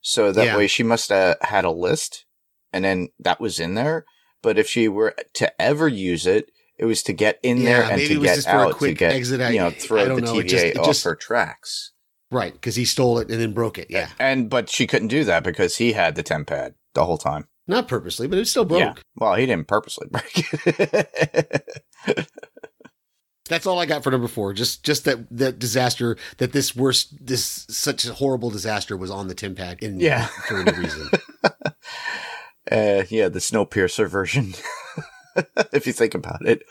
So 0.02 0.32
that 0.32 0.44
Yeah. 0.44 0.56
way 0.56 0.66
she 0.66 0.82
must 0.82 1.08
have 1.10 1.36
had 1.40 1.64
a 1.64 1.70
list 1.70 2.26
and 2.72 2.84
then 2.84 3.08
that 3.20 3.40
was 3.40 3.58
in 3.60 3.74
there. 3.74 4.04
But 4.42 4.58
if 4.58 4.68
she 4.68 4.88
were 4.88 5.14
to 5.34 5.62
ever 5.62 5.86
use 5.88 6.26
it, 6.26 6.50
it 6.78 6.84
was 6.86 7.02
to 7.04 7.12
get 7.12 7.38
in 7.42 7.64
there 7.64 7.84
and 7.84 8.00
to 8.00 8.20
get 8.20 8.34
just 8.36 8.48
for 8.48 8.56
a 8.56 8.68
out 8.68 8.80
to 8.80 8.92
get, 8.92 9.12
exit 9.12 9.40
out. 9.40 9.52
you 9.52 9.60
know, 9.60 9.70
throw 9.70 10.16
the 10.16 10.20
know, 10.20 10.32
TVA 10.34 10.40
it 10.40 10.48
just- 10.48 10.64
it 10.64 10.78
off 10.78 10.86
just- 10.86 11.04
her 11.04 11.14
tracks. 11.14 11.92
right, 12.32 12.52
because 12.54 12.74
he 12.76 12.84
stole 12.84 13.18
it 13.18 13.30
and 13.30 13.40
then 13.40 13.52
broke 13.52 13.78
it. 13.78 13.86
Yeah, 13.90 14.08
And, 14.18 14.48
but 14.50 14.68
she 14.70 14.86
couldn't 14.86 15.08
do 15.08 15.22
that 15.24 15.44
because 15.44 15.76
he 15.76 15.92
had 15.92 16.14
the 16.16 16.22
TemPad 16.24 16.74
the 16.94 17.04
whole 17.04 17.18
time. 17.18 17.46
not 17.68 17.86
purposely, 17.86 18.26
but 18.26 18.38
it 18.38 18.46
still 18.48 18.64
broke. 18.64 18.80
Yeah. 18.80 18.94
Well, 19.14 19.34
he 19.34 19.46
didn't 19.46 19.68
purposely 19.68 20.08
break 20.10 20.48
it. 20.66 21.68
That's 23.52 23.66
all 23.66 23.78
I 23.78 23.84
got 23.84 24.02
for 24.02 24.10
number 24.10 24.28
four. 24.28 24.54
Just 24.54 24.82
just 24.82 25.04
that 25.04 25.18
that 25.30 25.58
disaster 25.58 26.16
that 26.38 26.52
this 26.52 26.74
worst 26.74 27.14
this 27.26 27.66
such 27.68 28.06
a 28.06 28.14
horrible 28.14 28.48
disaster 28.48 28.96
was 28.96 29.10
on 29.10 29.28
the 29.28 29.34
TemPad 29.34 29.80
in 29.82 30.00
Yeah. 30.00 30.24
for 30.48 30.60
any 30.60 30.72
reason. 30.72 31.10
uh, 32.72 33.02
yeah, 33.10 33.28
the 33.28 33.40
Snowpiercer 33.40 34.08
version. 34.08 34.54
if 35.72 35.86
you 35.86 35.92
think 35.92 36.14
about 36.14 36.46
it. 36.46 36.62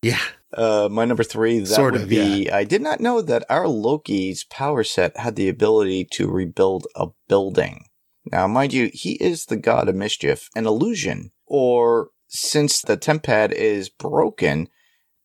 yeah. 0.00 0.20
Uh, 0.54 0.88
my 0.90 1.04
number 1.04 1.24
three, 1.24 1.58
that 1.60 1.66
Sort 1.66 1.94
would 1.94 2.02
of, 2.02 2.08
be, 2.08 2.50
I 2.50 2.64
did 2.64 2.82
not 2.82 3.00
know 3.00 3.22
that 3.22 3.44
our 3.48 3.66
Loki's 3.66 4.44
power 4.44 4.84
set 4.84 5.16
had 5.16 5.34
the 5.34 5.48
ability 5.48 6.04
to 6.12 6.28
rebuild 6.28 6.86
a 6.94 7.06
building. 7.26 7.86
Now, 8.30 8.46
mind 8.46 8.72
you, 8.74 8.90
he 8.92 9.12
is 9.14 9.46
the 9.46 9.56
god 9.56 9.88
of 9.88 9.94
mischief 9.96 10.50
and 10.54 10.66
illusion. 10.66 11.30
Or, 11.46 12.10
since 12.28 12.82
the 12.82 12.96
TemPad 12.98 13.50
is 13.52 13.88
broken, 13.88 14.68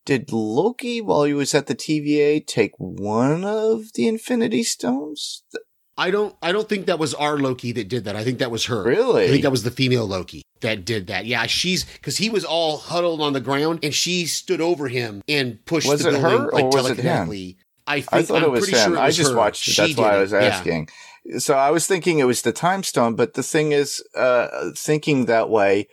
did 0.08 0.32
Loki, 0.32 1.00
while 1.02 1.24
he 1.24 1.34
was 1.34 1.54
at 1.54 1.66
the 1.66 1.74
TVA, 1.74 2.44
take 2.46 2.72
one 2.78 3.44
of 3.44 3.92
the 3.92 4.08
Infinity 4.08 4.62
Stones? 4.62 5.42
I 5.98 6.10
don't 6.10 6.34
I 6.40 6.50
don't 6.52 6.68
think 6.68 6.86
that 6.86 6.98
was 6.98 7.12
our 7.14 7.36
Loki 7.36 7.72
that 7.72 7.88
did 7.88 8.04
that. 8.04 8.16
I 8.16 8.24
think 8.24 8.38
that 8.38 8.50
was 8.50 8.64
her. 8.66 8.82
Really? 8.84 9.24
I 9.26 9.28
think 9.28 9.42
that 9.42 9.50
was 9.50 9.64
the 9.64 9.70
female 9.70 10.06
Loki 10.06 10.42
that 10.62 10.84
did 10.86 11.08
that. 11.08 11.26
Yeah, 11.26 11.44
she's 11.46 11.84
because 11.84 12.16
he 12.16 12.30
was 12.30 12.44
all 12.44 12.78
huddled 12.78 13.20
on 13.20 13.32
the 13.34 13.40
ground 13.40 13.80
and 13.82 13.92
she 13.92 14.26
stood 14.26 14.60
over 14.62 14.88
him 14.88 15.20
and 15.28 15.62
pushed 15.66 15.88
Was 15.88 16.02
the 16.02 16.08
it 16.08 16.12
building 16.12 16.30
her 16.40 16.50
like 16.52 16.64
or 16.64 16.68
was 16.70 16.90
it 16.90 16.98
him? 16.98 17.30
I 17.86 18.00
think 18.00 18.12
I 18.12 18.22
thought 18.22 18.38
I'm 18.38 18.44
it 18.44 18.50
was 18.50 18.60
pretty 18.64 18.78
him. 18.78 18.84
sure 18.92 18.96
it 18.96 19.00
I 19.00 19.10
just 19.10 19.30
her. 19.32 19.36
watched 19.36 19.68
it. 19.68 19.72
She 19.72 19.82
That's 19.82 19.96
why 19.98 20.14
I 20.14 20.18
was 20.18 20.32
Yeah. 20.32 20.38
asking. 20.38 20.88
So 21.38 21.54
I 21.54 21.70
was 21.70 21.86
thinking 21.86 22.20
it 22.20 22.24
was 22.24 22.40
the 22.42 22.52
time 22.52 22.82
stone, 22.82 23.14
but 23.14 23.34
the 23.34 23.42
thing 23.42 23.72
is, 23.72 24.02
uh, 24.16 24.70
thinking 24.74 25.26
that 25.26 25.50
way, 25.50 25.88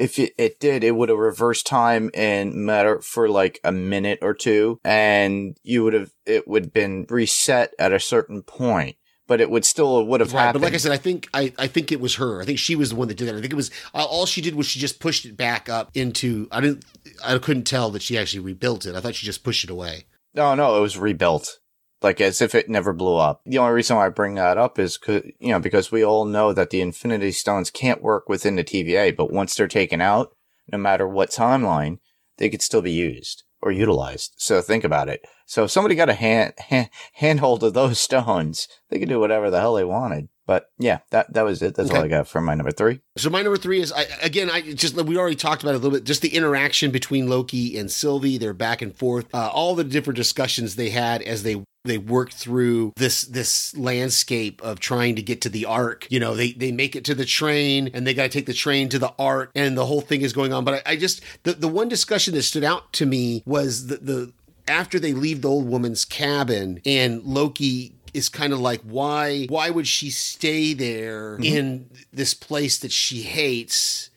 if 0.00 0.18
it, 0.18 0.32
it 0.38 0.58
did, 0.58 0.82
it 0.82 0.96
would 0.96 1.08
have 1.10 1.18
reversed 1.18 1.66
time 1.66 2.10
and 2.14 2.54
matter 2.54 3.00
for 3.00 3.28
like 3.28 3.60
a 3.62 3.70
minute 3.70 4.18
or 4.22 4.34
two, 4.34 4.80
and 4.84 5.56
you 5.62 5.84
would 5.84 5.92
have 5.92 6.10
it 6.26 6.48
would 6.48 6.64
have 6.64 6.72
been 6.72 7.06
reset 7.08 7.74
at 7.78 7.92
a 7.92 8.00
certain 8.00 8.42
point, 8.42 8.96
but 9.28 9.40
it 9.40 9.50
would 9.50 9.64
still 9.64 10.04
would 10.06 10.20
have 10.20 10.32
Right, 10.32 10.40
happened. 10.46 10.62
but 10.62 10.66
like 10.66 10.74
I 10.74 10.78
said, 10.78 10.92
I 10.92 10.96
think 10.96 11.28
I, 11.34 11.52
I 11.58 11.66
think 11.66 11.92
it 11.92 12.00
was 12.00 12.16
her. 12.16 12.40
I 12.40 12.44
think 12.44 12.58
she 12.58 12.74
was 12.74 12.90
the 12.90 12.96
one 12.96 13.08
that 13.08 13.16
did 13.16 13.28
that. 13.28 13.36
I 13.36 13.40
think 13.40 13.52
it 13.52 13.56
was 13.56 13.70
uh, 13.94 14.04
all 14.04 14.26
she 14.26 14.40
did 14.40 14.54
was 14.54 14.66
she 14.66 14.80
just 14.80 14.98
pushed 15.00 15.24
it 15.26 15.36
back 15.36 15.68
up 15.68 15.90
into. 15.94 16.48
I 16.50 16.60
didn't. 16.60 16.84
I 17.24 17.38
couldn't 17.38 17.64
tell 17.64 17.90
that 17.90 18.02
she 18.02 18.18
actually 18.18 18.40
rebuilt 18.40 18.86
it. 18.86 18.94
I 18.96 19.00
thought 19.00 19.14
she 19.14 19.26
just 19.26 19.44
pushed 19.44 19.64
it 19.64 19.70
away. 19.70 20.06
No, 20.34 20.54
no, 20.54 20.76
it 20.76 20.80
was 20.80 20.96
rebuilt. 20.96 21.58
Like 22.02 22.20
as 22.20 22.40
if 22.40 22.54
it 22.54 22.70
never 22.70 22.92
blew 22.92 23.16
up. 23.16 23.42
The 23.44 23.58
only 23.58 23.72
reason 23.72 23.96
why 23.96 24.06
I 24.06 24.10
bring 24.10 24.34
that 24.36 24.56
up 24.56 24.78
is, 24.78 24.98
you 25.06 25.52
know, 25.52 25.60
because 25.60 25.92
we 25.92 26.04
all 26.04 26.24
know 26.24 26.52
that 26.52 26.70
the 26.70 26.80
Infinity 26.80 27.32
Stones 27.32 27.70
can't 27.70 28.02
work 28.02 28.28
within 28.28 28.56
the 28.56 28.64
TVA, 28.64 29.14
but 29.14 29.32
once 29.32 29.54
they're 29.54 29.68
taken 29.68 30.00
out, 30.00 30.34
no 30.72 30.78
matter 30.78 31.06
what 31.06 31.30
timeline, 31.30 31.98
they 32.38 32.48
could 32.48 32.62
still 32.62 32.80
be 32.80 32.92
used 32.92 33.44
or 33.62 33.70
utilized. 33.70 34.32
So 34.38 34.60
think 34.62 34.84
about 34.84 35.08
it. 35.08 35.26
So 35.46 35.64
if 35.64 35.70
somebody 35.70 35.94
got 35.94 36.08
a 36.08 36.14
hand, 36.14 36.54
hand 36.58 36.90
handhold 37.14 37.62
of 37.62 37.74
those 37.74 37.98
stones, 37.98 38.68
they 38.88 38.98
could 38.98 39.08
do 39.08 39.20
whatever 39.20 39.50
the 39.50 39.60
hell 39.60 39.74
they 39.74 39.84
wanted. 39.84 40.28
But 40.50 40.68
yeah, 40.80 40.98
that 41.10 41.32
that 41.34 41.42
was 41.42 41.62
it. 41.62 41.76
That's 41.76 41.92
all 41.92 42.02
I 42.02 42.08
got 42.08 42.26
for 42.26 42.40
my 42.40 42.56
number 42.56 42.72
three. 42.72 43.02
So 43.16 43.30
my 43.30 43.40
number 43.40 43.56
three 43.56 43.80
is 43.80 43.92
I, 43.92 44.06
again 44.20 44.50
I 44.50 44.72
just 44.72 44.96
we 44.96 45.16
already 45.16 45.36
talked 45.36 45.62
about 45.62 45.76
it 45.76 45.78
a 45.78 45.78
little 45.78 45.96
bit. 45.96 46.02
Just 46.02 46.22
the 46.22 46.34
interaction 46.34 46.90
between 46.90 47.28
Loki 47.28 47.78
and 47.78 47.88
Sylvie, 47.88 48.36
their 48.36 48.52
back 48.52 48.82
and 48.82 48.92
forth, 48.92 49.32
uh, 49.32 49.46
all 49.46 49.76
the 49.76 49.84
different 49.84 50.16
discussions 50.16 50.74
they 50.74 50.90
had 50.90 51.22
as 51.22 51.44
they 51.44 51.62
they 51.84 51.98
worked 51.98 52.32
through 52.32 52.94
this 52.96 53.22
this 53.22 53.76
landscape 53.76 54.60
of 54.64 54.80
trying 54.80 55.14
to 55.14 55.22
get 55.22 55.40
to 55.42 55.48
the 55.48 55.66
ark. 55.66 56.08
You 56.10 56.18
know, 56.18 56.34
they 56.34 56.50
they 56.50 56.72
make 56.72 56.96
it 56.96 57.04
to 57.04 57.14
the 57.14 57.24
train 57.24 57.88
and 57.94 58.04
they 58.04 58.12
got 58.12 58.24
to 58.24 58.28
take 58.28 58.46
the 58.46 58.52
train 58.52 58.88
to 58.88 58.98
the 58.98 59.14
ark, 59.20 59.52
and 59.54 59.78
the 59.78 59.86
whole 59.86 60.00
thing 60.00 60.22
is 60.22 60.32
going 60.32 60.52
on. 60.52 60.64
But 60.64 60.82
I, 60.84 60.94
I 60.94 60.96
just 60.96 61.22
the 61.44 61.52
the 61.52 61.68
one 61.68 61.88
discussion 61.88 62.34
that 62.34 62.42
stood 62.42 62.64
out 62.64 62.92
to 62.94 63.06
me 63.06 63.44
was 63.46 63.86
the 63.86 63.98
the 63.98 64.32
after 64.70 65.00
they 65.00 65.12
leave 65.12 65.42
the 65.42 65.48
old 65.48 65.68
woman's 65.68 66.04
cabin 66.04 66.80
and 66.86 67.22
Loki 67.24 67.94
is 68.14 68.28
kind 68.28 68.52
of 68.52 68.60
like 68.60 68.80
why 68.82 69.46
why 69.48 69.70
would 69.70 69.86
she 69.86 70.10
stay 70.10 70.74
there 70.74 71.36
in 71.42 71.90
this 72.12 72.34
place 72.34 72.78
that 72.78 72.92
she 72.92 73.22
hates 73.22 74.10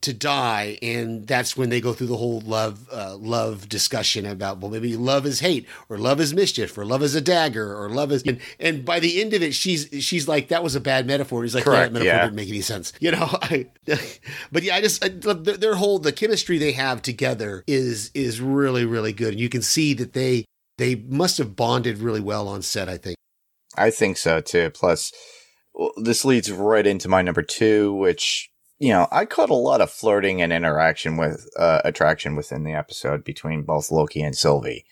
to 0.00 0.12
die? 0.12 0.78
And 0.80 1.26
that's 1.26 1.56
when 1.56 1.70
they 1.70 1.80
go 1.80 1.92
through 1.92 2.06
the 2.06 2.16
whole 2.16 2.40
love 2.40 2.88
uh, 2.92 3.16
love 3.16 3.68
discussion 3.68 4.26
about 4.26 4.58
well 4.58 4.70
maybe 4.70 4.96
love 4.96 5.26
is 5.26 5.40
hate 5.40 5.66
or 5.88 5.98
love 5.98 6.20
is 6.20 6.32
mischief 6.32 6.76
or 6.78 6.84
love 6.84 7.02
is 7.02 7.14
a 7.14 7.20
dagger 7.20 7.76
or 7.76 7.90
love 7.90 8.12
is 8.12 8.22
and, 8.22 8.40
and 8.60 8.84
by 8.84 9.00
the 9.00 9.20
end 9.20 9.34
of 9.34 9.42
it 9.42 9.54
she's 9.54 9.88
she's 10.00 10.28
like 10.28 10.48
that 10.48 10.62
was 10.62 10.74
a 10.74 10.80
bad 10.80 11.06
metaphor. 11.06 11.42
He's 11.42 11.54
like 11.54 11.64
Correct, 11.64 11.92
that 11.92 11.92
metaphor 11.92 12.14
yeah. 12.14 12.22
didn't 12.24 12.36
make 12.36 12.48
any 12.48 12.60
sense. 12.60 12.92
You 13.00 13.12
know 13.12 13.28
I, 13.42 13.66
but 14.52 14.62
yeah 14.62 14.76
i 14.76 14.80
just 14.80 15.04
I, 15.04 15.08
their 15.08 15.56
their 15.56 15.74
whole 15.74 15.98
the 15.98 16.12
chemistry 16.12 16.58
they 16.58 16.72
have 16.72 17.02
together 17.02 17.64
is 17.66 18.10
is 18.14 18.40
really 18.40 18.84
really 18.84 19.12
good. 19.12 19.30
And 19.30 19.40
you 19.40 19.48
can 19.48 19.62
see 19.62 19.94
that 19.94 20.12
they 20.12 20.44
they 20.76 20.94
must 20.94 21.38
have 21.38 21.56
bonded 21.56 21.98
really 21.98 22.20
well 22.20 22.48
on 22.48 22.62
set 22.62 22.88
i 22.88 22.96
think 22.96 23.16
I 23.78 23.90
think 23.90 24.16
so 24.16 24.40
too. 24.40 24.70
Plus, 24.70 25.12
this 26.02 26.24
leads 26.24 26.50
right 26.50 26.86
into 26.86 27.08
my 27.08 27.22
number 27.22 27.42
two, 27.42 27.94
which 27.94 28.50
you 28.78 28.90
know 28.90 29.08
I 29.10 29.24
caught 29.24 29.50
a 29.50 29.54
lot 29.54 29.80
of 29.80 29.90
flirting 29.90 30.42
and 30.42 30.52
interaction 30.52 31.16
with 31.16 31.48
uh, 31.58 31.80
attraction 31.84 32.36
within 32.36 32.64
the 32.64 32.74
episode 32.74 33.24
between 33.24 33.62
both 33.62 33.90
Loki 33.90 34.20
and 34.22 34.36
Sylvie. 34.36 34.84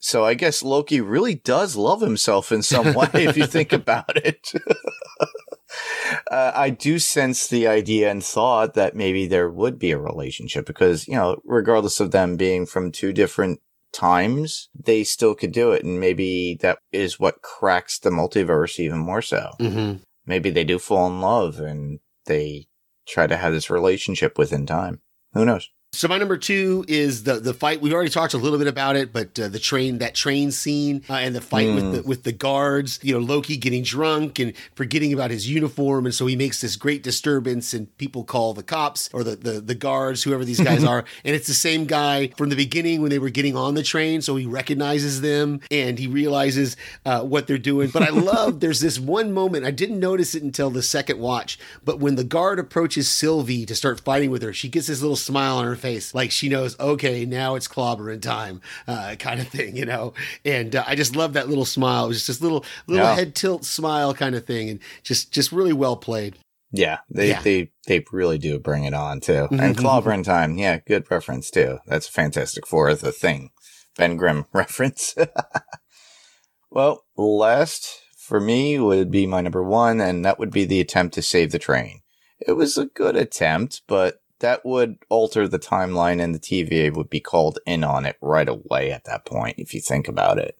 So 0.00 0.24
I 0.24 0.34
guess 0.34 0.62
Loki 0.62 1.00
really 1.00 1.34
does 1.34 1.76
love 1.76 2.00
himself 2.00 2.52
in 2.52 2.62
some 2.62 2.94
way 2.94 3.08
if 3.14 3.36
you 3.36 3.46
think 3.46 3.72
about 3.72 4.16
it. 4.16 4.52
uh, 6.30 6.52
I 6.54 6.70
do 6.70 6.98
sense 6.98 7.48
the 7.48 7.66
idea 7.66 8.10
and 8.10 8.22
thought 8.22 8.74
that 8.74 8.94
maybe 8.94 9.26
there 9.26 9.50
would 9.50 9.78
be 9.78 9.90
a 9.90 9.98
relationship 9.98 10.66
because, 10.66 11.08
you 11.08 11.14
know, 11.14 11.38
regardless 11.44 11.98
of 12.00 12.12
them 12.12 12.36
being 12.36 12.64
from 12.64 12.92
two 12.92 13.12
different 13.12 13.60
times, 13.92 14.68
they 14.78 15.04
still 15.04 15.34
could 15.34 15.52
do 15.52 15.72
it. 15.72 15.84
And 15.84 16.00
maybe 16.00 16.56
that 16.60 16.78
is 16.92 17.18
what 17.18 17.42
cracks 17.42 17.98
the 17.98 18.10
multiverse 18.10 18.78
even 18.78 18.98
more 18.98 19.22
so. 19.22 19.52
mm-hmm. 19.58 20.02
Maybe 20.26 20.50
they 20.50 20.64
do 20.64 20.78
fall 20.78 21.06
in 21.06 21.20
love 21.22 21.58
and 21.58 22.00
they 22.26 22.66
try 23.06 23.26
to 23.26 23.36
have 23.36 23.52
this 23.52 23.70
relationship 23.70 24.36
within 24.36 24.66
time. 24.66 25.00
Who 25.32 25.44
knows? 25.44 25.70
So 25.92 26.06
my 26.06 26.18
number 26.18 26.36
two 26.36 26.84
is 26.86 27.24
the 27.24 27.40
the 27.40 27.54
fight. 27.54 27.80
We've 27.80 27.94
already 27.94 28.10
talked 28.10 28.34
a 28.34 28.38
little 28.38 28.58
bit 28.58 28.68
about 28.68 28.94
it, 28.94 29.10
but 29.10 29.40
uh, 29.40 29.48
the 29.48 29.58
train 29.58 29.98
that 29.98 30.14
train 30.14 30.50
scene 30.50 31.02
uh, 31.08 31.14
and 31.14 31.34
the 31.34 31.40
fight 31.40 31.74
with 31.74 31.92
the 31.92 32.02
with 32.02 32.24
the 32.24 32.30
guards. 32.30 33.00
You 33.02 33.14
know, 33.14 33.20
Loki 33.20 33.56
getting 33.56 33.84
drunk 33.84 34.38
and 34.38 34.52
forgetting 34.74 35.14
about 35.14 35.30
his 35.30 35.48
uniform, 35.48 36.04
and 36.04 36.14
so 36.14 36.26
he 36.26 36.36
makes 36.36 36.60
this 36.60 36.76
great 36.76 37.02
disturbance, 37.02 37.72
and 37.72 37.96
people 37.96 38.22
call 38.22 38.52
the 38.52 38.62
cops 38.62 39.08
or 39.14 39.24
the 39.24 39.36
the, 39.36 39.60
the 39.62 39.74
guards, 39.74 40.22
whoever 40.22 40.44
these 40.44 40.60
guys 40.60 40.84
are, 40.92 41.06
and 41.24 41.34
it's 41.34 41.46
the 41.46 41.54
same 41.54 41.86
guy 41.86 42.28
from 42.36 42.50
the 42.50 42.56
beginning 42.56 43.00
when 43.00 43.10
they 43.10 43.18
were 43.18 43.30
getting 43.30 43.56
on 43.56 43.74
the 43.74 43.82
train. 43.82 44.20
So 44.20 44.36
he 44.36 44.44
recognizes 44.44 45.22
them 45.22 45.60
and 45.70 45.98
he 45.98 46.06
realizes 46.06 46.76
uh, 47.06 47.22
what 47.22 47.46
they're 47.46 47.56
doing. 47.56 47.88
But 47.88 48.02
I 48.02 48.10
love 48.10 48.60
there's 48.60 48.80
this 48.80 49.00
one 49.00 49.32
moment 49.32 49.64
I 49.64 49.70
didn't 49.70 50.00
notice 50.00 50.34
it 50.34 50.42
until 50.42 50.68
the 50.68 50.82
second 50.82 51.18
watch, 51.18 51.58
but 51.82 51.98
when 51.98 52.16
the 52.16 52.24
guard 52.24 52.58
approaches 52.58 53.08
Sylvie 53.10 53.64
to 53.64 53.74
start 53.74 54.00
fighting 54.00 54.30
with 54.30 54.42
her, 54.42 54.52
she 54.52 54.68
gets 54.68 54.88
this 54.88 55.00
little 55.00 55.16
smile 55.16 55.56
on 55.56 55.64
her 55.64 55.77
face, 55.78 56.14
like 56.14 56.30
she 56.30 56.48
knows, 56.48 56.78
okay, 56.78 57.24
now 57.24 57.54
it's 57.54 57.68
clobbering 57.68 58.20
time, 58.22 58.60
uh, 58.86 59.14
kind 59.18 59.40
of 59.40 59.48
thing, 59.48 59.76
you 59.76 59.86
know. 59.86 60.12
And 60.44 60.76
uh, 60.76 60.84
I 60.86 60.94
just 60.94 61.16
love 61.16 61.32
that 61.34 61.48
little 61.48 61.64
smile. 61.64 62.04
It 62.04 62.08
was 62.08 62.16
just 62.18 62.26
this 62.28 62.40
little 62.42 62.64
little 62.86 63.06
Yeah. 63.06 63.14
head 63.14 63.34
tilt 63.34 63.64
smile 63.64 64.12
kind 64.14 64.34
of 64.34 64.44
thing, 64.46 64.68
and 64.70 64.80
just 65.02 65.32
just 65.32 65.52
really 65.52 65.72
well 65.72 65.96
played. 65.96 66.36
Yeah, 66.70 66.98
they 67.08 67.28
Yeah. 67.30 67.40
they 67.42 67.70
they 67.86 68.04
really 68.12 68.36
do 68.38 68.58
bring 68.58 68.84
it 68.84 68.92
on 68.94 69.20
too. 69.20 69.48
And 69.50 69.76
Clobbering 69.76 70.22
Time, 70.24 70.58
yeah, 70.58 70.78
good 70.86 71.10
reference 71.10 71.50
too. 71.50 71.78
That's 71.86 72.06
Fantastic 72.06 72.66
Four, 72.66 72.94
the 72.94 73.10
thing, 73.12 73.50
Ben 73.96 74.16
Grimm 74.18 74.44
reference. 74.52 75.14
well, 76.70 77.04
last 77.16 78.02
for 78.16 78.40
me 78.40 78.78
would 78.78 79.10
be 79.10 79.26
my 79.26 79.40
number 79.40 79.62
one, 79.62 80.00
and 80.00 80.24
that 80.24 80.38
would 80.38 80.50
be 80.50 80.64
the 80.66 80.80
attempt 80.80 81.14
to 81.14 81.22
save 81.22 81.50
the 81.52 81.58
train. 81.58 82.00
It 82.40 82.52
was 82.52 82.76
a 82.76 82.84
good 82.86 83.16
attempt, 83.16 83.82
but 83.88 84.20
that 84.40 84.64
would 84.64 84.98
alter 85.08 85.48
the 85.48 85.58
timeline, 85.58 86.22
and 86.22 86.34
the 86.34 86.38
TVA 86.38 86.94
would 86.94 87.10
be 87.10 87.20
called 87.20 87.58
in 87.66 87.84
on 87.84 88.06
it 88.06 88.16
right 88.20 88.48
away 88.48 88.90
at 88.92 89.04
that 89.04 89.24
point. 89.24 89.56
If 89.58 89.74
you 89.74 89.80
think 89.80 90.08
about 90.08 90.38
it, 90.38 90.56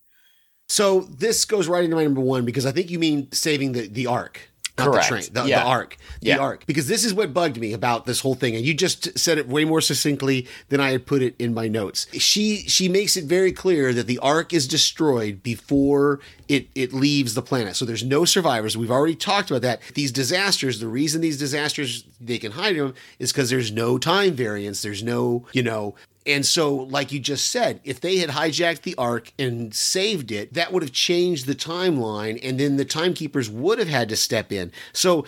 So 0.68 1.00
this 1.02 1.44
goes 1.44 1.68
right 1.68 1.84
into 1.84 1.96
my 1.96 2.04
number 2.04 2.20
one 2.20 2.44
because 2.44 2.66
I 2.66 2.72
think 2.72 2.90
you 2.90 2.98
mean 2.98 3.30
saving 3.32 3.72
the 3.72 3.88
the 3.88 4.06
ark. 4.06 4.50
Not 4.78 4.92
Correct. 4.92 5.08
the 5.08 5.08
train, 5.08 5.28
the, 5.32 5.44
Yeah. 5.46 5.60
the 5.60 5.66
ark, 5.66 5.96
the 6.20 6.28
Yeah. 6.28 6.38
ark. 6.38 6.62
Because 6.66 6.86
this 6.86 7.04
is 7.04 7.12
what 7.12 7.34
bugged 7.34 7.58
me 7.58 7.72
about 7.72 8.06
this 8.06 8.20
whole 8.20 8.34
thing, 8.36 8.54
and 8.54 8.64
you 8.64 8.74
just 8.74 9.18
said 9.18 9.36
it 9.38 9.48
way 9.48 9.64
more 9.64 9.80
succinctly 9.80 10.46
than 10.68 10.80
I 10.80 10.92
had 10.92 11.04
put 11.06 11.20
it 11.22 11.34
in 11.38 11.52
my 11.52 11.66
notes. 11.68 12.06
She 12.12 12.64
she 12.68 12.88
makes 12.88 13.16
it 13.16 13.24
very 13.24 13.50
clear 13.52 13.92
that 13.92 14.06
the 14.06 14.18
ark 14.18 14.52
is 14.52 14.68
destroyed 14.68 15.42
before 15.42 16.20
it 16.48 16.68
it 16.74 16.92
leaves 16.92 17.34
the 17.34 17.42
planet. 17.42 17.76
So 17.76 17.84
there's 17.84 18.04
no 18.04 18.24
survivors. 18.24 18.76
We've 18.76 18.90
already 18.90 19.16
talked 19.16 19.50
about 19.50 19.62
that. 19.62 19.80
These 19.94 20.12
disasters, 20.12 20.78
the 20.78 20.88
reason 20.88 21.20
these 21.20 21.38
disasters 21.38 22.04
they 22.20 22.38
can 22.38 22.52
hide 22.52 22.76
them 22.76 22.94
is 23.18 23.32
because 23.32 23.50
there's 23.50 23.72
no 23.72 23.98
time 23.98 24.34
variance. 24.34 24.82
There's 24.82 25.02
no 25.02 25.44
you 25.52 25.62
know 25.62 25.94
and 26.26 26.44
so, 26.44 26.74
like 26.74 27.12
you 27.12 27.20
just 27.20 27.50
said, 27.50 27.80
if 27.84 28.00
they 28.00 28.18
had 28.18 28.30
hijacked 28.30 28.82
the 28.82 28.94
Ark 28.96 29.32
and 29.38 29.74
saved 29.74 30.30
it, 30.30 30.52
that 30.54 30.72
would 30.72 30.82
have 30.82 30.92
changed 30.92 31.46
the 31.46 31.54
timeline, 31.54 32.38
and 32.42 32.60
then 32.60 32.76
the 32.76 32.84
timekeepers 32.84 33.48
would 33.48 33.78
have 33.78 33.88
had 33.88 34.08
to 34.10 34.16
step 34.16 34.52
in. 34.52 34.72
So 34.92 35.24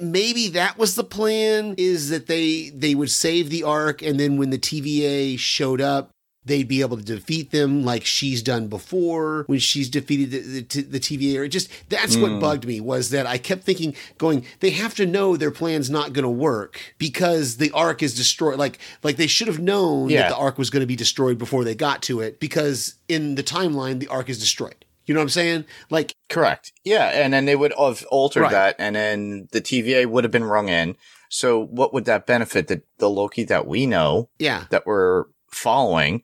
maybe 0.00 0.48
that 0.48 0.78
was 0.78 0.94
the 0.94 1.04
plan: 1.04 1.74
is 1.78 2.10
that 2.10 2.26
they 2.26 2.70
they 2.70 2.94
would 2.94 3.10
save 3.10 3.50
the 3.50 3.62
Ark, 3.62 4.02
and 4.02 4.20
then 4.20 4.36
when 4.36 4.50
the 4.50 4.58
TVA 4.58 5.38
showed 5.38 5.80
up. 5.80 6.10
They'd 6.46 6.68
be 6.68 6.80
able 6.80 6.96
to 6.96 7.02
defeat 7.02 7.50
them 7.50 7.84
like 7.84 8.04
she's 8.04 8.42
done 8.42 8.68
before 8.68 9.44
when 9.46 9.58
she's 9.58 9.88
defeated 9.88 10.30
the, 10.30 10.60
the, 10.62 10.82
the 10.82 11.00
TVA. 11.00 11.38
Or 11.38 11.48
just 11.48 11.70
that's 11.88 12.16
what 12.16 12.32
hmm. 12.32 12.40
bugged 12.40 12.66
me 12.66 12.80
was 12.80 13.10
that 13.10 13.26
I 13.26 13.38
kept 13.38 13.64
thinking, 13.64 13.94
going, 14.18 14.44
they 14.60 14.70
have 14.70 14.94
to 14.94 15.06
know 15.06 15.36
their 15.36 15.50
plan's 15.50 15.90
not 15.90 16.12
going 16.12 16.24
to 16.24 16.30
work 16.30 16.94
because 16.98 17.58
the 17.58 17.70
Ark 17.72 18.02
is 18.02 18.14
destroyed. 18.14 18.58
Like, 18.58 18.78
like 19.02 19.16
they 19.16 19.26
should 19.26 19.48
have 19.48 19.58
known 19.58 20.08
Yeah. 20.08 20.22
that 20.22 20.28
the 20.30 20.36
Ark 20.36 20.58
was 20.58 20.70
going 20.70 20.80
to 20.80 20.86
be 20.86 20.96
destroyed 20.96 21.38
before 21.38 21.64
they 21.64 21.74
got 21.74 22.02
to 22.02 22.20
it 22.20 22.40
because 22.40 22.94
in 23.08 23.34
the 23.34 23.42
timeline 23.42 24.00
the 24.00 24.08
Ark 24.08 24.28
is 24.28 24.38
destroyed. 24.38 24.84
You 25.06 25.14
know 25.14 25.20
what 25.20 25.24
I'm 25.24 25.30
saying? 25.30 25.64
Like, 25.88 26.14
Correct. 26.28 26.72
Yeah, 26.84 27.04
and 27.06 27.32
then 27.32 27.44
they 27.44 27.54
would 27.56 27.72
have 27.78 28.04
altered 28.10 28.42
Right. 28.42 28.50
that, 28.50 28.76
and 28.78 28.96
then 28.96 29.48
the 29.52 29.60
TVA 29.60 30.06
would 30.06 30.24
have 30.24 30.32
been 30.32 30.44
rung 30.44 30.68
in. 30.68 30.96
So, 31.28 31.64
what 31.64 31.94
would 31.94 32.04
that 32.06 32.26
benefit 32.26 32.66
the, 32.68 32.82
the 32.98 33.08
Loki 33.08 33.44
that 33.44 33.66
we 33.66 33.86
know 33.86 34.28
yeah, 34.38 34.64
that 34.70 34.86
we're 34.86 35.24
following? 35.50 36.22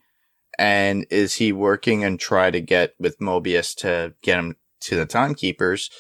And 0.59 1.07
is 1.11 1.35
he 1.37 1.53
working 1.53 2.05
and 2.05 2.19
try 2.21 2.51
to 2.51 2.61
get 2.61 2.95
with 2.99 3.19
Mobius 3.19 3.75
to 3.77 4.15
get 4.23 4.39
him 4.39 4.57
to 4.83 4.97
the 4.97 5.07
timekeepers, 5.07 5.91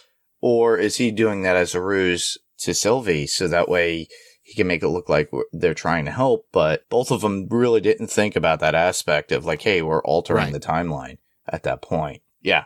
or 0.41 0.77
is 0.77 0.97
he 0.97 1.11
doing 1.11 1.43
that 1.43 1.57
as 1.57 1.75
a 1.75 1.81
ruse 1.81 2.37
to 2.59 2.75
Sylvie 2.75 3.27
so 3.27 3.49
that 3.49 3.69
way 3.69 4.09
he 4.43 4.55
can 4.55 4.67
make 4.67 4.83
it 4.83 4.89
look 4.89 5.09
like 5.09 5.31
they're 5.53 5.73
trying 5.75 6.05
to 6.05 6.11
help? 6.11 6.47
But 6.53 6.89
both 6.89 7.11
of 7.11 7.21
them 7.23 7.47
really 7.49 7.81
didn't 7.81 8.09
think 8.09 8.37
about 8.37 8.61
that 8.61 8.75
aspect 8.75 9.33
of 9.33 9.45
like, 9.45 9.63
hey, 9.63 9.83
we're 9.83 10.03
altering 10.03 10.45
Right. 10.45 10.53
the 10.53 10.61
timeline 10.61 11.19
at 11.49 11.63
that 11.63 11.81
point. 11.83 12.23
Yeah. 12.43 12.65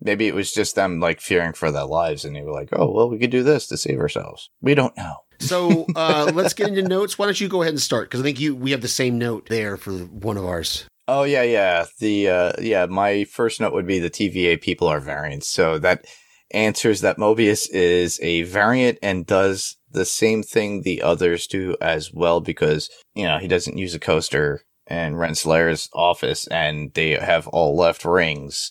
Maybe 0.00 0.26
it 0.26 0.34
was 0.34 0.52
just 0.52 0.74
them 0.74 0.98
like 0.98 1.20
fearing 1.20 1.52
for 1.52 1.70
their 1.70 1.84
lives 1.84 2.24
and 2.24 2.34
they 2.34 2.42
were 2.42 2.52
like, 2.52 2.70
oh, 2.72 2.90
well, 2.90 3.08
we 3.10 3.18
could 3.18 3.30
do 3.30 3.42
this 3.44 3.66
to 3.68 3.76
save 3.76 4.00
ourselves. 4.00 4.50
We 4.60 4.74
don't 4.74 4.96
know. 4.96 5.18
So 5.38 5.86
uh, 5.94 6.30
let's 6.34 6.54
get 6.54 6.68
into 6.76 6.82
notes. 6.82 7.18
Why 7.18 7.26
don't 7.26 7.40
you 7.40 7.48
go 7.48 7.62
ahead 7.62 7.72
and 7.74 7.80
start? 7.82 8.08
Because 8.08 8.20
I 8.20 8.24
think 8.24 8.40
you 8.40 8.54
we 8.56 8.70
have 8.72 8.80
the 8.80 8.88
same 8.88 9.18
note 9.18 9.48
there 9.48 9.76
for 9.76 9.92
one 9.92 10.36
of 10.36 10.44
ours. 10.44 10.86
Oh 11.08 11.24
yeah, 11.24 11.42
yeah. 11.42 11.86
The 11.98 12.28
uh 12.28 12.52
yeah, 12.60 12.86
my 12.86 13.24
first 13.24 13.60
note 13.60 13.72
would 13.74 13.86
be 13.86 13.98
the 13.98 14.10
TVA 14.10 14.60
people 14.60 14.88
are 14.88 15.00
variants. 15.00 15.48
So 15.48 15.78
that 15.78 16.04
answers 16.52 17.00
that 17.00 17.16
Mobius 17.16 17.68
is 17.70 18.20
a 18.22 18.42
variant 18.42 18.98
and 19.02 19.26
does 19.26 19.76
the 19.90 20.04
same 20.04 20.42
thing 20.42 20.82
the 20.82 21.02
others 21.02 21.46
do 21.46 21.76
as 21.80 22.12
well 22.12 22.40
because, 22.40 22.88
you 23.14 23.24
know, 23.24 23.38
he 23.38 23.48
doesn't 23.48 23.78
use 23.78 23.94
a 23.94 23.98
coaster 24.00 24.62
in 24.86 25.14
Renslayer's 25.14 25.88
office 25.94 26.46
and 26.48 26.92
they 26.94 27.10
have 27.10 27.48
all 27.48 27.76
left 27.76 28.04
rings 28.04 28.70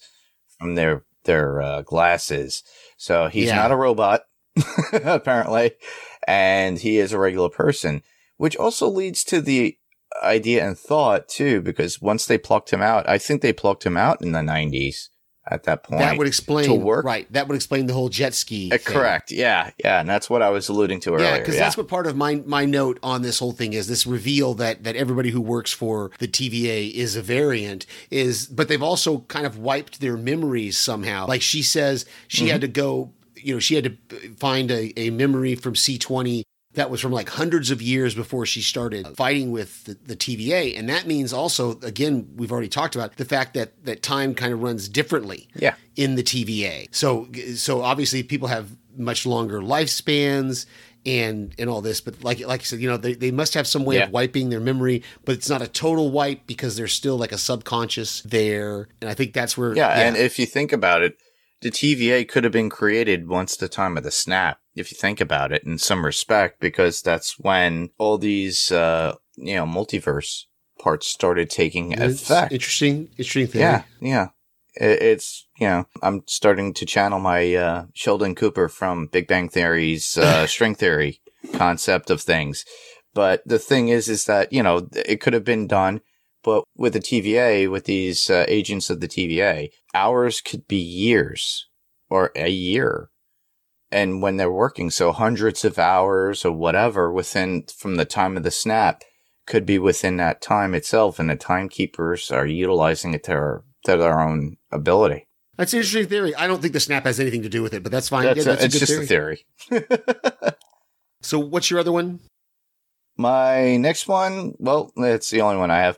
from 0.59 0.75
their 0.75 1.03
their 1.25 1.61
uh, 1.61 1.81
glasses. 1.81 2.63
So 2.97 3.27
he's 3.27 3.47
Yeah. 3.47 3.55
not 3.57 3.71
a 3.71 3.75
robot 3.75 4.21
apparently 4.93 5.71
and 6.27 6.77
he 6.79 6.97
is 6.97 7.13
a 7.13 7.19
regular 7.19 7.49
person, 7.49 8.03
which 8.37 8.55
also 8.55 8.87
leads 8.87 9.23
to 9.25 9.41
the 9.41 9.77
idea 10.23 10.65
and 10.67 10.77
thought 10.77 11.27
too, 11.27 11.61
because 11.61 12.01
once 12.01 12.25
they 12.25 12.37
plucked 12.37 12.71
him 12.71 12.81
out, 12.81 13.07
I 13.09 13.17
think 13.17 13.41
they 13.41 13.53
plucked 13.53 13.85
him 13.85 13.97
out 13.97 14.21
in 14.21 14.31
the 14.31 14.43
nineties 14.43 15.09
at 15.49 15.63
that 15.63 15.83
point. 15.83 15.99
that 15.99 16.17
would 16.19 16.27
explain 16.27 16.65
to 16.65 16.73
work. 16.75 17.03
right. 17.03 17.31
That 17.33 17.47
would 17.47 17.55
explain 17.55 17.87
the 17.87 17.93
whole 17.93 18.09
jet 18.09 18.35
ski. 18.35 18.71
Uh, 18.71 18.77
correct. 18.77 19.31
Yeah. 19.31 19.71
Yeah. 19.83 19.99
And 19.99 20.07
that's 20.07 20.29
what 20.29 20.43
I 20.43 20.49
was 20.51 20.69
alluding 20.69 20.99
to 21.01 21.15
earlier. 21.15 21.25
Yeah, 21.27 21.39
because 21.39 21.57
that's 21.57 21.75
what 21.75 21.87
part 21.87 22.05
of 22.05 22.15
my 22.15 22.35
my 22.45 22.63
note 22.65 22.99
on 23.01 23.23
this 23.23 23.39
whole 23.39 23.51
thing 23.51 23.73
is 23.73 23.87
this 23.87 24.05
reveal 24.05 24.53
that 24.55 24.83
that 24.83 24.95
everybody 24.95 25.31
who 25.31 25.41
works 25.41 25.71
for 25.73 26.11
the 26.19 26.27
TVA 26.27 26.93
is 26.93 27.15
a 27.15 27.21
variant 27.23 27.87
is, 28.11 28.45
but 28.45 28.67
they've 28.67 28.83
also 28.83 29.19
kind 29.21 29.45
of 29.47 29.57
wiped 29.57 29.99
their 29.99 30.15
memories 30.15 30.77
somehow. 30.77 31.25
Like 31.27 31.41
she 31.41 31.63
says, 31.63 32.05
she 32.27 32.43
Mm-hmm. 32.43 32.51
had 32.51 32.61
to 32.61 32.67
go, 32.67 33.11
you 33.35 33.55
know, 33.55 33.59
she 33.59 33.73
had 33.75 33.83
to 33.85 34.29
find 34.37 34.69
a, 34.69 34.93
a 34.99 35.09
memory 35.09 35.55
from 35.55 35.75
C 35.75 35.97
twenty 35.97 36.43
that 36.73 36.89
was 36.89 37.01
from 37.01 37.11
like 37.11 37.27
hundreds 37.29 37.69
of 37.69 37.81
years 37.81 38.15
before 38.15 38.45
she 38.45 38.61
started 38.61 39.05
fighting 39.17 39.51
with 39.51 39.83
the, 39.83 39.97
the 40.05 40.15
TVA. 40.15 40.77
And 40.79 40.87
that 40.87 41.05
means 41.05 41.33
also, 41.33 41.77
again, 41.81 42.29
we've 42.37 42.51
already 42.51 42.69
talked 42.69 42.95
about 42.95 43.17
the 43.17 43.25
fact 43.25 43.53
that 43.55 43.83
that 43.85 44.01
time 44.01 44.33
kind 44.33 44.53
of 44.53 44.63
runs 44.63 44.87
differently 44.87 45.49
Yeah. 45.55 45.75
in 45.97 46.15
the 46.15 46.23
TVA. 46.23 46.87
So 46.95 47.27
so 47.55 47.81
obviously 47.81 48.23
people 48.23 48.47
have 48.47 48.69
much 48.95 49.25
longer 49.25 49.59
lifespans 49.59 50.65
and 51.05 51.53
and 51.59 51.69
all 51.69 51.81
this, 51.81 51.99
but 51.99 52.23
like 52.23 52.39
like 52.45 52.61
I 52.61 52.63
said, 52.63 52.79
you 52.79 52.87
know, 52.87 52.95
they, 52.97 53.15
they 53.15 53.31
must 53.31 53.53
have 53.55 53.67
some 53.67 53.83
way 53.83 53.95
Yeah. 53.97 54.05
of 54.05 54.11
wiping 54.11 54.49
their 54.49 54.59
memory, 54.61 55.03
but 55.25 55.33
it's 55.35 55.49
not 55.49 55.61
a 55.61 55.67
total 55.67 56.09
wipe 56.11 56.45
because 56.47 56.77
there's 56.77 56.93
still 56.93 57.17
like 57.17 57.31
a 57.33 57.37
subconscious 57.37 58.21
there. 58.21 58.87
And 59.01 59.09
I 59.09 59.13
think 59.13 59.33
that's 59.33 59.57
where 59.57 59.75
Yeah, 59.75 59.89
and 59.89 60.15
if 60.15 60.39
you 60.39 60.45
think 60.45 60.71
about 60.71 61.01
it, 61.01 61.17
the 61.61 61.69
TVA 61.71 62.25
could 62.29 62.45
have 62.45 62.53
been 62.53 62.69
created 62.69 63.27
once 63.27 63.57
the 63.57 63.67
time 63.67 63.97
of 63.97 64.03
the 64.03 64.11
snap, 64.11 64.59
if 64.75 64.91
you 64.91 64.97
think 64.97 65.19
about 65.21 65.51
it 65.51 65.63
in 65.63 65.77
some 65.77 66.05
respect, 66.05 66.59
because 66.59 67.01
that's 67.01 67.37
when 67.39 67.89
all 67.97 68.17
these, 68.17 68.71
uh, 68.71 69.15
you 69.35 69.55
know, 69.55 69.65
multiverse 69.65 70.43
parts 70.79 71.07
started 71.07 71.49
taking 71.49 71.91
It's 71.91 72.23
effect. 72.23 72.51
interesting 72.51 73.09
interesting 73.17 73.47
thing. 73.47 73.61
Yeah, 73.61 73.83
yeah. 74.01 74.27
It, 74.75 75.01
it's, 75.01 75.47
you 75.59 75.67
know, 75.67 75.85
I'm 76.01 76.23
starting 76.27 76.73
to 76.75 76.85
channel 76.85 77.19
my 77.19 77.53
uh, 77.55 77.85
Sheldon 77.93 78.35
Cooper 78.35 78.69
from 78.69 79.07
Big 79.07 79.27
Bang 79.27 79.49
Theory's 79.49 80.17
uh, 80.17 80.47
string 80.53 80.75
theory 80.75 81.21
concept 81.53 82.09
of 82.09 82.21
things. 82.21 82.65
But 83.13 83.43
the 83.45 83.59
thing 83.59 83.89
is, 83.89 84.07
is 84.07 84.25
that, 84.25 84.53
you 84.53 84.63
know, 84.63 84.87
it 84.95 85.19
could 85.19 85.33
have 85.33 85.43
been 85.43 85.67
done, 85.67 85.99
but 86.43 86.63
with 86.77 86.93
the 86.93 86.99
TVA, 86.99 87.69
with 87.69 87.83
these 87.83 88.29
uh, 88.29 88.45
agents 88.47 88.89
of 88.89 89.01
the 89.01 89.07
TVA, 89.09 89.69
hours 89.93 90.39
could 90.39 90.65
be 90.67 90.77
years 90.77 91.67
or 92.09 92.31
a 92.35 92.49
year. 92.49 93.09
And 93.91 94.21
when 94.21 94.37
they're 94.37 94.51
working, 94.51 94.89
so 94.89 95.11
hundreds 95.11 95.65
of 95.65 95.77
hours 95.77 96.45
or 96.45 96.51
whatever 96.53 97.11
within 97.11 97.65
from 97.75 97.95
the 97.95 98.05
time 98.05 98.37
of 98.37 98.43
the 98.43 98.51
snap 98.51 99.03
could 99.45 99.65
be 99.65 99.77
within 99.77 100.17
that 100.17 100.41
time 100.41 100.73
itself, 100.73 101.19
and 101.19 101.29
the 101.29 101.35
timekeepers 101.35 102.31
are 102.31 102.45
utilizing 102.45 103.13
it 103.13 103.23
to 103.25 103.31
their, 103.31 103.63
to 103.85 103.97
their 103.97 104.19
own 104.21 104.57
ability. 104.71 105.27
That's 105.57 105.73
an 105.73 105.79
interesting 105.79 106.07
theory. 106.07 106.33
I 106.35 106.47
don't 106.47 106.61
think 106.61 106.73
the 106.73 106.79
snap 106.79 107.03
has 107.05 107.19
anything 107.19 107.41
to 107.43 107.49
do 107.49 107.61
with 107.61 107.73
it, 107.73 107.83
but 107.83 107.91
that's 107.91 108.07
fine. 108.07 108.23
That's 108.23 108.37
yeah, 108.45 108.53
a- 108.53 108.55
that's 108.55 108.61
a 108.61 108.65
it's 108.65 108.79
just 108.79 109.07
theory. 109.09 109.43
a 109.71 109.79
theory. 109.81 110.51
So 111.21 111.39
what's 111.39 111.69
your 111.69 111.79
other 111.79 111.91
one? 111.91 112.19
My 113.17 113.77
next 113.77 114.07
one, 114.07 114.55
well, 114.57 114.91
it's 114.97 115.29
the 115.29 115.41
only 115.41 115.57
one 115.57 115.69
I 115.69 115.79
have. 115.81 115.97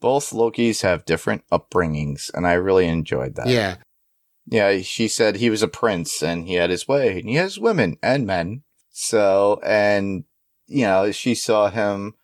Both 0.00 0.30
Lokis 0.30 0.82
have 0.82 1.04
different 1.04 1.42
upbringings, 1.52 2.30
and 2.32 2.46
I 2.46 2.52
really 2.52 2.86
enjoyed 2.86 3.34
that. 3.34 3.48
Yeah. 3.48 3.76
Yeah, 4.50 4.80
she 4.80 5.08
said 5.08 5.36
he 5.36 5.48
was 5.48 5.62
a 5.62 5.68
prince 5.68 6.22
and 6.22 6.46
he 6.46 6.54
had 6.54 6.70
his 6.70 6.86
way 6.86 7.20
and 7.20 7.28
he 7.28 7.36
has 7.36 7.58
women 7.58 7.96
and 8.02 8.26
men. 8.26 8.62
So, 8.90 9.60
and, 9.64 10.24
you 10.66 10.84
know, 10.84 11.12
she 11.12 11.34
saw 11.34 11.70
him 11.70 12.14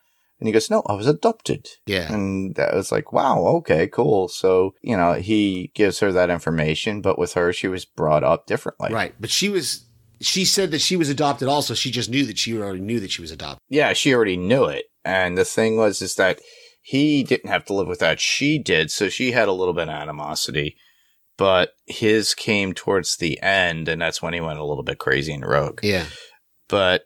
and 0.41 0.49
he 0.49 0.53
goes, 0.53 0.69
no, 0.69 0.83
I 0.87 0.95
was 0.95 1.07
adopted. 1.07 1.69
Yeah. 1.87 2.13
And 2.13 2.57
that 2.57 2.75
was 2.75 2.93
like, 2.93 3.13
wow, 3.13 3.39
okay, 3.59 3.87
cool. 3.87 4.29
So, 4.29 4.75
you 4.83 4.97
know, 4.97 5.15
he 5.15 5.71
gives 5.75 6.01
her 6.01 6.13
that 6.13 6.29
information, 6.29 7.01
but 7.01 7.19
with 7.19 7.35
her, 7.35 7.53
she 7.53 7.69
was 7.69 7.85
brought 7.85 8.25
up 8.25 8.47
differently. 8.47 8.93
Right. 8.93 9.15
But 9.19 9.31
she 9.31 9.49
was 9.49 9.87
she 10.21 10.45
said 10.45 10.71
that 10.71 10.81
she 10.81 10.97
was 10.97 11.09
adopted 11.09 11.49
also. 11.49 11.75
She 11.75 11.91
just 11.91 12.11
knew 12.11 12.25
that 12.27 12.39
she 12.39 12.57
already 12.57 12.81
knew 12.81 13.01
that 13.01 13.11
she 13.11 13.21
was 13.21 13.31
adopted. 13.31 13.61
Yeah, 13.69 13.93
she 13.93 14.15
already 14.15 14.37
knew 14.37 14.65
it. 14.65 14.87
And 15.05 15.37
the 15.37 15.45
thing 15.45 15.77
was, 15.77 16.03
is 16.03 16.15
that 16.17 16.41
he 16.83 17.23
didn't 17.23 17.51
have 17.51 17.65
to 17.67 17.75
live 17.75 17.87
with 17.87 17.99
that. 18.01 18.21
She 18.21 18.59
did. 18.59 18.91
So 18.91 19.09
she 19.09 19.33
had 19.33 19.49
a 19.49 19.53
little 19.53 19.75
bit 19.75 19.89
of 19.89 19.95
animosity, 19.95 20.77
but 21.37 21.73
his 21.87 22.35
came 22.35 22.73
towards 22.73 23.17
the 23.17 23.41
end. 23.43 23.89
And 23.89 24.01
that's 24.01 24.23
when 24.23 24.35
he 24.35 24.41
went 24.41 24.59
a 24.59 24.65
little 24.65 24.83
bit 24.85 24.99
crazy 24.99 25.33
and 25.33 25.45
rogue. 25.47 25.81
Yeah. 25.83 26.07
but 26.69 27.05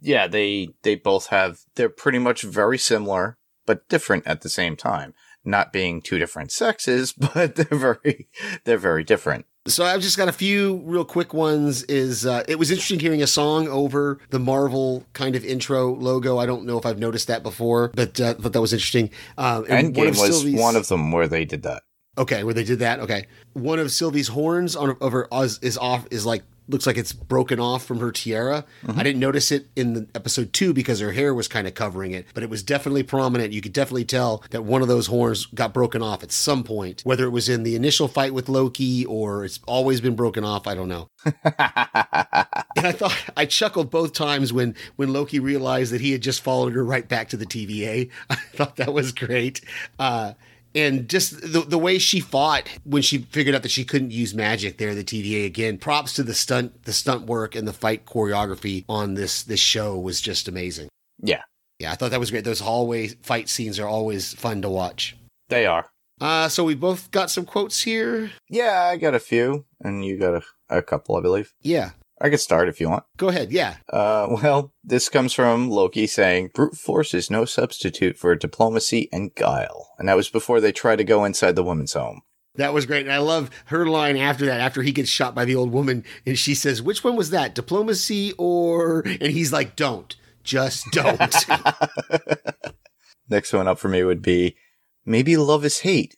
yeah, 0.00 0.26
they 0.26 0.68
they 0.82 0.94
both 0.94 1.26
have 1.26 1.60
they're 1.74 1.88
pretty 1.90 2.18
much 2.18 2.42
very 2.42 2.78
similar 2.78 3.36
but 3.66 3.88
different 3.88 4.26
at 4.26 4.40
the 4.40 4.48
same 4.48 4.74
time. 4.76 5.14
Not 5.44 5.72
being 5.72 6.02
two 6.02 6.18
different 6.18 6.52
sexes, 6.52 7.12
but 7.34 7.54
they're 7.56 7.78
very 7.78 8.28
they're 8.64 8.78
very 8.78 9.04
different. 9.04 9.46
So 9.66 9.84
I've 9.84 10.00
just 10.00 10.16
got 10.16 10.26
a 10.28 10.32
few 10.32 10.82
real 10.86 11.04
quick 11.04 11.34
ones. 11.34 11.82
Is 11.84 12.24
uh, 12.24 12.44
it 12.48 12.58
was 12.58 12.70
interesting 12.70 12.98
hearing 12.98 13.22
a 13.22 13.26
song 13.26 13.68
over 13.68 14.18
the 14.30 14.38
Marvel 14.38 15.04
kind 15.12 15.36
of 15.36 15.44
intro 15.44 15.94
logo. 15.94 16.38
I 16.38 16.46
don't 16.46 16.64
know 16.64 16.78
if 16.78 16.86
I've 16.86 16.98
noticed 16.98 17.28
that 17.28 17.42
before, 17.42 17.92
but 17.94 18.18
uh, 18.20 18.34
thought 18.34 18.54
that 18.54 18.60
was 18.60 18.72
interesting. 18.72 19.10
Um, 19.36 19.66
and 19.68 19.94
Endgame 19.94 20.08
was 20.10 20.18
Sylvie's- 20.40 20.58
one 20.58 20.76
of 20.76 20.88
them 20.88 21.12
where 21.12 21.28
they 21.28 21.44
did 21.44 21.62
that. 21.64 21.82
Okay, 22.20 22.44
where 22.44 22.52
they 22.52 22.64
did 22.64 22.80
that. 22.80 23.00
Okay, 23.00 23.26
one 23.54 23.78
of 23.78 23.90
Sylvie's 23.90 24.28
horns 24.28 24.76
on 24.76 24.96
of 25.00 25.12
her 25.12 25.26
is, 25.32 25.58
is 25.60 25.78
off 25.78 26.06
is 26.10 26.26
like 26.26 26.42
looks 26.68 26.86
like 26.86 26.96
it's 26.96 27.12
broken 27.12 27.58
off 27.58 27.84
from 27.84 27.98
her 27.98 28.12
tiara. 28.12 28.64
I 28.86 29.02
didn't 29.02 29.18
notice 29.20 29.50
it 29.50 29.66
in 29.74 29.94
the 29.94 30.06
episode 30.14 30.52
two 30.52 30.72
because 30.72 31.00
her 31.00 31.12
hair 31.12 31.34
was 31.34 31.48
kind 31.48 31.66
of 31.66 31.74
covering 31.74 32.12
it, 32.12 32.26
but 32.32 32.42
it 32.42 32.50
was 32.50 32.62
definitely 32.62 33.02
prominent. 33.02 33.52
You 33.52 33.60
could 33.60 33.72
definitely 33.72 34.04
tell 34.04 34.44
that 34.50 34.62
one 34.62 34.82
of 34.82 34.86
those 34.86 35.08
horns 35.08 35.46
got 35.46 35.74
broken 35.74 36.02
off 36.02 36.22
at 36.22 36.30
some 36.30 36.62
point, 36.62 37.00
whether 37.04 37.24
it 37.24 37.30
was 37.30 37.48
in 37.48 37.64
the 37.64 37.74
initial 37.74 38.06
fight 38.06 38.32
with 38.34 38.48
Loki 38.48 39.04
or 39.04 39.44
it's 39.44 39.58
always 39.66 40.00
been 40.00 40.14
broken 40.14 40.44
off. 40.44 40.66
I 40.66 40.74
don't 40.74 40.88
know. 40.88 41.08
And 42.76 42.86
I 42.86 42.92
thought 42.92 43.14
I 43.36 43.44
chuckled 43.44 43.90
both 43.90 44.14
times 44.14 44.54
when 44.54 44.74
when 44.96 45.12
Loki 45.12 45.38
realized 45.38 45.92
that 45.92 46.00
he 46.00 46.12
had 46.12 46.22
just 46.22 46.40
followed 46.40 46.72
her 46.72 46.82
right 46.82 47.06
back 47.06 47.28
to 47.30 47.36
the 47.36 47.44
TVA. 47.44 48.10
I 48.30 48.36
thought 48.36 48.76
that 48.76 48.94
was 48.94 49.12
great. 49.12 49.60
Uh, 49.98 50.32
and 50.74 51.08
just 51.08 51.40
the 51.40 51.60
the 51.60 51.78
way 51.78 51.98
she 51.98 52.20
fought 52.20 52.68
when 52.84 53.02
she 53.02 53.18
figured 53.18 53.54
out 53.54 53.62
that 53.62 53.70
she 53.70 53.84
couldn't 53.84 54.10
use 54.12 54.34
magic 54.34 54.78
there, 54.78 54.94
the 54.94 55.04
TVA 55.04 55.46
again. 55.46 55.78
Props 55.78 56.12
to 56.14 56.22
the 56.22 56.34
stunt 56.34 56.84
the 56.84 56.92
stunt 56.92 57.26
work 57.26 57.54
and 57.54 57.66
the 57.66 57.72
fight 57.72 58.06
choreography 58.06 58.84
on 58.88 59.14
this 59.14 59.42
this 59.42 59.60
show 59.60 59.98
was 59.98 60.20
just 60.20 60.48
amazing. 60.48 60.88
yeah, 61.22 61.42
Yeah, 61.78 61.92
I 61.92 61.94
thought 61.96 62.10
that 62.12 62.20
was 62.20 62.30
great. 62.30 62.44
Those 62.44 62.60
hallway 62.60 63.08
fight 63.08 63.48
scenes 63.48 63.78
are 63.78 63.88
always 63.88 64.32
fun 64.34 64.62
to 64.62 64.68
watch. 64.70 65.16
they 65.48 65.66
are. 65.66 65.90
Uh, 66.20 66.48
so 66.50 66.62
we 66.64 66.74
both 66.74 67.10
got 67.10 67.30
some 67.30 67.46
quotes 67.46 67.80
here. 67.80 68.30
Yeah, 68.50 68.82
I 68.92 68.98
got 68.98 69.14
a 69.14 69.18
few, 69.18 69.64
and 69.80 70.04
you 70.04 70.18
got 70.18 70.34
a, 70.34 70.42
a 70.78 70.82
couple, 70.82 71.16
I 71.16 71.22
believe. 71.22 71.54
Yeah, 71.62 71.92
I 72.20 72.28
could 72.30 72.40
start 72.40 72.68
if 72.68 72.80
you 72.80 72.88
want. 72.90 73.04
go 73.16 73.28
ahead. 73.28 73.50
Yeah, 73.50 73.76
Uh, 73.90 74.26
well, 74.42 74.72
this 74.84 75.08
comes 75.08 75.32
from 75.32 75.70
Loki 75.70 76.06
saying, 76.06 76.50
brute 76.54 76.74
force 76.76 77.14
is 77.14 77.30
no 77.30 77.44
substitute 77.44 78.16
for 78.18 78.34
diplomacy 78.36 79.08
and 79.12 79.34
guile. 79.34 79.88
And 79.98 80.08
that 80.08 80.16
was 80.16 80.28
before 80.28 80.60
they 80.60 80.72
tried 80.72 80.96
to 80.96 81.04
go 81.04 81.24
inside 81.24 81.56
the 81.56 81.62
woman's 81.64 81.94
home. 81.94 82.20
That 82.56 82.74
was 82.74 82.84
great. 82.84 83.06
And 83.06 83.12
I 83.12 83.18
love 83.18 83.48
her 83.66 83.86
line 83.86 84.16
after 84.16 84.44
that, 84.46 84.60
after 84.60 84.82
he 84.82 84.92
gets 84.92 85.08
shot 85.08 85.34
by 85.34 85.44
the 85.44 85.54
old 85.54 85.70
woman. 85.72 86.04
And 86.26 86.36
she 86.38 86.54
says, 86.54 86.82
Which 86.82 87.02
one 87.04 87.16
was 87.16 87.30
that? 87.30 87.54
Diplomacy 87.54 88.32
or. 88.38 89.00
And 89.06 89.32
he's 89.32 89.52
like, 89.52 89.76
Don't. 89.76 90.14
Just 90.42 90.86
don't. 90.90 91.34
Next 93.28 93.52
one 93.52 93.68
up 93.68 93.78
for 93.78 93.88
me 93.88 94.02
would 94.02 94.22
be, 94.22 94.56
maybe 95.04 95.36
love 95.36 95.64
is 95.64 95.80
hate. 95.80 96.16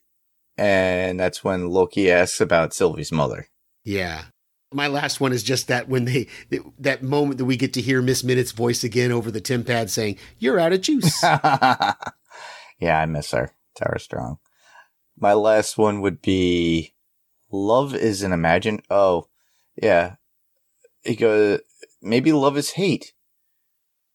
And 0.57 1.18
that's 1.20 1.44
when 1.44 1.68
Loki 1.68 2.11
asks 2.11 2.40
about 2.40 2.74
Sylvie's 2.74 3.12
mother. 3.12 3.48
yeah. 3.84 4.24
My 4.72 4.86
last 4.86 5.20
one 5.20 5.32
is 5.32 5.42
just 5.42 5.68
that 5.68 5.88
when 5.88 6.04
they, 6.06 6.28
that 6.78 7.02
moment 7.02 7.38
that 7.38 7.44
we 7.44 7.56
get 7.56 7.72
to 7.74 7.80
hear 7.80 8.02
Miss 8.02 8.24
Minute's 8.24 8.52
voice 8.52 8.84
again 8.84 9.12
over 9.12 9.30
the 9.30 9.40
TemPad 9.40 9.90
saying, 9.90 10.16
You're 10.38 10.60
out 10.60 10.72
of 10.72 10.80
juice. 10.80 11.22
yeah, 11.22 11.98
I 12.90 13.06
miss 13.06 13.30
her. 13.32 13.54
Tara 13.74 14.00
Strong. 14.00 14.38
My 15.16 15.34
last 15.34 15.78
one 15.78 16.00
would 16.00 16.20
be 16.20 16.94
love 17.50 17.94
is 17.94 18.22
an 18.22 18.32
imagine. 18.32 18.80
Oh, 18.90 19.28
yeah. 19.80 20.16
He 21.04 21.16
goes, 21.16 21.60
maybe 22.02 22.32
love 22.32 22.56
is 22.56 22.70
hate. 22.70 23.12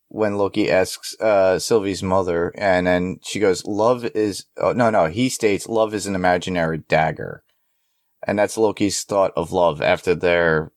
When 0.09 0.37
Loki 0.37 0.71
asks 0.71 1.19
uh, 1.19 1.59
Sylvie's 1.59 2.01
mother, 2.01 2.53
and 2.57 2.87
then 2.87 3.19
she 3.23 3.41
goes, 3.41 3.65
"Love 3.65 4.05
is 4.05 4.45
oh 4.55 4.71
no 4.71 4.89
no." 4.89 5.07
He 5.07 5.27
states, 5.27 5.67
"Love 5.67 5.93
is 5.93 6.05
an 6.05 6.15
imaginary 6.15 6.77
dagger," 6.77 7.43
and 8.28 8.38
that's 8.38 8.57
Loki's 8.57 9.01
thought 9.03 9.32
of 9.36 9.51
love 9.51 9.82
after 9.82 10.13
their 10.13 10.71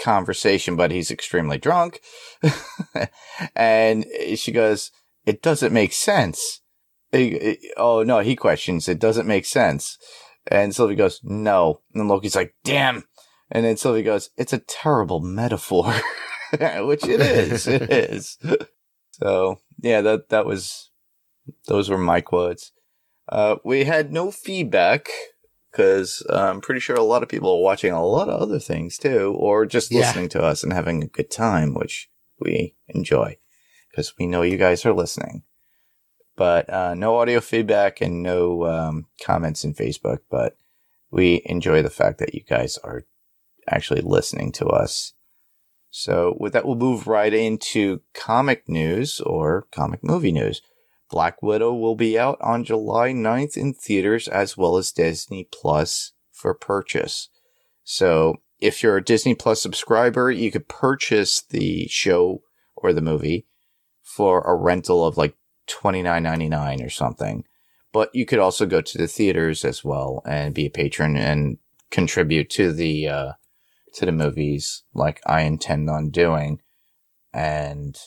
conversation. 0.00 0.76
But 0.76 0.92
he's 0.92 1.10
extremely 1.10 1.58
drunk, 1.58 2.00
and 3.56 4.04
she 4.36 4.52
goes, 4.52 4.90
"It 5.26 5.42
doesn't 5.42 5.72
make 5.72 5.92
sense." 5.92 6.60
He- 7.12 7.38
he- 7.38 7.72
oh 7.76 8.02
no, 8.04 8.20
he 8.20 8.36
questions. 8.36 8.88
It 8.88 9.00
doesn't 9.00 9.26
make 9.26 9.44
sense. 9.46 9.98
And 10.46 10.74
Sylvie 10.74 10.94
goes, 10.94 11.20
no. 11.22 11.80
And 11.94 12.08
Loki's 12.08 12.34
like, 12.34 12.54
damn. 12.64 13.04
And 13.50 13.64
then 13.64 13.76
Sylvie 13.76 14.02
goes, 14.02 14.30
it's 14.36 14.52
a 14.54 14.58
terrible 14.58 15.20
metaphor, 15.20 15.92
which 16.80 17.04
it 17.04 17.20
is. 17.20 17.66
it 17.66 17.82
is. 17.90 18.38
So 19.10 19.60
yeah, 19.80 20.00
that, 20.00 20.30
that 20.30 20.46
was, 20.46 20.90
those 21.66 21.90
were 21.90 21.98
my 21.98 22.20
quotes. 22.20 22.72
Uh, 23.28 23.56
we 23.64 23.84
had 23.84 24.12
no 24.12 24.30
feedback 24.30 25.08
because 25.70 26.26
I'm 26.30 26.60
pretty 26.60 26.80
sure 26.80 26.96
a 26.96 27.02
lot 27.02 27.22
of 27.22 27.28
people 27.28 27.50
are 27.50 27.62
watching 27.62 27.92
a 27.92 28.04
lot 28.04 28.28
of 28.28 28.40
other 28.40 28.58
things 28.58 28.98
too, 28.98 29.34
or 29.38 29.66
just 29.66 29.90
Yeah. 29.90 29.98
listening 30.00 30.28
to 30.30 30.42
us 30.42 30.62
and 30.62 30.72
having 30.72 31.02
a 31.02 31.06
good 31.08 31.30
time, 31.30 31.74
which 31.74 32.10
we 32.40 32.74
enjoy 32.88 33.38
because 33.90 34.14
we 34.18 34.26
know 34.26 34.42
you 34.42 34.56
guys 34.56 34.84
are 34.86 34.92
listening 34.94 35.42
but 36.36 36.70
uh, 36.72 36.94
no 36.94 37.16
audio 37.18 37.38
feedback 37.40 38.00
and 38.00 38.22
no 38.22 38.64
um, 38.64 39.06
comments 39.22 39.62
in 39.64 39.74
Facebook. 39.74 40.20
But 40.30 40.56
we 41.10 41.42
enjoy 41.44 41.82
the 41.82 41.90
fact 41.90 42.18
that 42.18 42.34
you 42.34 42.42
guys 42.42 42.78
are 42.78 43.02
actually 43.68 44.00
listening 44.00 44.52
to 44.52 44.66
us 44.66 45.12
So 45.90 46.36
with 46.38 46.52
that, 46.54 46.64
we'll 46.64 46.76
move 46.76 47.06
right 47.06 47.34
into 47.34 48.00
comic 48.14 48.68
news 48.68 49.20
or 49.20 49.66
comic 49.72 50.02
movie 50.04 50.32
news. 50.32 50.62
Black 51.10 51.42
Widow 51.42 51.74
will 51.74 51.96
be 51.96 52.18
out 52.18 52.38
on 52.40 52.64
July 52.64 53.10
9th 53.10 53.56
in 53.56 53.74
theaters 53.74 54.28
as 54.28 54.56
well 54.56 54.76
as 54.76 54.92
Disney 54.92 55.48
Plus 55.50 56.12
for 56.30 56.54
purchase. 56.54 57.28
So 57.82 58.36
if 58.60 58.82
you're 58.82 58.98
a 58.98 59.04
Disney 59.04 59.34
Plus 59.34 59.60
subscriber, 59.60 60.30
you 60.30 60.50
could 60.52 60.68
purchase 60.68 61.42
the 61.42 61.88
show 61.88 62.42
or 62.76 62.92
the 62.92 63.00
movie 63.00 63.46
for 64.02 64.40
a 64.42 64.54
rental 64.54 65.04
of 65.04 65.16
like 65.16 65.34
$29.99 65.68 66.86
or 66.86 66.90
something. 66.90 67.44
But 67.92 68.14
you 68.14 68.24
could 68.24 68.38
also 68.38 68.66
go 68.66 68.80
to 68.80 68.98
the 68.98 69.08
theaters 69.08 69.64
as 69.64 69.84
well 69.84 70.22
and 70.24 70.54
be 70.54 70.66
a 70.66 70.70
patron 70.70 71.16
and 71.16 71.58
contribute 71.90 72.48
to 72.50 72.72
the, 72.72 73.08
uh, 73.08 73.32
to 73.94 74.06
the 74.06 74.12
movies 74.12 74.84
like 74.94 75.20
I 75.26 75.42
intend 75.42 75.90
on 75.90 76.10
doing. 76.10 76.60
And 77.32 77.98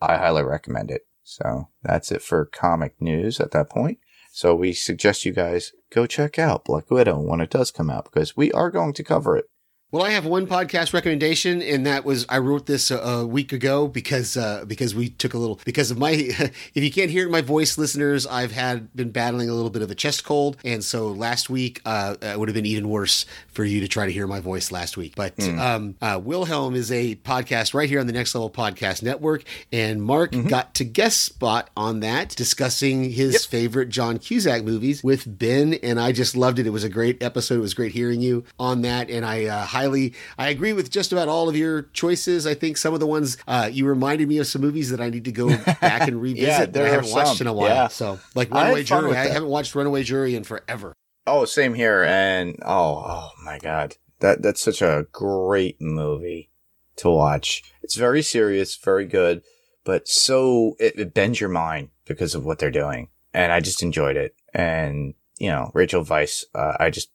I 0.00 0.16
highly 0.16 0.42
recommend 0.42 0.90
it. 0.90 1.07
So 1.28 1.68
that's 1.82 2.10
it 2.10 2.22
for 2.22 2.46
comic 2.46 2.94
news 3.02 3.38
at 3.38 3.50
that 3.50 3.68
point. 3.68 3.98
So 4.32 4.54
we 4.54 4.72
suggest 4.72 5.26
you 5.26 5.32
guys 5.32 5.72
go 5.90 6.06
check 6.06 6.38
out 6.38 6.64
Black 6.64 6.90
Widow 6.90 7.20
when 7.20 7.42
it 7.42 7.50
does 7.50 7.70
come 7.70 7.90
out 7.90 8.04
because 8.04 8.34
we 8.34 8.50
are 8.52 8.70
going 8.70 8.94
to 8.94 9.04
cover 9.04 9.36
it. 9.36 9.44
Well, 9.90 10.04
I 10.04 10.10
have 10.10 10.26
one 10.26 10.46
podcast 10.46 10.92
recommendation, 10.92 11.62
and 11.62 11.86
that 11.86 12.04
was 12.04 12.26
I 12.28 12.36
wrote 12.36 12.66
this 12.66 12.90
a, 12.90 12.98
a 12.98 13.26
week 13.26 13.54
ago 13.54 13.88
because 13.88 14.36
uh, 14.36 14.66
because 14.66 14.94
we 14.94 15.08
took 15.08 15.32
a 15.32 15.38
little 15.38 15.58
because 15.64 15.90
of 15.90 15.96
my 15.96 16.10
if 16.74 16.84
you 16.84 16.92
can't 16.92 17.10
hear 17.10 17.26
my 17.30 17.40
voice, 17.40 17.78
listeners, 17.78 18.26
I've 18.26 18.52
had 18.52 18.94
been 18.94 19.12
battling 19.12 19.48
a 19.48 19.54
little 19.54 19.70
bit 19.70 19.80
of 19.80 19.90
a 19.90 19.94
chest 19.94 20.24
cold, 20.24 20.58
and 20.62 20.84
so 20.84 21.08
last 21.08 21.48
week 21.48 21.80
uh, 21.86 22.16
it 22.20 22.38
would 22.38 22.50
have 22.50 22.54
been 22.54 22.66
even 22.66 22.90
worse 22.90 23.24
for 23.48 23.64
you 23.64 23.80
to 23.80 23.88
try 23.88 24.04
to 24.04 24.12
hear 24.12 24.26
my 24.26 24.40
voice 24.40 24.70
last 24.70 24.98
week. 24.98 25.14
But 25.16 25.42
um, 25.42 25.94
uh, 26.02 26.20
Wilhelm 26.22 26.74
is 26.74 26.92
a 26.92 27.14
podcast 27.16 27.72
right 27.72 27.88
here 27.88 27.98
on 27.98 28.06
the 28.06 28.12
Next 28.12 28.34
Level 28.34 28.50
Podcast 28.50 29.02
Network, 29.02 29.44
and 29.72 30.02
Mark 30.02 30.32
got 30.48 30.74
to 30.74 30.84
guest 30.84 31.22
spot 31.22 31.70
on 31.78 32.00
that 32.00 32.36
discussing 32.36 33.10
his 33.10 33.46
favorite 33.46 33.88
John 33.88 34.18
Cusack 34.18 34.64
movies 34.64 35.02
with 35.02 35.38
Ben, 35.38 35.72
and 35.82 35.98
I 35.98 36.12
just 36.12 36.36
loved 36.36 36.58
it. 36.58 36.66
It 36.66 36.70
was 36.74 36.84
a 36.84 36.90
great 36.90 37.22
episode. 37.22 37.54
It 37.54 37.60
was 37.60 37.72
great 37.72 37.92
hearing 37.92 38.20
you 38.20 38.44
on 38.60 38.82
that, 38.82 39.08
and 39.08 39.24
I 39.24 39.46
uh, 39.46 39.77
highly 39.78 40.14
I 40.36 40.48
agree 40.48 40.72
with 40.72 40.90
just 40.90 41.12
about 41.12 41.28
all 41.28 41.48
of 41.48 41.56
your 41.56 41.82
choices. 41.92 42.46
I 42.46 42.54
think 42.54 42.76
some 42.76 42.94
of 42.94 43.00
the 43.00 43.06
ones 43.06 43.36
uh, 43.46 43.68
you 43.72 43.86
reminded 43.86 44.28
me 44.28 44.38
of 44.38 44.46
some 44.46 44.62
movies 44.62 44.90
that 44.90 45.00
I 45.00 45.08
need 45.10 45.24
to 45.26 45.32
go 45.32 45.48
back 45.80 46.08
and 46.08 46.20
revisit 46.20 46.48
Yeah, 46.48 46.66
that 46.66 46.84
I 46.84 46.88
haven't 46.88 47.10
watched 47.12 47.38
some. 47.38 47.46
in 47.46 47.50
a 47.50 47.52
while. 47.52 47.68
Yeah. 47.68 47.88
So 47.88 48.18
like 48.34 48.50
Runaway 48.50 48.84
fun 48.84 49.02
Jury, 49.04 49.16
I 49.16 49.28
haven't 49.28 49.48
watched 49.48 49.74
Runaway 49.74 50.02
Jury 50.02 50.34
in 50.34 50.44
forever. 50.44 50.92
Oh, 51.26 51.44
same 51.44 51.74
here. 51.74 52.04
And 52.04 52.56
oh, 52.64 53.04
oh 53.06 53.30
my 53.44 53.58
God. 53.58 53.96
That, 54.20 54.42
that's 54.42 54.60
such 54.60 54.82
a 54.82 55.06
great 55.12 55.80
movie 55.80 56.50
to 56.96 57.08
watch. 57.10 57.62
It's 57.82 57.94
very 57.94 58.22
serious, 58.22 58.76
very 58.76 59.04
good, 59.06 59.42
but 59.84 60.08
so 60.08 60.74
it, 60.80 60.98
it 60.98 61.14
bends 61.14 61.40
your 61.40 61.50
mind 61.50 61.90
because 62.04 62.34
of 62.34 62.44
what 62.44 62.58
they're 62.58 62.70
doing. 62.70 63.08
And 63.32 63.52
I 63.52 63.60
just 63.60 63.82
enjoyed 63.82 64.16
it. 64.16 64.34
And, 64.52 65.14
you 65.38 65.50
know, 65.50 65.70
Rachel 65.72 66.04
Weisz, 66.04 66.44
uh, 66.54 66.76
I 66.80 66.90
just, 66.90 67.10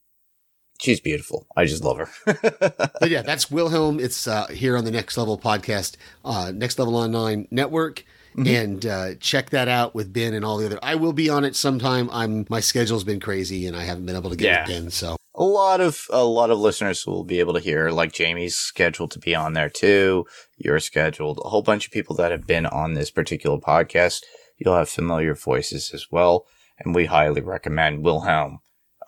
she's 0.83 0.99
beautiful. 0.99 1.47
I 1.55 1.65
just 1.65 1.83
love 1.83 1.97
her. 1.97 2.09
But 2.99 3.09
yeah, 3.09 3.21
that's 3.21 3.49
Wilhelm. 3.51 3.99
It's 3.99 4.27
uh, 4.27 4.47
here 4.47 4.77
on 4.77 4.85
the 4.85 4.91
Next 4.91 5.17
Level 5.17 5.37
podcast, 5.37 5.97
uh, 6.23 6.51
Next 6.55 6.77
Level 6.79 6.95
Online 6.95 7.47
Network. 7.51 8.05
Mm-hmm. 8.35 8.47
And 8.55 8.85
uh, 8.85 9.15
check 9.19 9.51
that 9.51 9.67
out 9.67 9.93
with 9.93 10.11
Ben 10.11 10.33
and 10.33 10.43
all 10.43 10.57
the 10.57 10.65
other. 10.65 10.79
I 10.81 10.95
will 10.95 11.13
be 11.13 11.29
on 11.29 11.43
it 11.43 11.55
sometime. 11.55 12.09
I'm 12.11 12.45
my 12.49 12.61
schedule's 12.61 13.03
been 13.03 13.19
crazy 13.19 13.67
and 13.67 13.75
I 13.75 13.83
haven't 13.83 14.05
been 14.07 14.15
able 14.15 14.31
to 14.31 14.35
get 14.35 14.45
Yeah. 14.45 14.61
with 14.61 14.69
Ben. 14.69 14.89
So 14.91 15.17
a 15.35 15.43
lot 15.43 15.81
of 15.81 16.05
a 16.09 16.23
lot 16.23 16.49
of 16.49 16.57
listeners 16.59 17.05
will 17.05 17.23
be 17.23 17.39
able 17.39 17.53
to 17.53 17.59
hear 17.59 17.91
like 17.91 18.11
Jamie's 18.11 18.55
scheduled 18.55 19.11
to 19.11 19.19
be 19.19 19.35
on 19.35 19.53
there 19.53 19.69
too. 19.69 20.25
You're 20.57 20.79
scheduled. 20.79 21.41
A 21.45 21.49
whole 21.49 21.61
bunch 21.61 21.85
of 21.85 21.91
people 21.91 22.15
that 22.15 22.31
have 22.31 22.47
been 22.47 22.65
on 22.65 22.93
this 22.95 23.11
particular 23.11 23.59
podcast. 23.59 24.23
You'll 24.57 24.77
have 24.77 24.89
familiar 24.89 25.35
voices 25.35 25.91
as 25.93 26.07
well, 26.11 26.47
and 26.79 26.95
we 26.95 27.05
highly 27.05 27.41
recommend 27.41 28.03
Wilhelm 28.03 28.59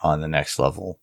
on 0.03 0.21
the 0.21 0.27
Next 0.27 0.59
Level 0.59 0.99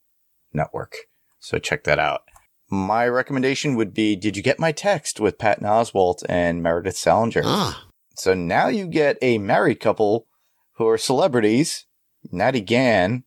Network. 0.54 0.94
So 1.40 1.58
check 1.58 1.84
that 1.84 1.98
out. 1.98 2.22
My 2.70 3.06
recommendation 3.06 3.74
would 3.76 3.92
be 3.92 4.16
Did 4.16 4.36
You 4.36 4.42
Get 4.42 4.58
My 4.58 4.72
Text 4.72 5.20
with 5.20 5.38
Patton 5.38 5.66
Oswalt 5.66 6.22
and 6.28 6.62
Meredith 6.62 6.96
Salenger. 6.96 7.42
ah, 7.44 7.86
So 8.16 8.32
now 8.34 8.68
you 8.68 8.86
get 8.86 9.18
a 9.20 9.38
married 9.38 9.80
couple 9.80 10.26
who 10.76 10.88
are 10.88 10.96
celebrities, 10.98 11.84
Natty 12.30 12.60
Gann 12.62 13.24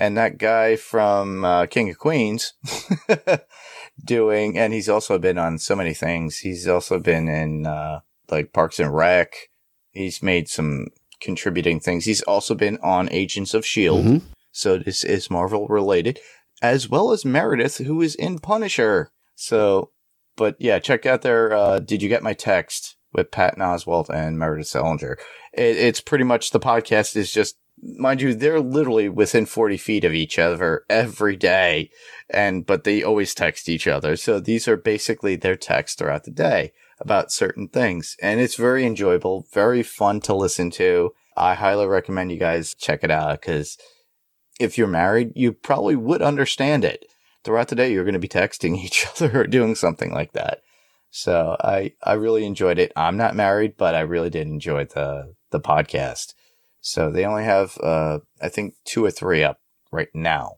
and 0.00 0.16
that 0.18 0.38
guy 0.38 0.74
from 0.74 1.44
uh, 1.44 1.66
King 1.66 1.88
of 1.90 1.98
Queens 1.98 2.54
doing, 4.04 4.58
and 4.58 4.72
he's 4.72 4.88
also 4.88 5.18
been 5.18 5.38
on 5.38 5.58
so 5.58 5.76
many 5.76 5.94
things. 5.94 6.38
He's 6.38 6.66
also 6.66 6.98
been 6.98 7.28
in 7.28 7.66
uh, 7.66 8.00
like 8.30 8.52
Parks 8.52 8.80
and 8.80 8.94
Rec. 8.94 9.32
He's 9.92 10.22
made 10.22 10.48
some 10.48 10.88
contributing 11.20 11.80
things. 11.80 12.04
He's 12.04 12.22
also 12.22 12.54
been 12.54 12.78
on 12.82 13.08
Agents 13.12 13.54
of 13.54 13.60
S.H.I.E.L.D. 13.62 14.08
Mhm. 14.08 14.16
E 14.18 14.22
So 14.52 14.78
this 14.78 15.04
is 15.04 15.30
Marvel 15.30 15.66
related, 15.68 16.18
as 16.64 16.88
well 16.88 17.12
as 17.12 17.26
Meredith, 17.26 17.78
who 17.78 18.00
is 18.00 18.14
in 18.14 18.38
Punisher. 18.38 19.10
So, 19.34 19.90
but 20.34 20.56
yeah, 20.58 20.78
check 20.78 21.04
out 21.04 21.20
their 21.20 21.52
uh, 21.52 21.78
Did 21.78 22.02
You 22.02 22.08
Get 22.08 22.22
My 22.22 22.32
Text 22.32 22.96
with 23.12 23.30
Patton 23.30 23.62
Oswalt 23.62 24.08
and 24.08 24.38
Meredith 24.38 24.68
Salenger. 24.68 25.18
It, 25.52 25.76
it's 25.76 26.00
pretty 26.00 26.24
much 26.24 26.50
the 26.50 26.60
podcast 26.60 27.16
is 27.16 27.30
just, 27.30 27.56
mind 27.82 28.22
you, 28.22 28.34
they're 28.34 28.60
literally 28.60 29.10
within 29.10 29.44
40 29.44 29.76
feet 29.76 30.04
of 30.04 30.14
each 30.14 30.38
other 30.38 30.84
every 30.88 31.36
day. 31.36 31.90
And, 32.30 32.64
but 32.64 32.84
they 32.84 33.02
always 33.02 33.34
text 33.34 33.68
each 33.68 33.86
other. 33.86 34.16
So 34.16 34.40
these 34.40 34.66
are 34.66 34.78
basically 34.78 35.36
their 35.36 35.56
texts 35.56 35.98
throughout 35.98 36.24
the 36.24 36.30
day 36.30 36.72
about 36.98 37.30
certain 37.30 37.68
things. 37.68 38.16
And 38.22 38.40
it's 38.40 38.56
very 38.56 38.86
enjoyable, 38.86 39.46
very 39.52 39.82
fun 39.82 40.20
to 40.22 40.34
listen 40.34 40.70
to. 40.72 41.10
I 41.36 41.54
highly 41.54 41.86
recommend 41.86 42.32
you 42.32 42.38
guys 42.38 42.74
check 42.74 43.04
it 43.04 43.10
out 43.10 43.42
because 43.42 43.76
if 44.60 44.78
you're 44.78 44.86
married, 44.86 45.32
you 45.34 45.52
probably 45.52 45.96
would 45.96 46.22
understand 46.22 46.84
it. 46.84 47.06
Throughout 47.42 47.68
the 47.68 47.76
day, 47.76 47.92
you're 47.92 48.04
going 48.04 48.14
to 48.14 48.18
be 48.18 48.28
texting 48.28 48.76
each 48.84 49.06
other 49.06 49.40
or 49.42 49.46
doing 49.46 49.74
something 49.74 50.12
like 50.12 50.32
that. 50.32 50.62
So 51.10 51.56
I, 51.60 51.92
I 52.02 52.14
really 52.14 52.44
enjoyed 52.44 52.78
it. 52.78 52.92
I'm 52.96 53.16
not 53.16 53.36
married, 53.36 53.76
but 53.76 53.94
I 53.94 54.00
really 54.00 54.30
did 54.30 54.48
enjoy 54.48 54.86
the, 54.86 55.34
the 55.50 55.60
podcast. 55.60 56.34
So 56.80 57.10
they 57.10 57.24
only 57.24 57.44
have, 57.44 57.78
uh, 57.78 58.18
I 58.42 58.48
think 58.48 58.74
two 58.84 59.04
or 59.04 59.10
three 59.10 59.44
up 59.44 59.60
right 59.92 60.08
now. 60.12 60.56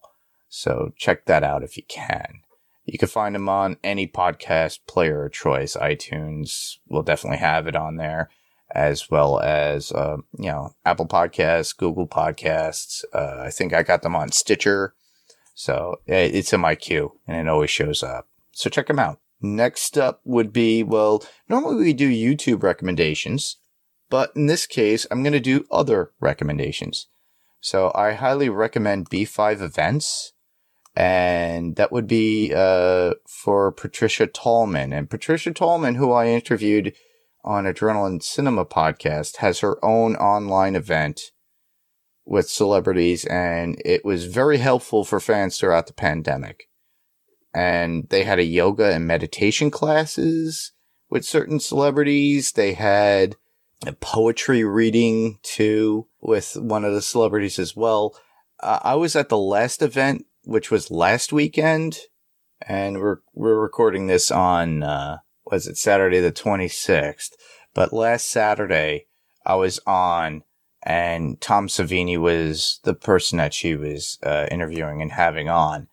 So 0.48 0.92
check 0.96 1.26
that 1.26 1.44
out 1.44 1.62
if 1.62 1.76
you 1.76 1.82
can. 1.88 2.40
You 2.86 2.98
can 2.98 3.08
find 3.08 3.34
them 3.34 3.48
on 3.48 3.76
any 3.84 4.06
podcast 4.06 4.78
player 4.86 5.26
of 5.26 5.32
choice. 5.32 5.76
iTunes 5.76 6.78
will 6.88 7.02
definitely 7.02 7.38
have 7.38 7.66
it 7.66 7.76
on 7.76 7.96
there, 7.96 8.30
as 8.76 9.10
well 9.10 9.40
as, 9.40 9.90
uh, 9.90 10.18
you 10.38 10.50
know, 10.50 10.74
Apple 10.84 11.08
Podcasts, 11.08 11.74
Google 11.74 12.06
Podcasts. 12.06 13.04
Uh, 13.12 13.40
I 13.40 13.50
think 13.50 13.72
I 13.72 13.82
got 13.82 14.02
them 14.02 14.14
on 14.14 14.30
Stitcher. 14.30 14.94
So 15.54 15.96
it's 16.06 16.52
in 16.52 16.60
my 16.60 16.74
queue 16.74 17.18
and 17.26 17.38
it 17.38 17.48
always 17.50 17.70
shows 17.70 18.02
up. 18.02 18.28
So 18.52 18.68
check 18.68 18.88
them 18.88 18.98
out. 18.98 19.18
Next 19.40 19.96
up 19.96 20.20
would 20.24 20.52
be, 20.52 20.82
well, 20.82 21.24
normally 21.48 21.76
we 21.76 21.92
do 21.94 22.10
YouTube 22.10 22.62
recommendations, 22.62 23.56
but 24.10 24.30
in 24.36 24.44
this 24.44 24.66
case, 24.66 25.06
I'm 25.10 25.22
going 25.22 25.32
to 25.32 25.40
do 25.40 25.64
other 25.70 26.12
recommendations. 26.20 27.08
So 27.60 27.90
I 27.94 28.12
highly 28.12 28.50
recommend 28.50 29.08
B5 29.08 29.62
events. 29.62 30.32
And 30.94 31.76
that 31.76 31.92
would 31.92 32.06
be, 32.06 32.52
uh, 32.54 33.14
for 33.26 33.72
Patricia 33.72 34.26
Tallman. 34.26 34.92
And 34.92 35.10
Patricia 35.10 35.52
Tallman, 35.52 35.96
who 35.96 36.12
I 36.12 36.28
interviewed 36.28 36.94
on 37.46 37.64
Adrenaline 37.64 38.22
Cinema 38.22 38.64
podcast, 38.66 39.36
has 39.36 39.60
her 39.60 39.82
own 39.84 40.16
online 40.16 40.74
event 40.74 41.30
with 42.26 42.50
celebrities 42.50 43.24
and 43.26 43.80
it 43.84 44.04
was 44.04 44.26
very 44.26 44.58
helpful 44.58 45.04
for 45.04 45.20
fans 45.20 45.58
throughout 45.58 45.86
the 45.86 45.92
pandemic. 45.92 46.68
And 47.54 48.08
they 48.10 48.24
had 48.24 48.38
a 48.38 48.44
yoga 48.44 48.92
and 48.92 49.06
meditation 49.06 49.70
classes 49.70 50.72
with 51.08 51.24
certain 51.24 51.60
celebrities. 51.60 52.52
They 52.52 52.74
had 52.74 53.36
a 53.86 53.92
poetry 53.92 54.64
reading 54.64 55.38
too 55.42 56.08
with 56.20 56.56
one 56.56 56.84
of 56.84 56.92
the 56.94 57.02
celebrities 57.02 57.58
as 57.58 57.76
well. 57.76 58.18
Uh, 58.60 58.80
I 58.82 58.94
was 58.96 59.14
at 59.14 59.28
the 59.28 59.38
last 59.38 59.82
event, 59.82 60.26
which 60.44 60.70
was 60.70 60.90
last 60.90 61.32
weekend, 61.32 61.98
and 62.66 62.98
we're 62.98 63.18
we're 63.34 63.60
recording 63.60 64.06
this 64.06 64.30
on 64.30 64.82
uh, 64.82 65.18
was 65.50 65.66
it 65.66 65.76
Saturday 65.76 66.20
the 66.20 66.30
twenty 66.30 66.68
sixth? 66.68 67.34
But 67.74 67.92
last 67.92 68.30
Saturday 68.30 69.06
I 69.44 69.54
was 69.54 69.78
on, 69.86 70.42
and 70.82 71.40
Tom 71.40 71.68
Savini 71.68 72.18
was 72.18 72.80
the 72.84 72.94
person 72.94 73.38
that 73.38 73.54
she 73.54 73.76
was 73.76 74.18
uh, 74.22 74.46
interviewing 74.50 75.02
and 75.02 75.12
having 75.12 75.48
on. 75.48 75.88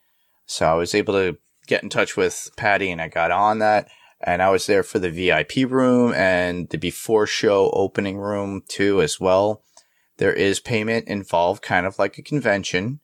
So 0.45 0.65
I 0.65 0.73
was 0.73 0.95
able 0.95 1.13
to 1.13 1.37
get 1.67 1.83
in 1.83 1.89
touch 1.89 2.17
with 2.17 2.49
Patty, 2.57 2.91
and 2.91 3.01
I 3.01 3.07
got 3.07 3.31
on 3.31 3.59
that. 3.59 3.89
And 4.25 4.41
I 4.41 4.49
was 4.49 4.67
there 4.67 4.83
for 4.83 4.99
the 4.99 5.09
VIP 5.09 5.69
room 5.69 6.13
and 6.13 6.69
the 6.69 6.77
before 6.77 7.27
show 7.27 7.69
opening 7.71 8.17
room 8.17 8.63
too, 8.67 9.01
as 9.01 9.19
well. 9.19 9.63
There 10.17 10.33
is 10.33 10.59
payment 10.59 11.07
involved, 11.07 11.61
kind 11.61 11.85
of 11.85 11.99
like 11.99 12.17
a 12.17 12.21
convention, 12.21 13.01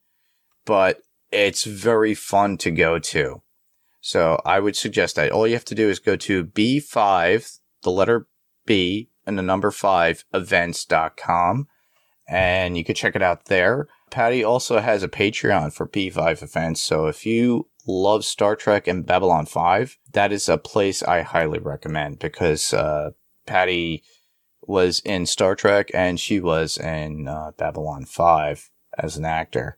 but 0.66 1.02
it's 1.32 1.64
very 1.66 2.14
fun 2.14 2.58
to 2.60 2.72
go 2.72 3.00
to. 3.00 3.42
So 4.02 4.42
I 4.46 4.60
would 4.60 4.76
suggest 4.76 5.16
that 5.16 5.32
all 5.32 5.48
you 5.48 5.54
have 5.54 5.66
to 5.66 5.76
do 5.76 5.90
is 5.90 6.00
go 6.00 6.16
to 6.16 6.46
B5, 6.46 7.60
the 7.84 7.92
letter 7.92 8.28
B, 8.66 9.10
and 9.26 9.38
the 9.38 9.44
number 9.44 9.72
5 9.72 10.26
events.com, 10.34 11.68
and 12.28 12.78
you 12.78 12.84
can 12.84 12.96
check 12.96 13.16
it 13.16 13.22
out 13.22 13.46
there. 13.46 13.88
Patty 14.10 14.44
also 14.44 14.80
has 14.80 15.04
a 15.04 15.08
Patreon 15.08 15.74
for 15.74 15.88
B5 15.88 16.42
events. 16.42 16.82
So 16.82 17.08
if 17.08 17.26
you 17.26 17.68
love 17.86 18.26
Star 18.26 18.56
Trek 18.56 18.88
and 18.88 19.06
Babylon 19.06 19.46
5, 19.46 19.98
that 20.14 20.32
is 20.32 20.48
a 20.48 20.58
place 20.58 21.04
I 21.04 21.22
highly 21.22 21.60
recommend 21.60 22.20
because 22.20 22.74
uh, 22.74 23.12
Patty 23.46 24.04
was 24.62 25.00
in 25.02 25.26
Star 25.26 25.56
Trek 25.56 25.90
and 25.94 26.20
she 26.20 26.40
was 26.40 26.78
in 26.78 27.28
uh, 27.28 27.52
Babylon 27.58 28.06
5 28.06 28.70
as 28.98 29.18
an 29.18 29.26
actor. 29.26 29.78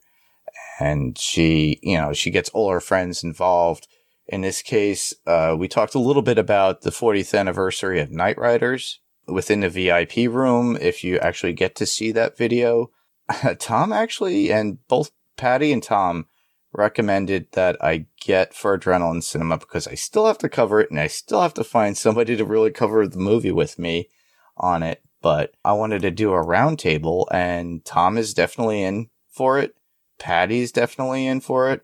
And 0.80 1.17
she, 1.17 1.80
you 1.82 1.97
know, 1.97 2.13
she 2.13 2.32
gets 2.32 2.49
all 2.49 2.72
her 2.72 2.82
friends 2.82 3.24
involved. 3.24 3.88
In 4.32 4.40
this 4.40 4.62
case, 4.62 5.14
uh, 5.28 5.58
we 5.60 5.68
talked 5.68 5.94
a 5.94 6.00
little 6.00 6.22
bit 6.22 6.38
about 6.38 6.82
the 6.82 6.90
40th 6.90 7.38
anniversary 7.38 8.00
of 8.00 8.12
Knightriders 8.12 9.00
within 9.28 9.60
the 9.60 9.70
VIP 9.70 10.32
room. 10.34 10.78
If 10.80 11.04
you 11.04 11.20
actually 11.20 11.52
get 11.52 11.76
to 11.76 11.86
see 11.86 12.14
that 12.14 12.38
video, 12.38 12.92
Tom 13.60 13.92
actually, 13.92 14.50
and 14.50 14.78
both 14.88 15.12
Patty 15.36 15.74
and 15.74 15.84
Tom 15.84 16.28
recommended 16.72 17.52
that 17.52 17.76
I 17.84 18.06
get 18.22 18.54
for 18.54 18.78
Adrenaline 18.78 19.22
Cinema 19.22 19.58
because 19.58 19.86
I 19.86 19.96
still 19.96 20.28
have 20.28 20.38
to 20.38 20.48
cover 20.48 20.80
it 20.80 20.90
and 20.90 21.00
I 21.02 21.08
still 21.08 21.42
have 21.42 21.54
to 21.56 21.66
find 21.66 21.98
somebody 21.98 22.38
to 22.38 22.46
really 22.46 22.72
cover 22.72 23.06
the 23.06 23.20
movie 23.20 23.52
with 23.52 23.78
me 23.78 24.08
on 24.56 24.82
it. 24.82 25.04
But 25.22 25.56
I 25.66 25.74
wanted 25.74 26.04
to 26.04 26.12
do 26.12 26.32
a 26.32 26.46
roundtable 26.46 27.28
and 27.32 27.84
Tom 27.84 28.18
is 28.18 28.34
definitely 28.34 28.82
in 28.82 29.10
for 29.30 29.60
it. 29.60 29.76
Patty's 30.20 30.72
definitely 30.72 31.28
in 31.28 31.42
for 31.42 31.70
it. 31.70 31.84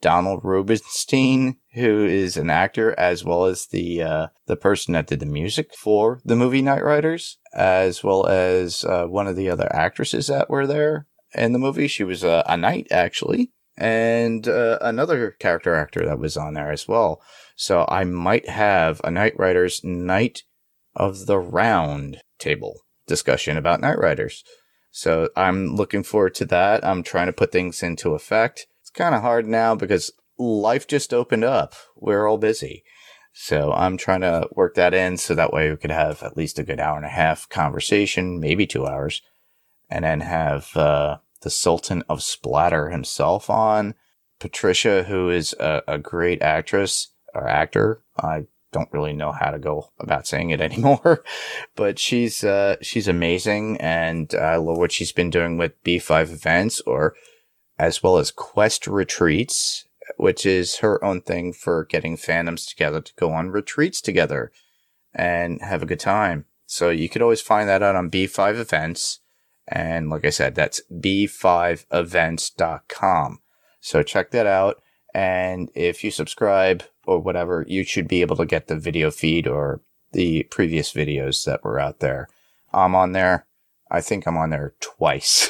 Donald 0.00 0.40
Rubinstein, 0.44 1.56
who 1.74 2.04
is 2.04 2.36
an 2.36 2.50
actor 2.50 2.98
as 2.98 3.24
well 3.24 3.46
as 3.46 3.66
the 3.66 4.02
uh, 4.02 4.26
the 4.46 4.56
person 4.56 4.94
that 4.94 5.06
did 5.06 5.20
the 5.20 5.26
music 5.26 5.74
for 5.74 6.20
the 6.24 6.36
movie 6.36 6.62
Knightriders, 6.62 7.36
as 7.54 8.04
well 8.04 8.26
as 8.26 8.84
uh, 8.84 9.06
one 9.06 9.26
of 9.26 9.36
the 9.36 9.48
other 9.48 9.68
actresses 9.74 10.26
that 10.26 10.50
were 10.50 10.66
there 10.66 11.06
in 11.34 11.52
the 11.52 11.58
movie. 11.58 11.88
She 11.88 12.04
was 12.04 12.24
uh, 12.24 12.42
a 12.46 12.56
knight 12.56 12.88
actually, 12.90 13.52
and 13.76 14.46
uh, 14.46 14.78
another 14.80 15.32
character 15.32 15.74
actor 15.74 16.04
that 16.04 16.18
was 16.18 16.36
on 16.36 16.54
there 16.54 16.70
as 16.70 16.86
well. 16.86 17.22
So 17.56 17.86
I 17.88 18.04
might 18.04 18.48
have 18.48 19.00
a 19.00 19.08
Knightriders 19.08 19.82
Night 19.82 20.42
of 20.94 21.26
the 21.26 21.38
Round 21.38 22.18
table 22.38 22.80
discussion 23.06 23.56
about 23.56 23.80
Knightriders. 23.80 24.42
So 24.90 25.28
I'm 25.36 25.74
looking 25.74 26.02
forward 26.02 26.34
to 26.36 26.44
that. 26.46 26.84
I'm 26.84 27.02
trying 27.02 27.26
to 27.26 27.32
put 27.32 27.52
things 27.52 27.82
into 27.82 28.14
effect 28.14 28.66
kind 28.96 29.14
of 29.14 29.22
hard 29.22 29.46
now 29.46 29.74
because 29.74 30.10
life 30.38 30.86
just 30.88 31.14
opened 31.14 31.44
up. 31.44 31.74
We're 31.94 32.26
all 32.26 32.38
busy. 32.38 32.82
So 33.32 33.72
I'm 33.72 33.98
trying 33.98 34.22
to 34.22 34.48
work 34.52 34.74
that 34.74 34.94
in 34.94 35.18
so 35.18 35.34
that 35.34 35.52
way 35.52 35.70
we 35.70 35.76
could 35.76 35.90
have 35.90 36.22
at 36.22 36.36
least 36.36 36.58
a 36.58 36.64
good 36.64 36.80
hour 36.80 36.96
and 36.96 37.04
a 37.04 37.10
half 37.10 37.48
conversation, 37.48 38.40
maybe 38.40 38.66
two 38.66 38.86
hours, 38.86 39.20
and 39.90 40.04
then 40.04 40.20
have 40.20 40.74
uh, 40.74 41.18
the 41.42 41.50
Sultan 41.50 42.02
of 42.08 42.22
Splatter 42.22 42.88
himself 42.88 43.50
on. 43.50 43.94
Patricia, 44.40 45.04
who 45.04 45.30
is 45.30 45.54
a, 45.60 45.82
a 45.86 45.98
great 45.98 46.42
actress 46.42 47.08
or 47.34 47.46
actor. 47.46 48.00
I 48.18 48.46
don't 48.72 48.92
really 48.92 49.12
know 49.12 49.32
how 49.32 49.50
to 49.50 49.58
go 49.58 49.90
about 49.98 50.26
saying 50.26 50.50
it 50.50 50.60
anymore, 50.62 51.22
but 51.74 51.98
she's 51.98 52.42
uh, 52.42 52.76
she's 52.82 53.08
amazing, 53.08 53.76
and 53.80 54.34
I 54.34 54.56
love 54.56 54.78
what 54.78 54.92
she's 54.92 55.12
been 55.12 55.30
doing 55.30 55.58
with 55.58 55.82
B5 55.84 56.32
events 56.32 56.80
or 56.82 57.14
as 57.78 58.02
well 58.02 58.18
as 58.18 58.30
Quest 58.30 58.86
Retreats, 58.86 59.86
which 60.16 60.46
is 60.46 60.78
her 60.78 61.02
own 61.04 61.20
thing 61.20 61.52
for 61.52 61.84
getting 61.84 62.16
fandoms 62.16 62.68
together 62.68 63.00
to 63.00 63.12
go 63.16 63.32
on 63.32 63.50
retreats 63.50 64.00
together 64.00 64.52
and 65.14 65.60
have 65.62 65.82
a 65.82 65.86
good 65.86 66.00
time. 66.00 66.44
So 66.66 66.90
you 66.90 67.08
could 67.08 67.22
always 67.22 67.40
find 67.40 67.68
that 67.68 67.82
out 67.82 67.96
on 67.96 68.10
B5 68.10 68.58
Events. 68.58 69.20
And 69.68 70.10
like 70.10 70.24
I 70.24 70.30
said, 70.30 70.54
that's 70.54 70.80
b5events.com. 70.92 73.40
So 73.80 74.02
check 74.02 74.30
that 74.30 74.46
out. 74.46 74.80
And 75.14 75.70
if 75.74 76.04
you 76.04 76.10
subscribe 76.10 76.84
or 77.06 77.20
whatever, 77.20 77.64
you 77.66 77.84
should 77.84 78.08
be 78.08 78.20
able 78.20 78.36
to 78.36 78.46
get 78.46 78.66
the 78.66 78.76
video 78.76 79.10
feed 79.10 79.46
or 79.46 79.80
the 80.12 80.42
previous 80.44 80.92
videos 80.92 81.44
that 81.44 81.64
were 81.64 81.80
out 81.80 82.00
there. 82.00 82.28
I'm 82.72 82.94
on 82.94 83.12
there. 83.12 83.46
I 83.90 84.00
think 84.00 84.26
I'm 84.26 84.36
on 84.36 84.50
there 84.50 84.74
twice. 84.80 85.48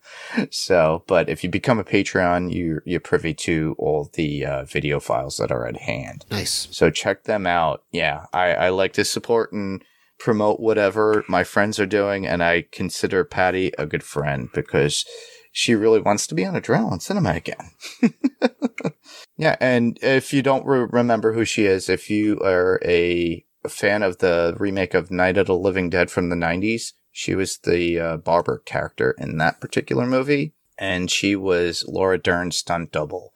so, 0.50 1.02
but 1.06 1.28
if 1.28 1.42
you 1.42 1.50
become 1.50 1.78
a 1.78 1.84
Patreon, 1.84 2.52
you, 2.52 2.80
you're 2.84 3.00
privy 3.00 3.34
to 3.34 3.74
all 3.78 4.10
the 4.14 4.46
uh, 4.46 4.64
video 4.64 5.00
files 5.00 5.36
that 5.38 5.50
are 5.50 5.66
at 5.66 5.78
hand. 5.78 6.24
Nice. 6.30 6.68
So 6.70 6.90
check 6.90 7.24
them 7.24 7.46
out. 7.46 7.82
Yeah, 7.90 8.26
I, 8.32 8.54
I 8.54 8.68
like 8.68 8.92
to 8.94 9.04
support 9.04 9.52
and 9.52 9.82
promote 10.18 10.60
whatever 10.60 11.24
my 11.28 11.42
friends 11.42 11.80
are 11.80 11.86
doing, 11.86 12.26
and 12.26 12.44
I 12.44 12.66
consider 12.70 13.24
Patty 13.24 13.72
a 13.76 13.86
good 13.86 14.04
friend 14.04 14.48
because 14.54 15.04
she 15.50 15.74
really 15.74 16.00
wants 16.00 16.28
to 16.28 16.34
be 16.34 16.44
on 16.46 16.54
Adrenaline 16.54 17.02
Cinema 17.02 17.32
again. 17.32 17.70
yeah, 19.36 19.56
and 19.60 19.98
if 20.00 20.32
you 20.32 20.42
don't 20.42 20.64
re- 20.64 20.86
remember 20.90 21.32
who 21.32 21.44
she 21.44 21.66
is, 21.66 21.88
if 21.88 22.08
you 22.08 22.38
are 22.40 22.80
a 22.84 23.44
fan 23.68 24.02
of 24.02 24.18
the 24.18 24.54
remake 24.58 24.94
of 24.94 25.10
Night 25.10 25.36
of 25.36 25.46
the 25.46 25.56
Living 25.56 25.90
Dead 25.90 26.10
from 26.10 26.28
the 26.28 26.36
90s, 26.36 26.92
she 27.12 27.34
was 27.34 27.58
the 27.58 28.00
uh, 28.00 28.16
barber 28.16 28.62
character 28.64 29.14
in 29.18 29.36
that 29.38 29.60
particular 29.60 30.06
movie, 30.06 30.54
and 30.78 31.10
she 31.10 31.36
was 31.36 31.84
Laura 31.86 32.18
Dern's 32.18 32.56
stunt 32.56 32.90
double 32.90 33.32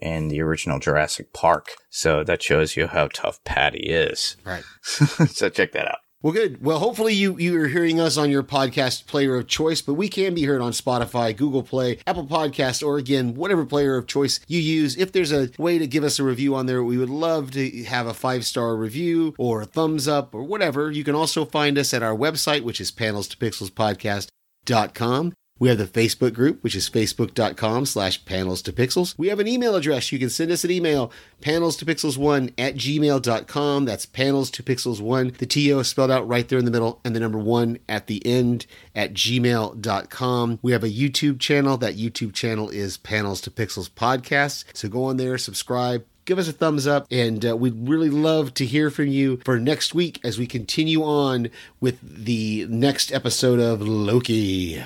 in 0.00 0.28
the 0.28 0.40
original 0.40 0.78
Jurassic 0.78 1.32
Park. 1.32 1.72
So 1.90 2.22
that 2.24 2.42
shows 2.42 2.76
you 2.76 2.86
how 2.86 3.08
tough 3.12 3.42
Patty 3.44 3.88
is. 3.88 4.36
Right. 4.44 4.64
so 4.82 5.48
check 5.48 5.72
that 5.72 5.88
out. 5.88 5.98
Well, 6.22 6.32
good. 6.32 6.64
Well, 6.64 6.78
hopefully 6.78 7.12
you 7.12 7.38
you 7.38 7.60
are 7.60 7.68
hearing 7.68 8.00
us 8.00 8.16
on 8.16 8.30
your 8.30 8.42
podcast 8.42 9.06
player 9.06 9.36
of 9.36 9.46
choice, 9.46 9.82
but 9.82 9.94
we 9.94 10.08
can 10.08 10.34
be 10.34 10.44
heard 10.44 10.62
on 10.62 10.72
Spotify, 10.72 11.36
Google 11.36 11.62
Play, 11.62 11.98
Apple 12.06 12.26
Podcast, 12.26 12.84
or 12.84 12.96
again 12.96 13.34
whatever 13.34 13.66
player 13.66 13.96
of 13.96 14.06
choice 14.06 14.40
you 14.48 14.58
use. 14.58 14.96
If 14.96 15.12
there's 15.12 15.30
a 15.30 15.50
way 15.58 15.78
to 15.78 15.86
give 15.86 16.04
us 16.04 16.18
a 16.18 16.24
review 16.24 16.54
on 16.54 16.66
there, 16.66 16.82
we 16.82 16.96
would 16.96 17.10
love 17.10 17.50
to 17.52 17.84
have 17.84 18.06
a 18.06 18.14
five 18.14 18.46
star 18.46 18.76
review 18.76 19.34
or 19.38 19.62
a 19.62 19.66
thumbs 19.66 20.08
up 20.08 20.34
or 20.34 20.42
whatever. 20.42 20.90
You 20.90 21.04
can 21.04 21.14
also 21.14 21.44
find 21.44 21.76
us 21.76 21.92
at 21.92 22.02
our 22.02 22.16
website, 22.16 22.62
which 22.62 22.80
is 22.80 22.90
panels 22.90 23.28
to 23.28 23.36
pixels 23.36 23.70
podcast.com. 23.70 25.34
We 25.58 25.68
have 25.70 25.78
the 25.78 25.86
Facebook 25.86 26.34
group, 26.34 26.62
which 26.62 26.74
is 26.74 26.90
facebook.com 26.90 27.86
slash 27.86 28.24
panels 28.24 28.60
to 28.62 28.72
pixels. 28.72 29.14
We 29.16 29.28
have 29.28 29.40
an 29.40 29.48
email 29.48 29.74
address. 29.74 30.12
You 30.12 30.18
can 30.18 30.28
send 30.28 30.50
us 30.50 30.64
an 30.64 30.70
email, 30.70 31.10
panels 31.40 31.76
to 31.78 31.86
pixels1 31.86 32.52
at 32.58 32.74
gmail.com. 32.74 33.84
That's 33.86 34.06
panels 34.06 34.50
to 34.50 34.62
pixels1. 34.62 35.38
The 35.38 35.46
TO 35.46 35.78
is 35.78 35.88
spelled 35.88 36.10
out 36.10 36.28
right 36.28 36.46
there 36.46 36.58
in 36.58 36.66
the 36.66 36.70
middle 36.70 37.00
and 37.04 37.16
the 37.16 37.20
number 37.20 37.38
one 37.38 37.78
at 37.88 38.06
the 38.06 38.24
end 38.26 38.66
at 38.94 39.14
gmail.com. 39.14 40.58
We 40.60 40.72
have 40.72 40.84
a 40.84 40.88
YouTube 40.88 41.40
channel. 41.40 41.76
That 41.78 41.96
YouTube 41.96 42.34
channel 42.34 42.68
is 42.68 42.98
panels 42.98 43.40
to 43.42 43.50
pixels 43.50 43.90
podcast. 43.90 44.64
So 44.74 44.88
go 44.88 45.04
on 45.04 45.16
there, 45.16 45.38
subscribe, 45.38 46.04
give 46.26 46.38
us 46.38 46.48
a 46.48 46.52
thumbs 46.52 46.86
up, 46.86 47.06
and 47.10 47.44
uh, 47.46 47.56
we'd 47.56 47.88
really 47.88 48.10
love 48.10 48.52
to 48.54 48.66
hear 48.66 48.90
from 48.90 49.08
you 49.08 49.38
for 49.44 49.58
next 49.58 49.94
week 49.94 50.20
as 50.22 50.38
we 50.38 50.46
continue 50.46 51.02
on 51.02 51.48
with 51.80 51.98
the 52.02 52.66
next 52.68 53.12
episode 53.12 53.58
of 53.58 53.80
Loki. 53.80 54.82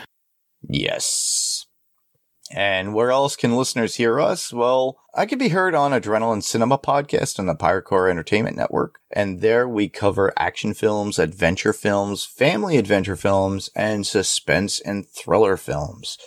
Yes. 0.68 1.66
And 2.52 2.94
where 2.94 3.12
else 3.12 3.36
can 3.36 3.56
listeners 3.56 3.94
hear 3.94 4.18
us? 4.18 4.52
Well, 4.52 4.98
I 5.14 5.24
can 5.24 5.38
be 5.38 5.50
heard 5.50 5.74
on 5.74 5.92
Adrenaline 5.92 6.42
Cinema 6.42 6.78
Podcast 6.78 7.38
on 7.38 7.46
the 7.46 7.54
Pirate 7.54 7.84
Core 7.84 8.08
Entertainment 8.08 8.56
Network. 8.56 8.98
And 9.12 9.40
there 9.40 9.68
we 9.68 9.88
cover 9.88 10.32
action 10.36 10.74
films, 10.74 11.18
adventure 11.20 11.72
films, 11.72 12.24
family 12.24 12.76
adventure 12.76 13.14
films, 13.14 13.70
and 13.76 14.04
suspense 14.04 14.80
and 14.80 15.06
thriller 15.08 15.56
films. 15.56 16.18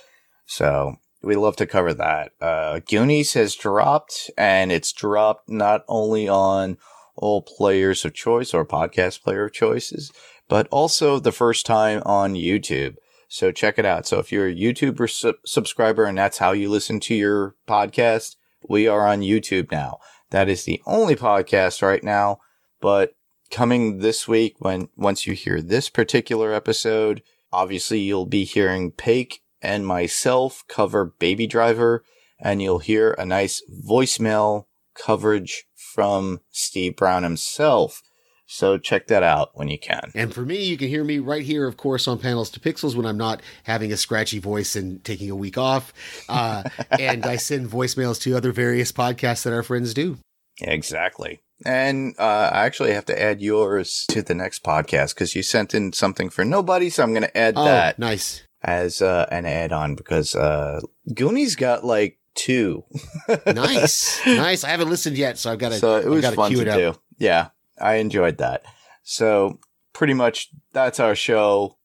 So 0.45 0.95
we 1.21 1.36
love 1.36 1.57
to 1.57 1.65
cover 1.65 1.93
that. 1.93 2.31
Uh, 2.39 2.79
Goonies 2.79 3.34
has 3.34 3.55
dropped, 3.55 4.31
and 4.38 4.71
it's 4.71 4.93
dropped 4.93 5.49
not 5.49 5.84
only 5.89 6.29
on 6.29 6.77
all 7.15 7.41
players 7.41 8.05
of 8.05 8.13
choice 8.13 8.53
or 8.53 8.65
podcast 8.65 9.23
player 9.23 9.45
of 9.45 9.53
choices, 9.53 10.11
but 10.47 10.67
also 10.69 11.19
the 11.19 11.31
first 11.31 11.65
time 11.65 12.01
on 12.05 12.34
YouTube. 12.34 12.95
So 13.34 13.51
check 13.51 13.79
it 13.79 13.86
out. 13.86 14.05
So 14.05 14.19
if 14.19 14.31
you're 14.31 14.47
a 14.47 14.55
YouTube 14.55 15.09
su- 15.09 15.34
subscriber 15.43 16.03
and 16.03 16.15
that's 16.15 16.38
how 16.38 16.51
you 16.51 16.69
listen 16.69 16.99
to 16.99 17.15
your 17.15 17.55
podcast, 17.67 18.36
we 18.69 18.88
are 18.88 19.07
on 19.07 19.21
YouTube 19.21 19.71
now. 19.71 19.97
That 20.29 20.47
is 20.47 20.65
the 20.65 20.84
only 20.86 21.15
podcast 21.15 21.81
right 21.81 22.03
now, 22.03 22.41
but 22.79 23.15
coming 23.49 23.97
this 23.97 24.27
week 24.27 24.57
when 24.59 24.89
once 24.95 25.25
you 25.25 25.34
hear 25.34 25.63
this 25.63 25.89
particular 25.89 26.53
episode, 26.53 27.23
obviously 27.51 28.01
you'll 28.01 28.27
be 28.27 28.43
hearing 28.43 28.91
Paik 28.91 29.39
and 29.63 29.88
myself 29.88 30.63
cover 30.67 31.03
Baby 31.03 31.47
Driver 31.47 32.03
and 32.39 32.61
you'll 32.61 32.79
hear 32.79 33.13
a 33.13 33.25
nice 33.25 33.63
voicemail 33.84 34.65
coverage 34.93 35.65
from 35.73 36.41
Steve 36.51 36.95
Brown 36.95 37.23
himself 37.23 38.03
so 38.46 38.78
check 38.78 39.08
that 39.08 39.24
out 39.24 39.52
when 39.54 39.68
you 39.68 39.80
can. 39.80 40.12
And 40.16 40.34
for 40.34 40.41
me, 40.41 40.64
you 40.64 40.78
can 40.78 40.88
hear 40.89 41.04
me 41.04 41.20
right 41.20 41.44
here, 41.44 41.68
of 41.68 41.78
course, 41.78 42.08
on 42.08 42.20
Panels 42.20 42.50
to 42.52 42.60
Pixels 42.60 42.96
when 42.96 43.06
I'm 43.06 43.18
not 43.18 43.41
having 43.64 43.91
a 43.91 43.98
scratchy 43.98 44.39
voice 44.39 44.76
and 44.76 45.04
taking 45.04 45.30
a 45.30 45.36
week 45.36 45.58
off. 45.58 45.94
Uh, 46.30 46.64
and 46.91 47.26
I 47.26 47.38
send 47.38 47.70
voicemails 47.70 48.22
to 48.22 48.36
other 48.36 48.52
various 48.52 48.91
podcasts 48.91 49.44
that 49.44 49.54
our 49.54 49.64
friends 49.64 49.94
do. 49.94 50.18
Exactly. 50.62 51.41
And 51.66 52.16
uh, 52.20 52.50
I 52.52 52.66
actually 52.66 52.94
have 52.94 53.06
to 53.06 53.20
add 53.22 53.41
yours 53.41 54.06
to 54.10 54.22
the 54.22 54.36
next 54.36 54.64
podcast 54.64 55.14
because 55.16 55.36
you 55.36 55.44
sent 55.44 55.74
in 55.74 55.94
something 55.94 56.30
for 56.30 56.44
nobody. 56.44 56.89
So 56.89 57.04
I'm 57.04 57.12
going 57.14 57.24
to 57.24 57.38
add 57.38 57.54
Oh, 57.58 57.64
that 57.66 57.98
nice. 58.00 58.44
as 58.62 59.02
uh, 59.02 59.28
an 59.32 59.46
add 59.46 59.72
on 59.72 59.96
because 59.96 60.36
uh, 60.36 60.82
Goonies 61.14 61.56
got 61.56 61.86
like 61.86 62.20
two. 62.36 62.84
Nice. 63.46 64.20
nice. 64.26 64.64
I 64.64 64.70
haven't 64.70 64.89
listened 64.89 65.18
yet, 65.18 65.38
so 65.38 65.52
I've 65.52 65.60
got 65.60 65.70
to 65.70 65.76
so 65.78 65.98
it 65.98 66.08
was 66.08 66.26
fun 66.34 66.52
to 66.52 66.66
do. 66.66 66.94
Yeah, 67.18 67.50
I 67.84 67.95
enjoyed 67.95 68.38
that. 68.38 68.63
So 69.03 69.59
pretty 69.93 70.13
much 70.13 70.49
that's 70.71 70.99
our 70.99 71.13
show, 71.15 71.77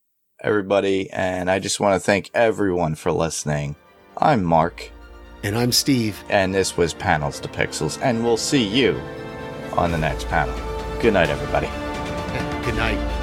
everybody. 0.42 1.10
And 1.10 1.50
I 1.50 1.58
just 1.58 1.80
want 1.80 1.94
to 1.94 2.00
thank 2.00 2.30
everyone 2.32 2.94
for 2.94 3.10
listening. 3.12 3.76
I'm 4.16 4.42
Mark, 4.44 4.90
And 5.42 5.56
I'm 5.58 5.72
Steve. 5.72 6.22
and 6.30 6.54
this 6.54 6.76
was 6.76 6.94
Panels 6.94 7.40
to 7.40 7.48
Pixels, 7.48 8.00
and 8.02 8.24
we'll 8.24 8.36
see 8.36 8.62
you 8.66 9.00
on 9.76 9.92
the 9.92 9.98
next 9.98 10.26
panel. 10.28 10.54
Good 11.00 11.14
night, 11.14 11.28
everybody. 11.30 11.66
Good 12.64 12.76
night. 12.76 13.17